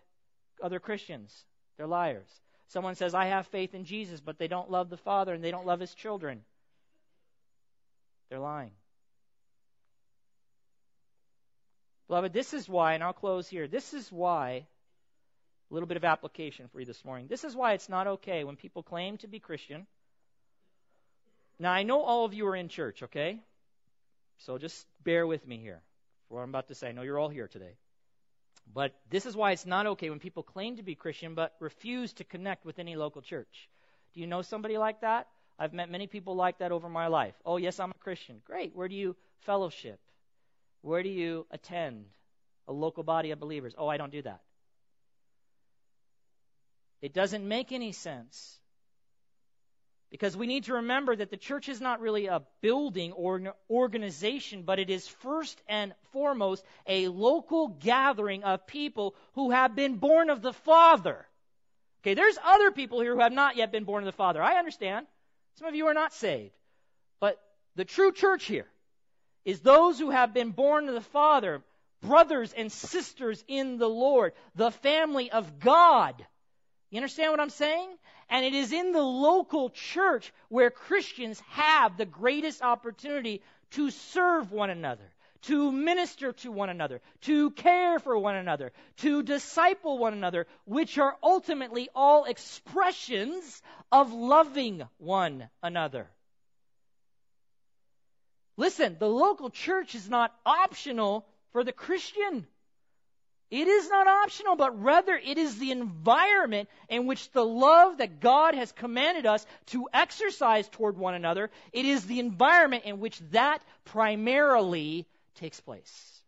other 0.62 0.80
Christians. 0.80 1.44
They're 1.76 1.86
liars. 1.86 2.28
Someone 2.68 2.94
says, 2.94 3.14
I 3.14 3.26
have 3.26 3.46
faith 3.46 3.74
in 3.74 3.84
Jesus, 3.84 4.20
but 4.20 4.38
they 4.38 4.48
don't 4.48 4.70
love 4.70 4.90
the 4.90 4.96
Father 4.96 5.32
and 5.32 5.42
they 5.42 5.50
don't 5.50 5.66
love 5.66 5.80
His 5.80 5.94
children. 5.94 6.42
They're 8.28 8.40
lying. 8.40 8.72
Beloved, 12.08 12.32
this 12.32 12.54
is 12.54 12.68
why, 12.68 12.94
and 12.94 13.02
I'll 13.02 13.12
close 13.12 13.48
here, 13.48 13.66
this 13.66 13.92
is 13.92 14.10
why, 14.12 14.66
a 15.70 15.74
little 15.74 15.88
bit 15.88 15.96
of 15.96 16.04
application 16.04 16.68
for 16.68 16.78
you 16.78 16.86
this 16.86 17.04
morning. 17.04 17.26
This 17.28 17.42
is 17.42 17.56
why 17.56 17.72
it's 17.72 17.88
not 17.88 18.06
okay 18.06 18.44
when 18.44 18.56
people 18.56 18.82
claim 18.82 19.16
to 19.18 19.26
be 19.26 19.40
Christian. 19.40 19.86
Now, 21.58 21.72
I 21.72 21.82
know 21.82 22.02
all 22.02 22.24
of 22.24 22.34
you 22.34 22.46
are 22.46 22.56
in 22.56 22.68
church, 22.68 23.02
okay? 23.02 23.40
So 24.38 24.58
just 24.58 24.86
bear 25.02 25.26
with 25.26 25.46
me 25.46 25.58
here 25.58 25.80
for 26.28 26.34
what 26.34 26.42
I'm 26.42 26.50
about 26.50 26.68
to 26.68 26.74
say. 26.74 26.88
I 26.88 26.92
know 26.92 27.02
you're 27.02 27.18
all 27.18 27.28
here 27.28 27.48
today. 27.48 27.74
But 28.72 28.94
this 29.10 29.26
is 29.26 29.36
why 29.36 29.52
it's 29.52 29.66
not 29.66 29.86
okay 29.86 30.10
when 30.10 30.18
people 30.18 30.42
claim 30.42 30.76
to 30.76 30.82
be 30.82 30.94
Christian 30.94 31.34
but 31.34 31.54
refuse 31.60 32.12
to 32.14 32.24
connect 32.24 32.64
with 32.64 32.78
any 32.78 32.96
local 32.96 33.22
church. 33.22 33.68
Do 34.12 34.20
you 34.20 34.26
know 34.26 34.42
somebody 34.42 34.76
like 34.76 35.00
that? 35.00 35.28
I've 35.58 35.72
met 35.72 35.90
many 35.90 36.06
people 36.06 36.36
like 36.36 36.58
that 36.58 36.72
over 36.72 36.88
my 36.88 37.06
life. 37.06 37.34
Oh, 37.44 37.56
yes, 37.56 37.80
I'm 37.80 37.90
a 37.90 38.02
Christian. 38.04 38.42
Great. 38.44 38.74
Where 38.74 38.88
do 38.88 38.94
you 38.94 39.16
fellowship? 39.40 39.98
Where 40.86 41.02
do 41.02 41.08
you 41.08 41.46
attend 41.50 42.04
a 42.68 42.72
local 42.72 43.02
body 43.02 43.32
of 43.32 43.40
believers? 43.40 43.74
Oh, 43.76 43.88
I 43.88 43.96
don't 43.96 44.12
do 44.12 44.22
that. 44.22 44.40
It 47.02 47.12
doesn't 47.12 47.46
make 47.46 47.72
any 47.72 47.90
sense. 47.90 48.60
Because 50.12 50.36
we 50.36 50.46
need 50.46 50.64
to 50.64 50.74
remember 50.74 51.16
that 51.16 51.30
the 51.30 51.36
church 51.36 51.68
is 51.68 51.80
not 51.80 51.98
really 52.00 52.26
a 52.26 52.42
building 52.60 53.10
or 53.10 53.34
an 53.34 53.48
organization, 53.68 54.62
but 54.62 54.78
it 54.78 54.88
is 54.88 55.08
first 55.08 55.60
and 55.68 55.92
foremost 56.12 56.64
a 56.86 57.08
local 57.08 57.66
gathering 57.66 58.44
of 58.44 58.68
people 58.68 59.16
who 59.34 59.50
have 59.50 59.74
been 59.74 59.96
born 59.96 60.30
of 60.30 60.40
the 60.40 60.52
Father. 60.52 61.26
Okay, 62.02 62.14
there's 62.14 62.38
other 62.44 62.70
people 62.70 63.00
here 63.00 63.14
who 63.14 63.22
have 63.22 63.32
not 63.32 63.56
yet 63.56 63.72
been 63.72 63.82
born 63.82 64.04
of 64.04 64.06
the 64.06 64.12
Father. 64.12 64.40
I 64.40 64.60
understand. 64.60 65.08
Some 65.58 65.66
of 65.66 65.74
you 65.74 65.88
are 65.88 65.94
not 65.94 66.14
saved. 66.14 66.54
But 67.18 67.42
the 67.74 67.84
true 67.84 68.12
church 68.12 68.44
here 68.44 68.68
is 69.46 69.60
those 69.60 69.98
who 69.98 70.10
have 70.10 70.34
been 70.34 70.50
born 70.50 70.86
to 70.86 70.92
the 70.92 71.00
Father, 71.00 71.62
brothers 72.02 72.52
and 72.52 72.70
sisters 72.70 73.42
in 73.46 73.78
the 73.78 73.88
Lord, 73.88 74.32
the 74.56 74.72
family 74.72 75.30
of 75.30 75.60
God. 75.60 76.26
You 76.90 76.98
understand 76.98 77.30
what 77.30 77.40
I'm 77.40 77.50
saying? 77.50 77.88
And 78.28 78.44
it 78.44 78.54
is 78.54 78.72
in 78.72 78.90
the 78.90 79.02
local 79.02 79.70
church 79.70 80.32
where 80.48 80.70
Christians 80.70 81.40
have 81.50 81.96
the 81.96 82.04
greatest 82.04 82.60
opportunity 82.60 83.40
to 83.70 83.90
serve 83.90 84.50
one 84.50 84.70
another, 84.70 85.08
to 85.42 85.70
minister 85.70 86.32
to 86.32 86.50
one 86.50 86.68
another, 86.68 87.00
to 87.22 87.52
care 87.52 88.00
for 88.00 88.18
one 88.18 88.34
another, 88.34 88.72
to 88.98 89.22
disciple 89.22 89.96
one 89.96 90.12
another, 90.12 90.48
which 90.64 90.98
are 90.98 91.16
ultimately 91.22 91.88
all 91.94 92.24
expressions 92.24 93.62
of 93.92 94.12
loving 94.12 94.82
one 94.98 95.48
another. 95.62 96.08
Listen, 98.56 98.96
the 98.98 99.08
local 99.08 99.50
church 99.50 99.94
is 99.94 100.08
not 100.08 100.34
optional 100.44 101.26
for 101.52 101.62
the 101.64 101.72
Christian. 101.72 102.46
It 103.50 103.68
is 103.68 103.88
not 103.88 104.08
optional, 104.08 104.56
but 104.56 104.82
rather 104.82 105.14
it 105.14 105.38
is 105.38 105.58
the 105.58 105.70
environment 105.70 106.68
in 106.88 107.06
which 107.06 107.30
the 107.30 107.44
love 107.44 107.98
that 107.98 108.20
God 108.20 108.54
has 108.54 108.72
commanded 108.72 109.24
us 109.24 109.46
to 109.66 109.88
exercise 109.92 110.68
toward 110.68 110.96
one 110.96 111.14
another, 111.14 111.50
it 111.72 111.84
is 111.84 112.04
the 112.06 112.18
environment 112.18 112.84
in 112.84 112.98
which 112.98 113.20
that 113.30 113.62
primarily 113.84 115.06
takes 115.36 115.60
place. 115.60 116.22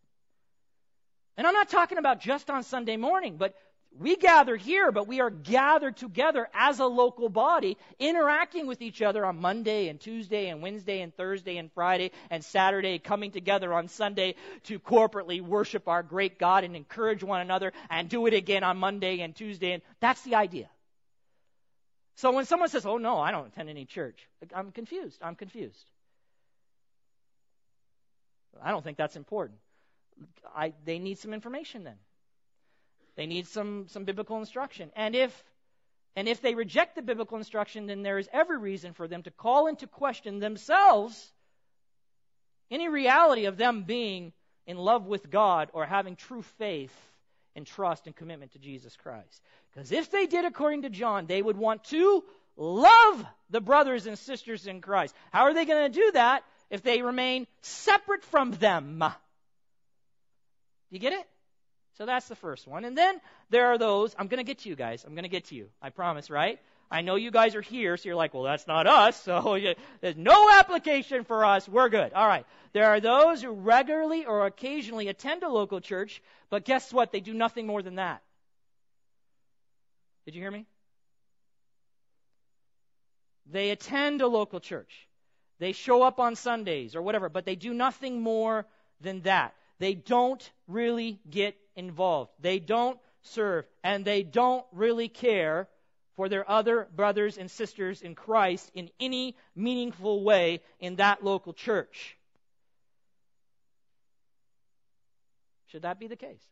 And 1.37 1.47
I'm 1.47 1.55
not 1.55 1.70
talking 1.70 1.99
about 1.99 2.20
just 2.20 2.51
on 2.51 2.62
Sunday 2.62 2.97
morning, 2.97 3.37
but 3.37 3.57
we 3.97 4.16
gather 4.16 4.55
here, 4.57 4.93
but 4.93 5.09
we 5.09 5.20
are 5.20 5.30
gathered 5.30 5.97
together 5.97 6.49
as 6.55 6.78
a 6.78 6.86
local 6.86 7.28
body, 7.28 7.76
interacting 7.99 8.66
with 8.66 8.80
each 8.80 9.03
other 9.03 9.24
on 9.24 9.41
Monday 9.41 9.89
and 9.89 9.99
Tuesday 9.99 10.49
and 10.49 10.62
Wednesday 10.62 11.01
and 11.01 11.14
Thursday 11.14 11.57
and 11.57 11.72
Friday 11.72 12.12
and 12.30 12.45
Saturday, 12.45 12.99
coming 12.99 13.32
together 13.32 13.72
on 13.72 13.89
Sunday 13.89 14.36
to 14.64 14.78
corporately 14.78 15.41
worship 15.41 15.89
our 15.89 16.03
great 16.03 16.39
God 16.39 16.64
and 16.64 16.76
encourage 16.76 17.24
one 17.24 17.41
another 17.41 17.72
and 17.91 18.09
do 18.09 18.26
it 18.26 18.34
again 18.34 18.62
on 18.62 18.76
Monday 18.76 19.20
and 19.20 19.34
Tuesday. 19.34 19.72
And 19.72 19.82
that's 20.01 20.22
the 20.22 20.36
idea. 20.36 20.68
So 22.16 22.32
when 22.32 22.45
someone 22.45 22.68
says, 22.68 22.84
Oh, 22.84 22.99
no, 22.99 23.18
I 23.18 23.30
don't 23.30 23.49
attend 23.49 23.68
any 23.68 23.84
church, 23.84 24.28
I'm 24.55 24.70
confused. 24.70 25.18
I'm 25.22 25.34
confused. 25.34 25.84
I 28.62 28.70
don't 28.70 28.82
think 28.82 28.99
that's 28.99 29.16
important. 29.16 29.59
I, 30.55 30.72
they 30.84 30.99
need 30.99 31.18
some 31.18 31.32
information 31.32 31.84
then. 31.84 31.97
They 33.19 33.27
need 33.27 33.49
some, 33.49 33.87
some 33.89 34.05
biblical 34.05 34.39
instruction. 34.39 34.93
And 34.95 35.16
if, 35.16 35.45
and 36.14 36.29
if 36.29 36.41
they 36.41 36.55
reject 36.55 36.95
the 36.95 37.03
biblical 37.03 37.37
instruction, 37.37 37.87
then 37.87 38.03
there 38.03 38.16
is 38.16 38.29
every 38.33 38.59
reason 38.59 38.93
for 38.93 39.09
them 39.09 39.25
to 39.25 39.33
call 39.33 39.66
into 39.66 39.89
question 39.89 40.39
themselves 40.39 41.33
any 42.71 42.89
reality 42.89 43.47
of 43.47 43.57
them 43.57 43.83
being 43.83 44.33
in 44.69 44.77
love 44.77 45.07
with 45.07 45.29
God 45.31 45.69
or 45.73 45.85
having 45.85 46.14
true 46.14 46.43
faith 46.59 46.95
and 47.57 47.66
trust 47.66 48.07
and 48.07 48.14
commitment 48.14 48.53
to 48.53 48.61
Jesus 48.61 48.95
Christ. 48.95 49.43
Because 49.75 49.91
if 49.91 50.12
they 50.12 50.27
did 50.27 50.45
according 50.45 50.83
to 50.83 50.91
John, 50.91 51.27
they 51.27 51.43
would 51.43 51.57
want 51.57 51.83
to 51.87 52.23
love 52.57 53.27
the 53.51 53.61
brothers 53.61 54.07
and 54.07 54.16
sisters 54.16 54.69
in 54.69 54.81
Christ. 54.81 55.12
How 55.33 55.43
are 55.43 55.55
they 55.55 55.64
going 55.64 55.91
to 55.91 56.01
do 56.01 56.12
that 56.12 56.45
if 56.71 56.83
they 56.83 57.03
remain 57.03 57.49
separate 57.62 58.23
from 58.23 58.53
them? 58.53 59.01
Do 59.01 59.07
you 60.91 61.01
get 61.01 61.14
it? 61.14 61.27
So 61.99 62.07
that's 62.07 62.29
the 62.29 62.37
first 62.37 62.69
one. 62.69 62.85
And 62.85 62.97
then 62.97 63.21
there 63.51 63.67
are 63.67 63.77
those, 63.77 64.15
I'm 64.17 64.29
going 64.29 64.39
to 64.39 64.45
get 64.45 64.61
to 64.61 64.69
you 64.69 64.77
guys. 64.77 65.05
I'm 65.05 65.15
going 65.15 65.25
to 65.25 65.29
get 65.29 65.47
to 65.47 65.57
you. 65.57 65.69
I 65.83 65.91
promise, 65.91 66.31
right? 66.31 66.61
I 66.93 67.03
know 67.03 67.17
you 67.17 67.33
guys 67.33 67.57
are 67.57 67.61
here, 67.61 67.97
so 67.97 68.09
you're 68.09 68.17
like, 68.17 68.33
well, 68.33 68.45
that's 68.45 68.69
not 68.69 68.87
us. 68.87 69.21
So 69.25 69.59
there's 70.01 70.17
no 70.17 70.49
application 70.49 71.25
for 71.25 71.45
us. 71.45 71.69
We're 71.69 71.89
good. 71.89 72.13
All 72.13 72.27
right. 72.27 72.47
There 72.73 72.87
are 72.87 73.01
those 73.01 73.43
who 73.43 73.51
regularly 73.51 74.27
or 74.27 74.47
occasionally 74.47 75.09
attend 75.09 75.43
a 75.43 75.49
local 75.49 75.81
church, 75.81 76.23
but 76.51 76.65
guess 76.65 76.93
what? 76.93 77.11
They 77.11 77.21
do 77.21 77.35
nothing 77.35 77.67
more 77.67 77.83
than 77.83 77.97
that. 77.97 78.23
Did 80.25 80.37
you 80.37 80.41
hear 80.41 80.53
me? 80.53 80.67
They 83.51 83.71
attend 83.71 84.21
a 84.21 84.29
local 84.29 84.61
church. 84.61 85.09
They 85.59 85.73
show 85.73 86.03
up 86.03 86.21
on 86.21 86.37
Sundays 86.37 86.95
or 86.95 87.03
whatever, 87.03 87.29
but 87.29 87.45
they 87.45 87.57
do 87.57 87.75
nothing 87.75 88.21
more 88.21 88.67
than 89.01 89.23
that. 89.23 89.55
They 89.79 89.95
don't 89.95 90.51
really 90.66 91.20
get 91.29 91.57
involved. 91.76 92.33
They 92.41 92.59
don't 92.59 92.99
serve, 93.22 93.66
and 93.85 94.05
they 94.05 94.22
don't 94.22 94.64
really 94.72 95.09
care 95.09 95.68
for 96.16 96.29
their 96.29 96.49
other 96.51 96.89
brothers 96.97 97.39
and 97.39 97.51
sisters 97.51 98.03
in 98.03 98.14
Christ 98.14 98.70
in 98.74 98.91
any 98.99 99.37
meaningful 99.55 100.24
way 100.24 100.62
in 100.81 100.97
that 100.97 101.24
local 101.24 101.53
church. 101.53 102.16
Should 105.68 105.83
that 105.83 106.01
be 106.01 106.09
the 106.09 106.16
case? 106.16 106.43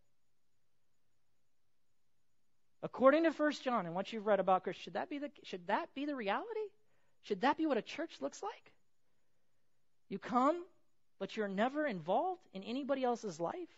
According 2.83 3.25
to 3.25 3.31
1 3.31 3.53
John 3.65 3.87
and 3.87 3.95
what 3.95 4.13
you've 4.13 4.27
read 4.27 4.39
about 4.39 4.63
Christ, 4.63 4.81
should 4.83 4.95
that 4.95 5.11
be 5.11 5.19
the 5.19 5.31
should 5.43 5.67
that 5.67 5.89
be 5.95 6.05
the 6.05 6.15
reality? 6.15 6.69
Should 7.23 7.41
that 7.41 7.57
be 7.57 7.67
what 7.67 7.79
a 7.79 7.83
church 7.83 8.19
looks 8.21 8.43
like? 8.43 8.73
You 10.09 10.21
come, 10.21 10.63
but 11.19 11.37
you're 11.37 11.49
never 11.49 11.87
involved 11.87 12.43
in 12.53 12.63
anybody 12.63 13.05
else's 13.05 13.41
life? 13.41 13.69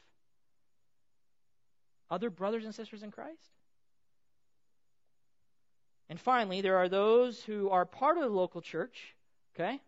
other 2.11 2.31
brothers 2.31 2.65
and 2.65 2.75
sisters 2.75 3.03
in 3.03 3.11
Christ? 3.11 3.51
And 6.09 6.19
finally, 6.19 6.63
there 6.63 6.77
are 6.77 6.89
those 6.89 7.43
who 7.43 7.69
are 7.69 7.85
part 7.85 8.17
of 8.17 8.23
the 8.23 8.31
local 8.31 8.63
church, 8.63 9.15
okay? 9.55 9.81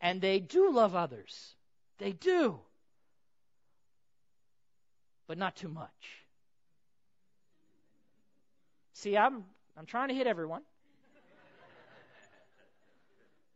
And 0.00 0.20
they 0.20 0.38
do 0.38 0.70
love 0.70 0.94
others. 0.94 1.54
They 1.98 2.12
do. 2.12 2.60
But 5.26 5.38
not 5.38 5.56
too 5.56 5.68
much. 5.68 5.88
See, 8.92 9.16
I'm 9.16 9.44
I'm 9.76 9.86
trying 9.86 10.08
to 10.08 10.14
hit 10.14 10.28
everyone. 10.28 10.62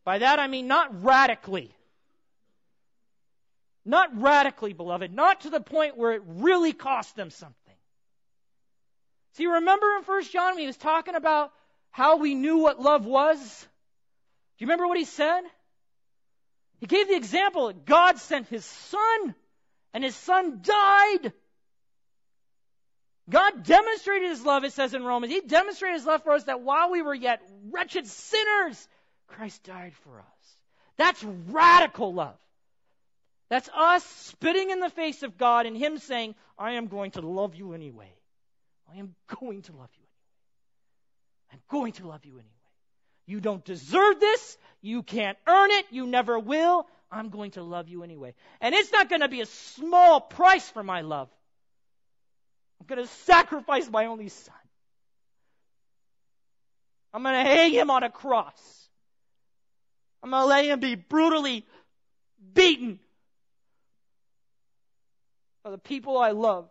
By 0.05 0.18
that 0.18 0.38
I 0.40 0.49
mean 0.49 0.66
not 0.66 1.05
radically. 1.05 1.72
Not 3.85 4.20
radically, 4.20 4.72
beloved. 4.72 5.12
Not 5.12 5.43
to 5.43 5.51
the 5.51 5.61
point 5.61 5.97
where 5.97 6.12
it 6.12 6.22
really 6.26 6.72
cost 6.72 7.16
them 7.16 7.31
something. 7.31 7.55
See, 9.35 9.47
remember 9.47 9.87
in 9.97 10.05
1 10.05 10.24
John 10.24 10.53
when 10.53 10.61
he 10.61 10.66
was 10.66 10.76
talking 10.76 11.14
about 11.14 11.53
how 11.91 12.16
we 12.16 12.35
knew 12.35 12.59
what 12.59 12.81
love 12.81 13.07
was? 13.07 13.39
Do 13.39 14.64
you 14.64 14.66
remember 14.66 14.89
what 14.89 14.99
he 14.99 15.05
said? 15.05 15.43
He 16.81 16.87
gave 16.87 17.09
the 17.09 17.16
example 17.16 17.68
that 17.68 17.85
God 17.85 18.18
sent 18.18 18.49
his 18.49 18.64
son, 18.64 19.35
and 19.95 20.05
his 20.05 20.16
son 20.16 20.61
died. 20.62 21.33
God 23.29 23.62
demonstrated 23.64 24.31
his 24.31 24.45
love, 24.45 24.64
it 24.64 24.72
says 24.72 24.95
in 24.95 25.05
Romans. 25.05 25.33
He 25.33 25.41
demonstrated 25.41 25.99
his 25.99 26.07
love 26.07 26.22
for 26.22 26.33
us 26.33 26.45
that 26.45 26.62
while 26.62 26.91
we 26.91 27.03
were 27.03 27.14
yet 27.14 27.43
wretched 27.70 28.07
sinners, 28.07 28.89
Christ 29.26 29.64
died 29.64 29.93
for 30.05 30.18
us. 30.18 30.57
That's 30.97 31.22
radical 31.22 32.14
love. 32.14 32.39
That's 33.51 33.68
us 33.74 34.05
spitting 34.05 34.70
in 34.70 34.80
the 34.80 34.90
face 34.90 35.22
of 35.22 35.38
God 35.38 35.66
and 35.66 35.76
Him 35.76 35.99
saying, 35.99 36.34
I 36.59 36.72
am 36.72 36.86
going 36.86 37.12
to 37.12 37.20
love 37.22 37.55
you 37.55 37.72
anyway. 37.72 38.12
I 38.92 38.99
am 38.99 39.14
going 39.40 39.62
to 39.62 39.72
love 39.72 39.90
you 39.94 40.05
anyway. 40.05 40.09
I'm 41.53 41.61
going 41.68 41.92
to 41.92 42.07
love 42.07 42.24
you 42.24 42.34
anyway. 42.34 42.46
You 43.26 43.40
don't 43.40 43.64
deserve 43.64 44.20
this. 44.20 44.59
You 44.80 45.03
can't 45.03 45.38
earn 45.46 45.70
it. 45.70 45.86
You 45.90 46.07
never 46.07 46.38
will. 46.38 46.86
I'm 47.11 47.30
going 47.30 47.53
to 47.53 47.62
love 47.62 47.88
you 47.88 48.03
anyway. 48.03 48.34
And 48.61 48.74
it's 48.74 48.92
not 48.92 49.09
going 49.09 49.22
to 49.22 49.28
be 49.28 49.40
a 49.40 49.46
small 49.46 50.20
price 50.20 50.68
for 50.68 50.82
my 50.82 51.01
love. 51.01 51.28
I'm 52.80 52.86
going 52.86 53.03
to 53.03 53.12
sacrifice 53.24 53.90
my 53.90 54.07
only 54.07 54.28
son. 54.28 54.55
I'm 57.12 57.22
going 57.22 57.34
to 57.34 57.51
hang 57.51 57.72
him 57.72 57.90
on 57.90 58.03
a 58.03 58.11
cross. 58.11 58.88
I'm 60.22 60.30
going 60.30 60.42
to 60.42 60.46
let 60.46 60.64
him 60.66 60.80
be 60.80 60.94
brutally 60.94 61.66
beaten 62.55 62.99
the 65.70 65.78
people 65.78 66.18
I 66.18 66.30
love. 66.30 66.68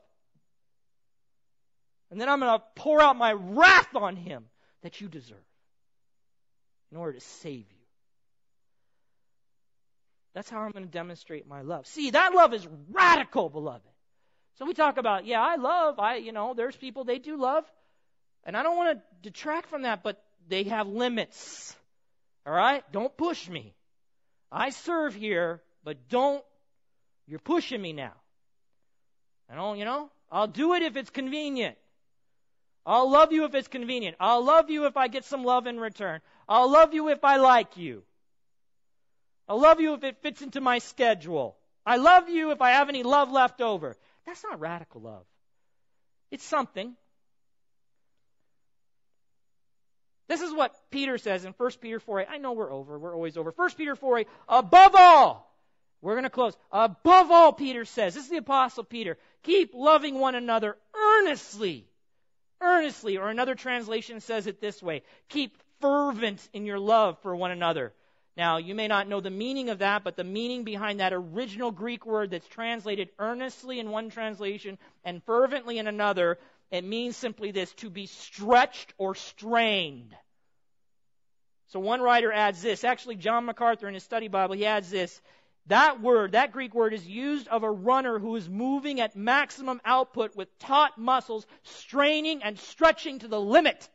And 2.09 2.21
then 2.21 2.29
I'm 2.29 2.39
going 2.39 2.57
to 2.57 2.63
pour 2.75 3.01
out 3.01 3.17
my 3.17 3.33
wrath 3.33 3.95
on 3.95 4.15
him 4.15 4.45
that 4.81 5.01
you 5.01 5.07
deserve 5.07 5.37
in 6.91 6.97
order 6.97 7.13
to 7.13 7.19
save 7.19 7.69
you. 7.69 7.77
That's 10.33 10.49
how 10.49 10.59
I'm 10.59 10.71
going 10.71 10.85
to 10.85 10.91
demonstrate 10.91 11.47
my 11.47 11.61
love. 11.61 11.87
See, 11.87 12.11
that 12.11 12.33
love 12.33 12.53
is 12.53 12.65
radical, 12.91 13.49
beloved. 13.49 13.81
So 14.57 14.65
we 14.65 14.73
talk 14.73 14.97
about, 14.97 15.25
yeah, 15.25 15.41
I 15.41 15.55
love, 15.55 15.99
I, 15.99 16.15
you 16.17 16.31
know, 16.31 16.53
there's 16.53 16.75
people 16.75 17.03
they 17.03 17.19
do 17.19 17.37
love. 17.37 17.65
And 18.43 18.55
I 18.55 18.63
don't 18.63 18.77
want 18.77 18.97
to 18.97 19.03
detract 19.21 19.69
from 19.69 19.81
that, 19.81 20.03
but 20.03 20.23
they 20.47 20.63
have 20.63 20.87
limits. 20.87 21.75
All 22.45 22.53
right? 22.53 22.83
Don't 22.91 23.15
push 23.17 23.49
me. 23.49 23.73
I 24.51 24.69
serve 24.69 25.13
here, 25.13 25.61
but 25.83 26.07
don't, 26.07 26.43
you're 27.25 27.39
pushing 27.39 27.81
me 27.81 27.91
now. 27.91 28.13
I 29.49 29.55
don't, 29.55 29.77
you 29.77 29.85
know, 29.85 30.09
I'll 30.31 30.47
do 30.47 30.73
it 30.73 30.83
if 30.83 30.97
it's 30.97 31.09
convenient. 31.09 31.77
I'll 32.85 33.09
love 33.09 33.31
you 33.31 33.45
if 33.45 33.53
it's 33.53 33.67
convenient. 33.67 34.15
I'll 34.19 34.43
love 34.43 34.69
you 34.69 34.85
if 34.85 34.95
I 34.95 35.07
get 35.07 35.25
some 35.25 35.43
love 35.43 35.67
in 35.67 35.79
return. 35.79 36.21
I'll 36.47 36.71
love 36.71 36.93
you 36.93 37.09
if 37.09 37.23
I 37.23 37.37
like 37.37 37.77
you. 37.77 38.03
I'll 39.47 39.59
love 39.59 39.79
you 39.79 39.93
if 39.93 40.03
it 40.03 40.21
fits 40.21 40.41
into 40.41 40.61
my 40.61 40.79
schedule. 40.79 41.57
I 41.85 41.97
love 41.97 42.29
you 42.29 42.51
if 42.51 42.61
I 42.61 42.71
have 42.71 42.89
any 42.89 43.03
love 43.03 43.31
left 43.31 43.61
over. 43.61 43.95
That's 44.25 44.43
not 44.43 44.59
radical 44.59 45.01
love. 45.01 45.25
It's 46.31 46.43
something. 46.43 46.95
This 50.27 50.41
is 50.41 50.53
what 50.53 50.75
Peter 50.91 51.17
says 51.17 51.45
in 51.45 51.53
1 51.53 51.71
Peter 51.81 51.99
4 51.99 52.21
8. 52.21 52.27
I 52.29 52.37
know 52.37 52.51
we're 52.51 52.71
over. 52.71 52.99
We're 52.99 53.15
always 53.15 53.37
over. 53.37 53.51
1 53.55 53.69
Peter 53.77 53.95
4 53.95 54.19
8. 54.19 54.27
Above 54.49 54.95
all, 54.95 55.55
we're 56.01 56.13
going 56.13 56.23
to 56.23 56.29
close. 56.29 56.55
Above 56.71 57.31
all, 57.31 57.53
Peter 57.53 57.85
says, 57.85 58.13
this 58.13 58.25
is 58.25 58.29
the 58.29 58.37
Apostle 58.37 58.83
Peter, 58.83 59.17
keep 59.47 59.73
loving 59.73 60.19
one 60.19 60.35
another 60.35 60.77
earnestly 60.95 61.87
earnestly, 62.61 63.17
or 63.17 63.29
another 63.29 63.55
translation 63.55 64.19
says 64.19 64.47
it 64.47 64.61
this 64.61 64.81
way 64.81 65.03
keep 65.29 65.57
fervent 65.79 66.47
in 66.53 66.65
your 66.65 66.79
love 66.79 67.17
for 67.21 67.35
one 67.35 67.51
another. 67.51 67.93
Now, 68.35 68.57
you 68.57 68.75
may 68.75 68.87
not 68.87 69.07
know 69.07 69.19
the 69.19 69.31
meaning 69.31 69.69
of 69.69 69.79
that, 69.79 70.03
but 70.03 70.15
the 70.15 70.23
meaning 70.23 70.63
behind 70.63 70.99
that 70.99 71.13
original 71.13 71.71
Greek 71.71 72.05
word 72.05 72.29
that's 72.29 72.47
translated 72.47 73.09
earnestly 73.17 73.79
in 73.79 73.89
one 73.89 74.09
translation 74.09 74.77
and 75.03 75.23
fervently 75.23 75.79
in 75.79 75.87
another, 75.87 76.37
it 76.69 76.83
means 76.83 77.17
simply 77.17 77.49
this 77.49 77.73
to 77.75 77.89
be 77.89 78.05
stretched 78.05 78.93
or 78.99 79.15
strained. 79.15 80.15
So 81.69 81.79
one 81.79 81.99
writer 81.99 82.31
adds 82.31 82.61
this. 82.61 82.83
Actually, 82.83 83.15
John 83.15 83.45
MacArthur 83.45 83.87
in 83.87 83.95
his 83.95 84.03
study 84.03 84.27
Bible, 84.27 84.55
he 84.55 84.67
adds 84.67 84.91
this 84.91 85.19
That 85.67 86.01
word, 86.01 86.31
that 86.31 86.53
Greek 86.53 86.73
word, 86.73 86.93
is 86.93 87.05
used 87.05 87.47
of 87.49 87.63
a 87.63 87.71
runner 87.71 88.19
who 88.19 88.35
is 88.35 88.47
moving 88.47 89.01
at 89.01 89.15
maximum 89.15 89.81
output 89.83 90.35
with 90.35 90.57
taut 90.59 90.97
muscles, 90.97 91.45
straining 91.63 92.41
and 92.41 92.57
stretching 92.57 93.19
to 93.19 93.27
the 93.27 93.39
limit 93.39 93.89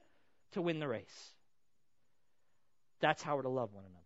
to 0.53 0.61
win 0.61 0.81
the 0.81 0.89
race. 0.89 1.33
That's 3.01 3.23
how 3.23 3.37
we're 3.37 3.43
to 3.43 3.49
love 3.49 3.73
one 3.73 3.85
another. 3.85 3.99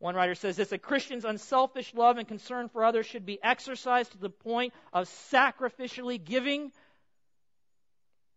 One 0.00 0.16
writer 0.16 0.34
says 0.34 0.56
this 0.56 0.72
a 0.72 0.78
Christian's 0.78 1.24
unselfish 1.24 1.94
love 1.94 2.18
and 2.18 2.26
concern 2.26 2.68
for 2.68 2.84
others 2.84 3.06
should 3.06 3.24
be 3.24 3.38
exercised 3.40 4.10
to 4.12 4.18
the 4.18 4.30
point 4.30 4.74
of 4.92 5.08
sacrificially 5.30 6.22
giving 6.22 6.72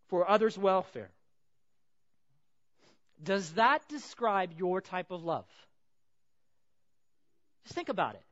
for 0.10 0.30
others' 0.30 0.56
welfare. 0.56 1.10
Does 3.24 3.54
that 3.54 3.88
describe 3.90 4.52
your 4.56 4.80
type 4.80 5.10
of 5.10 5.24
love? 5.24 5.48
Just 7.66 7.76
think 7.76 7.90
about 7.90 8.16
it. 8.16 8.24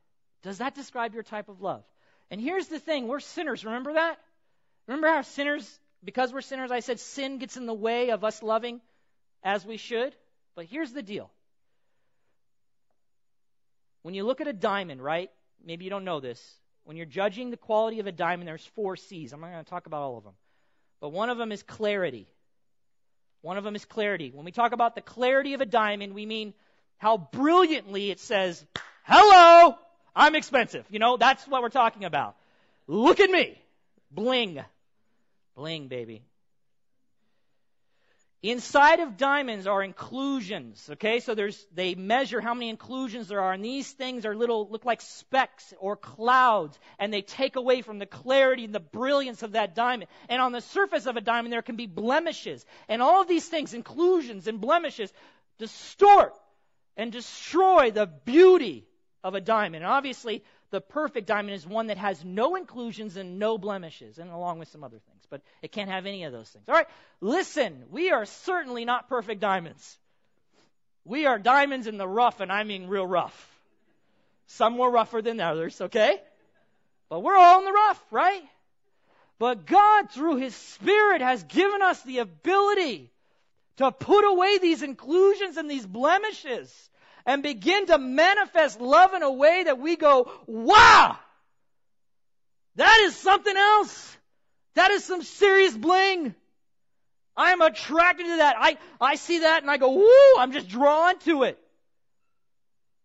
Does 0.42 0.58
that 0.58 0.74
describe 0.74 1.14
your 1.14 1.22
type 1.22 1.48
of 1.48 1.60
love? 1.60 1.84
And 2.30 2.40
here's 2.40 2.68
the 2.68 2.78
thing 2.78 3.08
we're 3.08 3.20
sinners. 3.20 3.64
Remember 3.64 3.94
that? 3.94 4.18
Remember 4.86 5.08
how 5.08 5.22
sinners, 5.22 5.80
because 6.02 6.32
we're 6.32 6.40
sinners, 6.40 6.70
I 6.70 6.80
said 6.80 7.00
sin 7.00 7.38
gets 7.38 7.56
in 7.56 7.66
the 7.66 7.74
way 7.74 8.10
of 8.10 8.24
us 8.24 8.42
loving 8.42 8.80
as 9.42 9.64
we 9.64 9.76
should? 9.76 10.14
But 10.54 10.66
here's 10.66 10.92
the 10.92 11.02
deal 11.02 11.30
when 14.02 14.14
you 14.14 14.24
look 14.24 14.40
at 14.40 14.48
a 14.48 14.52
diamond, 14.52 15.02
right? 15.02 15.30
Maybe 15.64 15.84
you 15.84 15.90
don't 15.90 16.04
know 16.04 16.20
this. 16.20 16.40
When 16.84 16.98
you're 16.98 17.06
judging 17.06 17.50
the 17.50 17.56
quality 17.56 18.00
of 18.00 18.06
a 18.06 18.12
diamond, 18.12 18.46
there's 18.46 18.64
four 18.74 18.96
C's. 18.96 19.32
I'm 19.32 19.40
not 19.40 19.50
going 19.50 19.64
to 19.64 19.70
talk 19.70 19.86
about 19.86 20.02
all 20.02 20.18
of 20.18 20.24
them. 20.24 20.34
But 21.00 21.08
one 21.08 21.30
of 21.30 21.38
them 21.38 21.52
is 21.52 21.62
clarity. 21.62 22.28
One 23.40 23.56
of 23.56 23.64
them 23.64 23.74
is 23.74 23.84
clarity. 23.86 24.30
When 24.34 24.44
we 24.44 24.52
talk 24.52 24.72
about 24.72 24.94
the 24.94 25.00
clarity 25.00 25.54
of 25.54 25.62
a 25.62 25.66
diamond, 25.66 26.14
we 26.14 26.26
mean 26.26 26.52
how 26.98 27.16
brilliantly 27.16 28.10
it 28.10 28.20
says, 28.20 28.64
hello, 29.04 29.76
I'm 30.14 30.34
expensive. 30.34 30.84
You 30.90 30.98
know, 30.98 31.16
that's 31.16 31.46
what 31.46 31.62
we're 31.62 31.68
talking 31.68 32.04
about. 32.04 32.36
Look 32.86 33.20
at 33.20 33.30
me. 33.30 33.58
Bling. 34.10 34.62
Bling, 35.54 35.88
baby. 35.88 36.22
Inside 38.42 39.00
of 39.00 39.16
diamonds 39.16 39.66
are 39.66 39.82
inclusions, 39.82 40.86
okay? 40.92 41.20
So 41.20 41.34
there's, 41.34 41.66
they 41.72 41.94
measure 41.94 42.42
how 42.42 42.52
many 42.52 42.68
inclusions 42.68 43.28
there 43.28 43.40
are, 43.40 43.54
and 43.54 43.64
these 43.64 43.90
things 43.90 44.26
are 44.26 44.36
little, 44.36 44.68
look 44.68 44.84
like 44.84 45.00
specks 45.00 45.72
or 45.80 45.96
clouds, 45.96 46.78
and 46.98 47.10
they 47.10 47.22
take 47.22 47.56
away 47.56 47.80
from 47.80 47.98
the 47.98 48.04
clarity 48.04 48.66
and 48.66 48.74
the 48.74 48.80
brilliance 48.80 49.42
of 49.42 49.52
that 49.52 49.74
diamond. 49.74 50.10
And 50.28 50.42
on 50.42 50.52
the 50.52 50.60
surface 50.60 51.06
of 51.06 51.16
a 51.16 51.22
diamond, 51.22 51.54
there 51.54 51.62
can 51.62 51.76
be 51.76 51.86
blemishes. 51.86 52.66
And 52.86 53.00
all 53.00 53.22
of 53.22 53.28
these 53.28 53.48
things, 53.48 53.72
inclusions 53.72 54.46
and 54.46 54.60
blemishes, 54.60 55.10
distort 55.56 56.34
and 56.98 57.10
destroy 57.10 57.92
the 57.92 58.06
beauty 58.06 58.86
of 59.24 59.34
a 59.34 59.40
diamond. 59.40 59.82
And 59.82 59.92
obviously, 59.92 60.44
the 60.70 60.80
perfect 60.80 61.26
diamond 61.26 61.54
is 61.54 61.66
one 61.66 61.88
that 61.88 61.98
has 61.98 62.24
no 62.24 62.54
inclusions 62.54 63.16
and 63.16 63.40
no 63.40 63.58
blemishes, 63.58 64.18
and 64.18 64.30
along 64.30 64.60
with 64.60 64.68
some 64.68 64.84
other 64.84 64.98
things 64.98 65.14
but 65.34 65.42
it 65.62 65.72
can't 65.72 65.90
have 65.90 66.06
any 66.06 66.22
of 66.22 66.32
those 66.32 66.48
things. 66.48 66.64
All 66.68 66.74
right, 66.76 66.86
listen, 67.20 67.82
we 67.90 68.12
are 68.12 68.24
certainly 68.24 68.84
not 68.84 69.08
perfect 69.08 69.40
diamonds. 69.40 69.98
We 71.04 71.26
are 71.26 71.40
diamonds 71.40 71.88
in 71.88 71.98
the 71.98 72.06
rough, 72.06 72.38
and 72.38 72.52
I 72.52 72.62
mean 72.62 72.86
real 72.86 73.04
rough. 73.04 73.50
Some 74.46 74.74
more 74.74 74.88
rougher 74.88 75.22
than 75.22 75.40
others, 75.40 75.80
okay? 75.80 76.20
But 77.08 77.24
we're 77.24 77.36
all 77.36 77.58
in 77.58 77.64
the 77.64 77.72
rough, 77.72 78.00
right? 78.12 78.42
But 79.40 79.66
God, 79.66 80.10
through 80.12 80.36
His 80.36 80.54
Spirit, 80.54 81.20
has 81.20 81.42
given 81.42 81.82
us 81.82 82.00
the 82.02 82.18
ability 82.18 83.10
to 83.78 83.90
put 83.90 84.22
away 84.22 84.58
these 84.58 84.82
inclusions 84.82 85.56
and 85.56 85.68
these 85.68 85.84
blemishes 85.84 86.90
and 87.26 87.42
begin 87.42 87.86
to 87.86 87.98
manifest 87.98 88.80
love 88.80 89.14
in 89.14 89.22
a 89.22 89.32
way 89.32 89.64
that 89.64 89.78
we 89.78 89.96
go, 89.96 90.30
wow! 90.46 91.18
That 92.76 93.00
is 93.04 93.16
something 93.16 93.56
else. 93.56 94.16
That 94.74 94.90
is 94.90 95.04
some 95.04 95.22
serious 95.22 95.76
bling. 95.76 96.34
I 97.36 97.52
am 97.52 97.60
attracted 97.60 98.26
to 98.26 98.36
that. 98.38 98.56
I, 98.58 98.78
I 99.00 99.16
see 99.16 99.40
that 99.40 99.62
and 99.62 99.70
I 99.70 99.76
go, 99.76 99.92
woo, 99.92 100.38
I'm 100.38 100.52
just 100.52 100.68
drawn 100.68 101.18
to 101.20 101.44
it. 101.44 101.58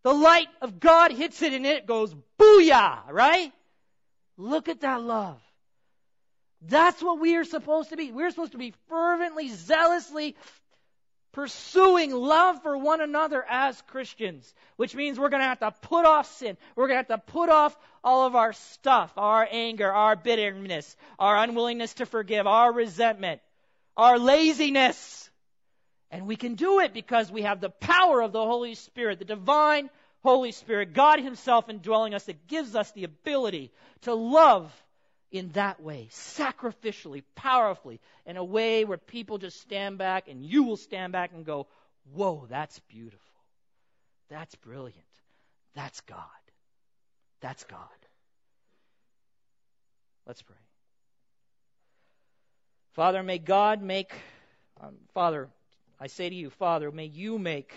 The 0.02 0.12
light 0.12 0.48
of 0.62 0.80
God 0.80 1.12
hits 1.12 1.42
it 1.42 1.52
and 1.52 1.66
it 1.66 1.86
goes 1.86 2.14
booyah, 2.38 3.10
right? 3.10 3.52
Look 4.36 4.68
at 4.68 4.80
that 4.80 5.02
love. 5.02 5.40
That's 6.62 7.02
what 7.02 7.20
we 7.20 7.36
are 7.36 7.44
supposed 7.44 7.90
to 7.90 7.96
be. 7.96 8.12
We're 8.12 8.30
supposed 8.30 8.52
to 8.52 8.58
be 8.58 8.74
fervently, 8.88 9.48
zealously 9.48 10.36
pursuing 11.32 12.12
love 12.12 12.62
for 12.62 12.76
one 12.76 13.00
another 13.00 13.44
as 13.48 13.80
Christians, 13.82 14.52
which 14.76 14.94
means 14.94 15.18
we're 15.18 15.28
going 15.28 15.42
to 15.42 15.48
have 15.48 15.60
to 15.60 15.70
put 15.82 16.04
off 16.04 16.30
sin. 16.38 16.56
We're 16.74 16.88
going 16.88 17.02
to 17.02 17.12
have 17.12 17.20
to 17.20 17.32
put 17.32 17.48
off 17.48 17.76
all 18.02 18.26
of 18.26 18.34
our 18.34 18.52
stuff, 18.52 19.12
our 19.16 19.46
anger, 19.50 19.90
our 19.92 20.16
bitterness, 20.16 20.96
our 21.18 21.36
unwillingness 21.36 21.94
to 21.94 22.06
forgive, 22.06 22.46
our 22.46 22.72
resentment, 22.72 23.40
our 23.96 24.18
laziness. 24.18 25.30
And 26.10 26.26
we 26.26 26.36
can 26.36 26.54
do 26.54 26.80
it 26.80 26.92
because 26.92 27.30
we 27.30 27.42
have 27.42 27.60
the 27.60 27.70
power 27.70 28.20
of 28.20 28.32
the 28.32 28.44
Holy 28.44 28.74
Spirit, 28.74 29.18
the 29.18 29.24
divine 29.24 29.90
Holy 30.22 30.52
Spirit, 30.52 30.92
God 30.92 31.20
Himself 31.20 31.68
indwelling 31.68 32.14
us 32.14 32.24
that 32.24 32.48
gives 32.48 32.74
us 32.74 32.90
the 32.92 33.04
ability 33.04 33.70
to 34.02 34.14
love 34.14 34.72
in 35.30 35.50
that 35.52 35.80
way, 35.80 36.08
sacrificially, 36.10 37.22
powerfully, 37.34 38.00
in 38.26 38.36
a 38.36 38.44
way 38.44 38.84
where 38.84 38.98
people 38.98 39.38
just 39.38 39.60
stand 39.60 39.98
back 39.98 40.28
and 40.28 40.44
you 40.44 40.64
will 40.64 40.76
stand 40.76 41.12
back 41.12 41.30
and 41.34 41.44
go, 41.44 41.66
Whoa, 42.12 42.46
that's 42.48 42.78
beautiful. 42.80 43.20
That's 44.30 44.54
brilliant. 44.56 44.96
That's 45.74 46.00
God. 46.02 46.18
That's 47.40 47.64
God. 47.64 47.78
Let's 50.26 50.42
pray. 50.42 50.56
Father, 52.92 53.22
may 53.22 53.38
God 53.38 53.82
make, 53.82 54.12
um, 54.80 54.96
Father, 55.14 55.48
I 56.00 56.08
say 56.08 56.28
to 56.28 56.34
you, 56.34 56.50
Father, 56.50 56.90
may 56.90 57.06
you 57.06 57.38
make 57.38 57.72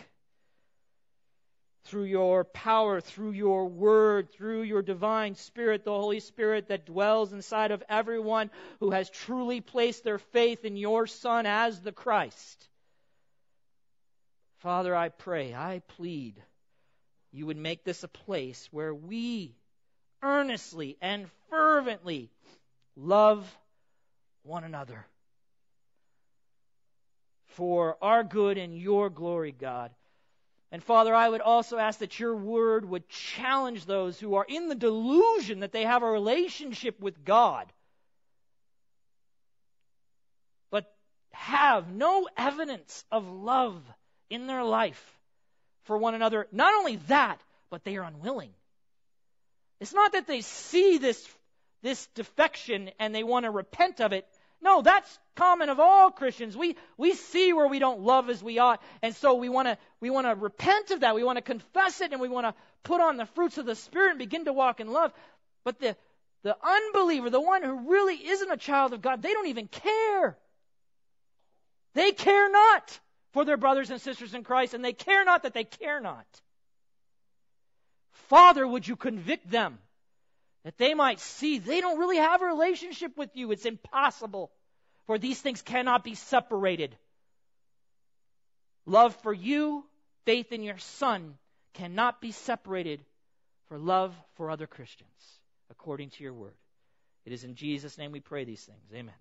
through 1.85 2.05
your 2.05 2.43
power, 2.43 3.01
through 3.01 3.31
your 3.31 3.67
word, 3.67 4.31
through 4.31 4.61
your 4.61 4.81
divine 4.81 5.35
spirit, 5.35 5.83
the 5.83 5.91
Holy 5.91 6.19
Spirit 6.19 6.69
that 6.69 6.85
dwells 6.85 7.33
inside 7.33 7.71
of 7.71 7.83
everyone 7.89 8.49
who 8.79 8.91
has 8.91 9.09
truly 9.09 9.61
placed 9.61 10.03
their 10.03 10.19
faith 10.19 10.63
in 10.65 10.77
your 10.77 11.07
Son 11.07 11.45
as 11.45 11.81
the 11.81 11.91
Christ. 11.91 12.67
Father, 14.59 14.95
I 14.95 15.09
pray, 15.09 15.53
I 15.53 15.81
plead, 15.97 16.41
you 17.31 17.45
would 17.47 17.57
make 17.57 17.83
this 17.83 18.03
a 18.03 18.07
place 18.07 18.69
where 18.71 18.93
we 18.93 19.55
earnestly 20.21 20.97
and 21.01 21.27
fervently 21.49 22.29
love 22.95 23.45
one 24.43 24.63
another 24.63 25.05
for 27.47 27.97
our 28.01 28.23
good 28.23 28.57
and 28.57 28.77
your 28.77 29.09
glory, 29.09 29.51
God. 29.51 29.91
And 30.73 30.83
Father, 30.83 31.13
I 31.13 31.29
would 31.29 31.39
also 31.39 31.77
ask 31.77 31.99
that 31.99 32.19
your 32.19 32.35
word 32.35 32.83
would 32.83 33.07
challenge 33.07 33.85
those 33.85 34.19
who 34.19 34.33
are 34.33 34.45
in 34.49 34.69
the 34.69 34.75
delusion 34.75 35.59
that 35.59 35.71
they 35.71 35.83
have 35.83 36.01
a 36.01 36.09
relationship 36.09 36.99
with 36.99 37.23
God, 37.23 37.71
but 40.71 40.91
have 41.31 41.93
no 41.93 42.27
evidence 42.35 43.05
of 43.11 43.29
love 43.29 43.83
in 44.31 44.47
their 44.47 44.63
life 44.63 45.19
for 45.83 45.95
one 45.95 46.15
another. 46.15 46.47
Not 46.51 46.73
only 46.73 46.95
that, 47.07 47.39
but 47.69 47.83
they 47.83 47.97
are 47.97 48.03
unwilling. 48.03 48.49
It's 49.79 49.93
not 49.93 50.13
that 50.13 50.25
they 50.25 50.41
see 50.41 50.97
this, 50.97 51.23
this 51.83 52.07
defection 52.15 52.89
and 52.99 53.13
they 53.13 53.23
want 53.23 53.43
to 53.43 53.51
repent 53.51 54.01
of 54.01 54.11
it. 54.11 54.27
No, 54.63 54.81
that's 54.81 55.19
common 55.35 55.67
of 55.67 55.81
all 55.81 56.09
Christians. 56.09 56.55
We, 56.55 56.77
we 56.97 57.13
see 57.15 57.51
where 57.51 57.67
we 57.67 57.79
don't 57.79 57.99
love 57.99 58.29
as 58.29 58.41
we 58.41 58.59
ought, 58.59 58.81
and 59.01 59.13
so 59.13 59.33
we 59.33 59.49
want 59.49 59.67
to 59.67 59.77
we 59.99 60.09
want 60.09 60.25
to 60.25 60.35
repent 60.35 60.91
of 60.91 61.01
that. 61.01 61.15
We 61.15 61.23
want 61.23 61.37
to 61.37 61.41
confess 61.41 61.99
it, 61.99 62.13
and 62.13 62.21
we 62.21 62.29
want 62.29 62.47
to 62.47 62.53
put 62.83 63.01
on 63.01 63.17
the 63.17 63.25
fruits 63.25 63.57
of 63.57 63.65
the 63.65 63.75
Spirit 63.75 64.11
and 64.11 64.19
begin 64.19 64.45
to 64.45 64.53
walk 64.53 64.79
in 64.79 64.87
love. 64.87 65.11
But 65.65 65.79
the 65.79 65.97
the 66.43 66.55
unbeliever, 66.63 67.29
the 67.29 67.41
one 67.41 67.61
who 67.61 67.89
really 67.89 68.15
isn't 68.15 68.51
a 68.51 68.57
child 68.57 68.93
of 68.93 69.01
God, 69.01 69.21
they 69.21 69.33
don't 69.33 69.47
even 69.47 69.67
care. 69.67 70.37
They 71.93 72.13
care 72.13 72.49
not 72.49 72.99
for 73.33 73.43
their 73.43 73.57
brothers 73.57 73.91
and 73.91 73.99
sisters 73.99 74.33
in 74.33 74.45
Christ, 74.45 74.73
and 74.73 74.83
they 74.83 74.93
care 74.93 75.25
not 75.25 75.43
that 75.43 75.53
they 75.53 75.65
care 75.65 75.99
not. 75.99 76.25
Father, 78.29 78.65
would 78.65 78.87
you 78.87 78.95
convict 78.95 79.51
them 79.51 79.77
that 80.63 80.77
they 80.77 80.93
might 80.93 81.19
see 81.19 81.59
they 81.59 81.81
don't 81.81 81.99
really 81.99 82.17
have 82.17 82.41
a 82.41 82.45
relationship 82.45 83.17
with 83.17 83.35
you. 83.35 83.51
It's 83.51 83.65
impossible, 83.65 84.51
for 85.05 85.17
these 85.17 85.41
things 85.41 85.61
cannot 85.61 86.03
be 86.03 86.15
separated. 86.15 86.95
Love 88.85 89.15
for 89.17 89.33
you, 89.33 89.85
faith 90.25 90.51
in 90.51 90.63
your 90.63 90.77
Son, 90.77 91.37
cannot 91.73 92.21
be 92.21 92.31
separated 92.31 93.03
for 93.67 93.77
love 93.77 94.15
for 94.35 94.49
other 94.49 94.67
Christians, 94.67 95.09
according 95.69 96.09
to 96.11 96.23
your 96.23 96.33
word. 96.33 96.55
It 97.25 97.33
is 97.33 97.43
in 97.43 97.55
Jesus' 97.55 97.97
name 97.97 98.11
we 98.11 98.19
pray 98.19 98.43
these 98.43 98.63
things. 98.63 98.91
Amen. 98.93 99.15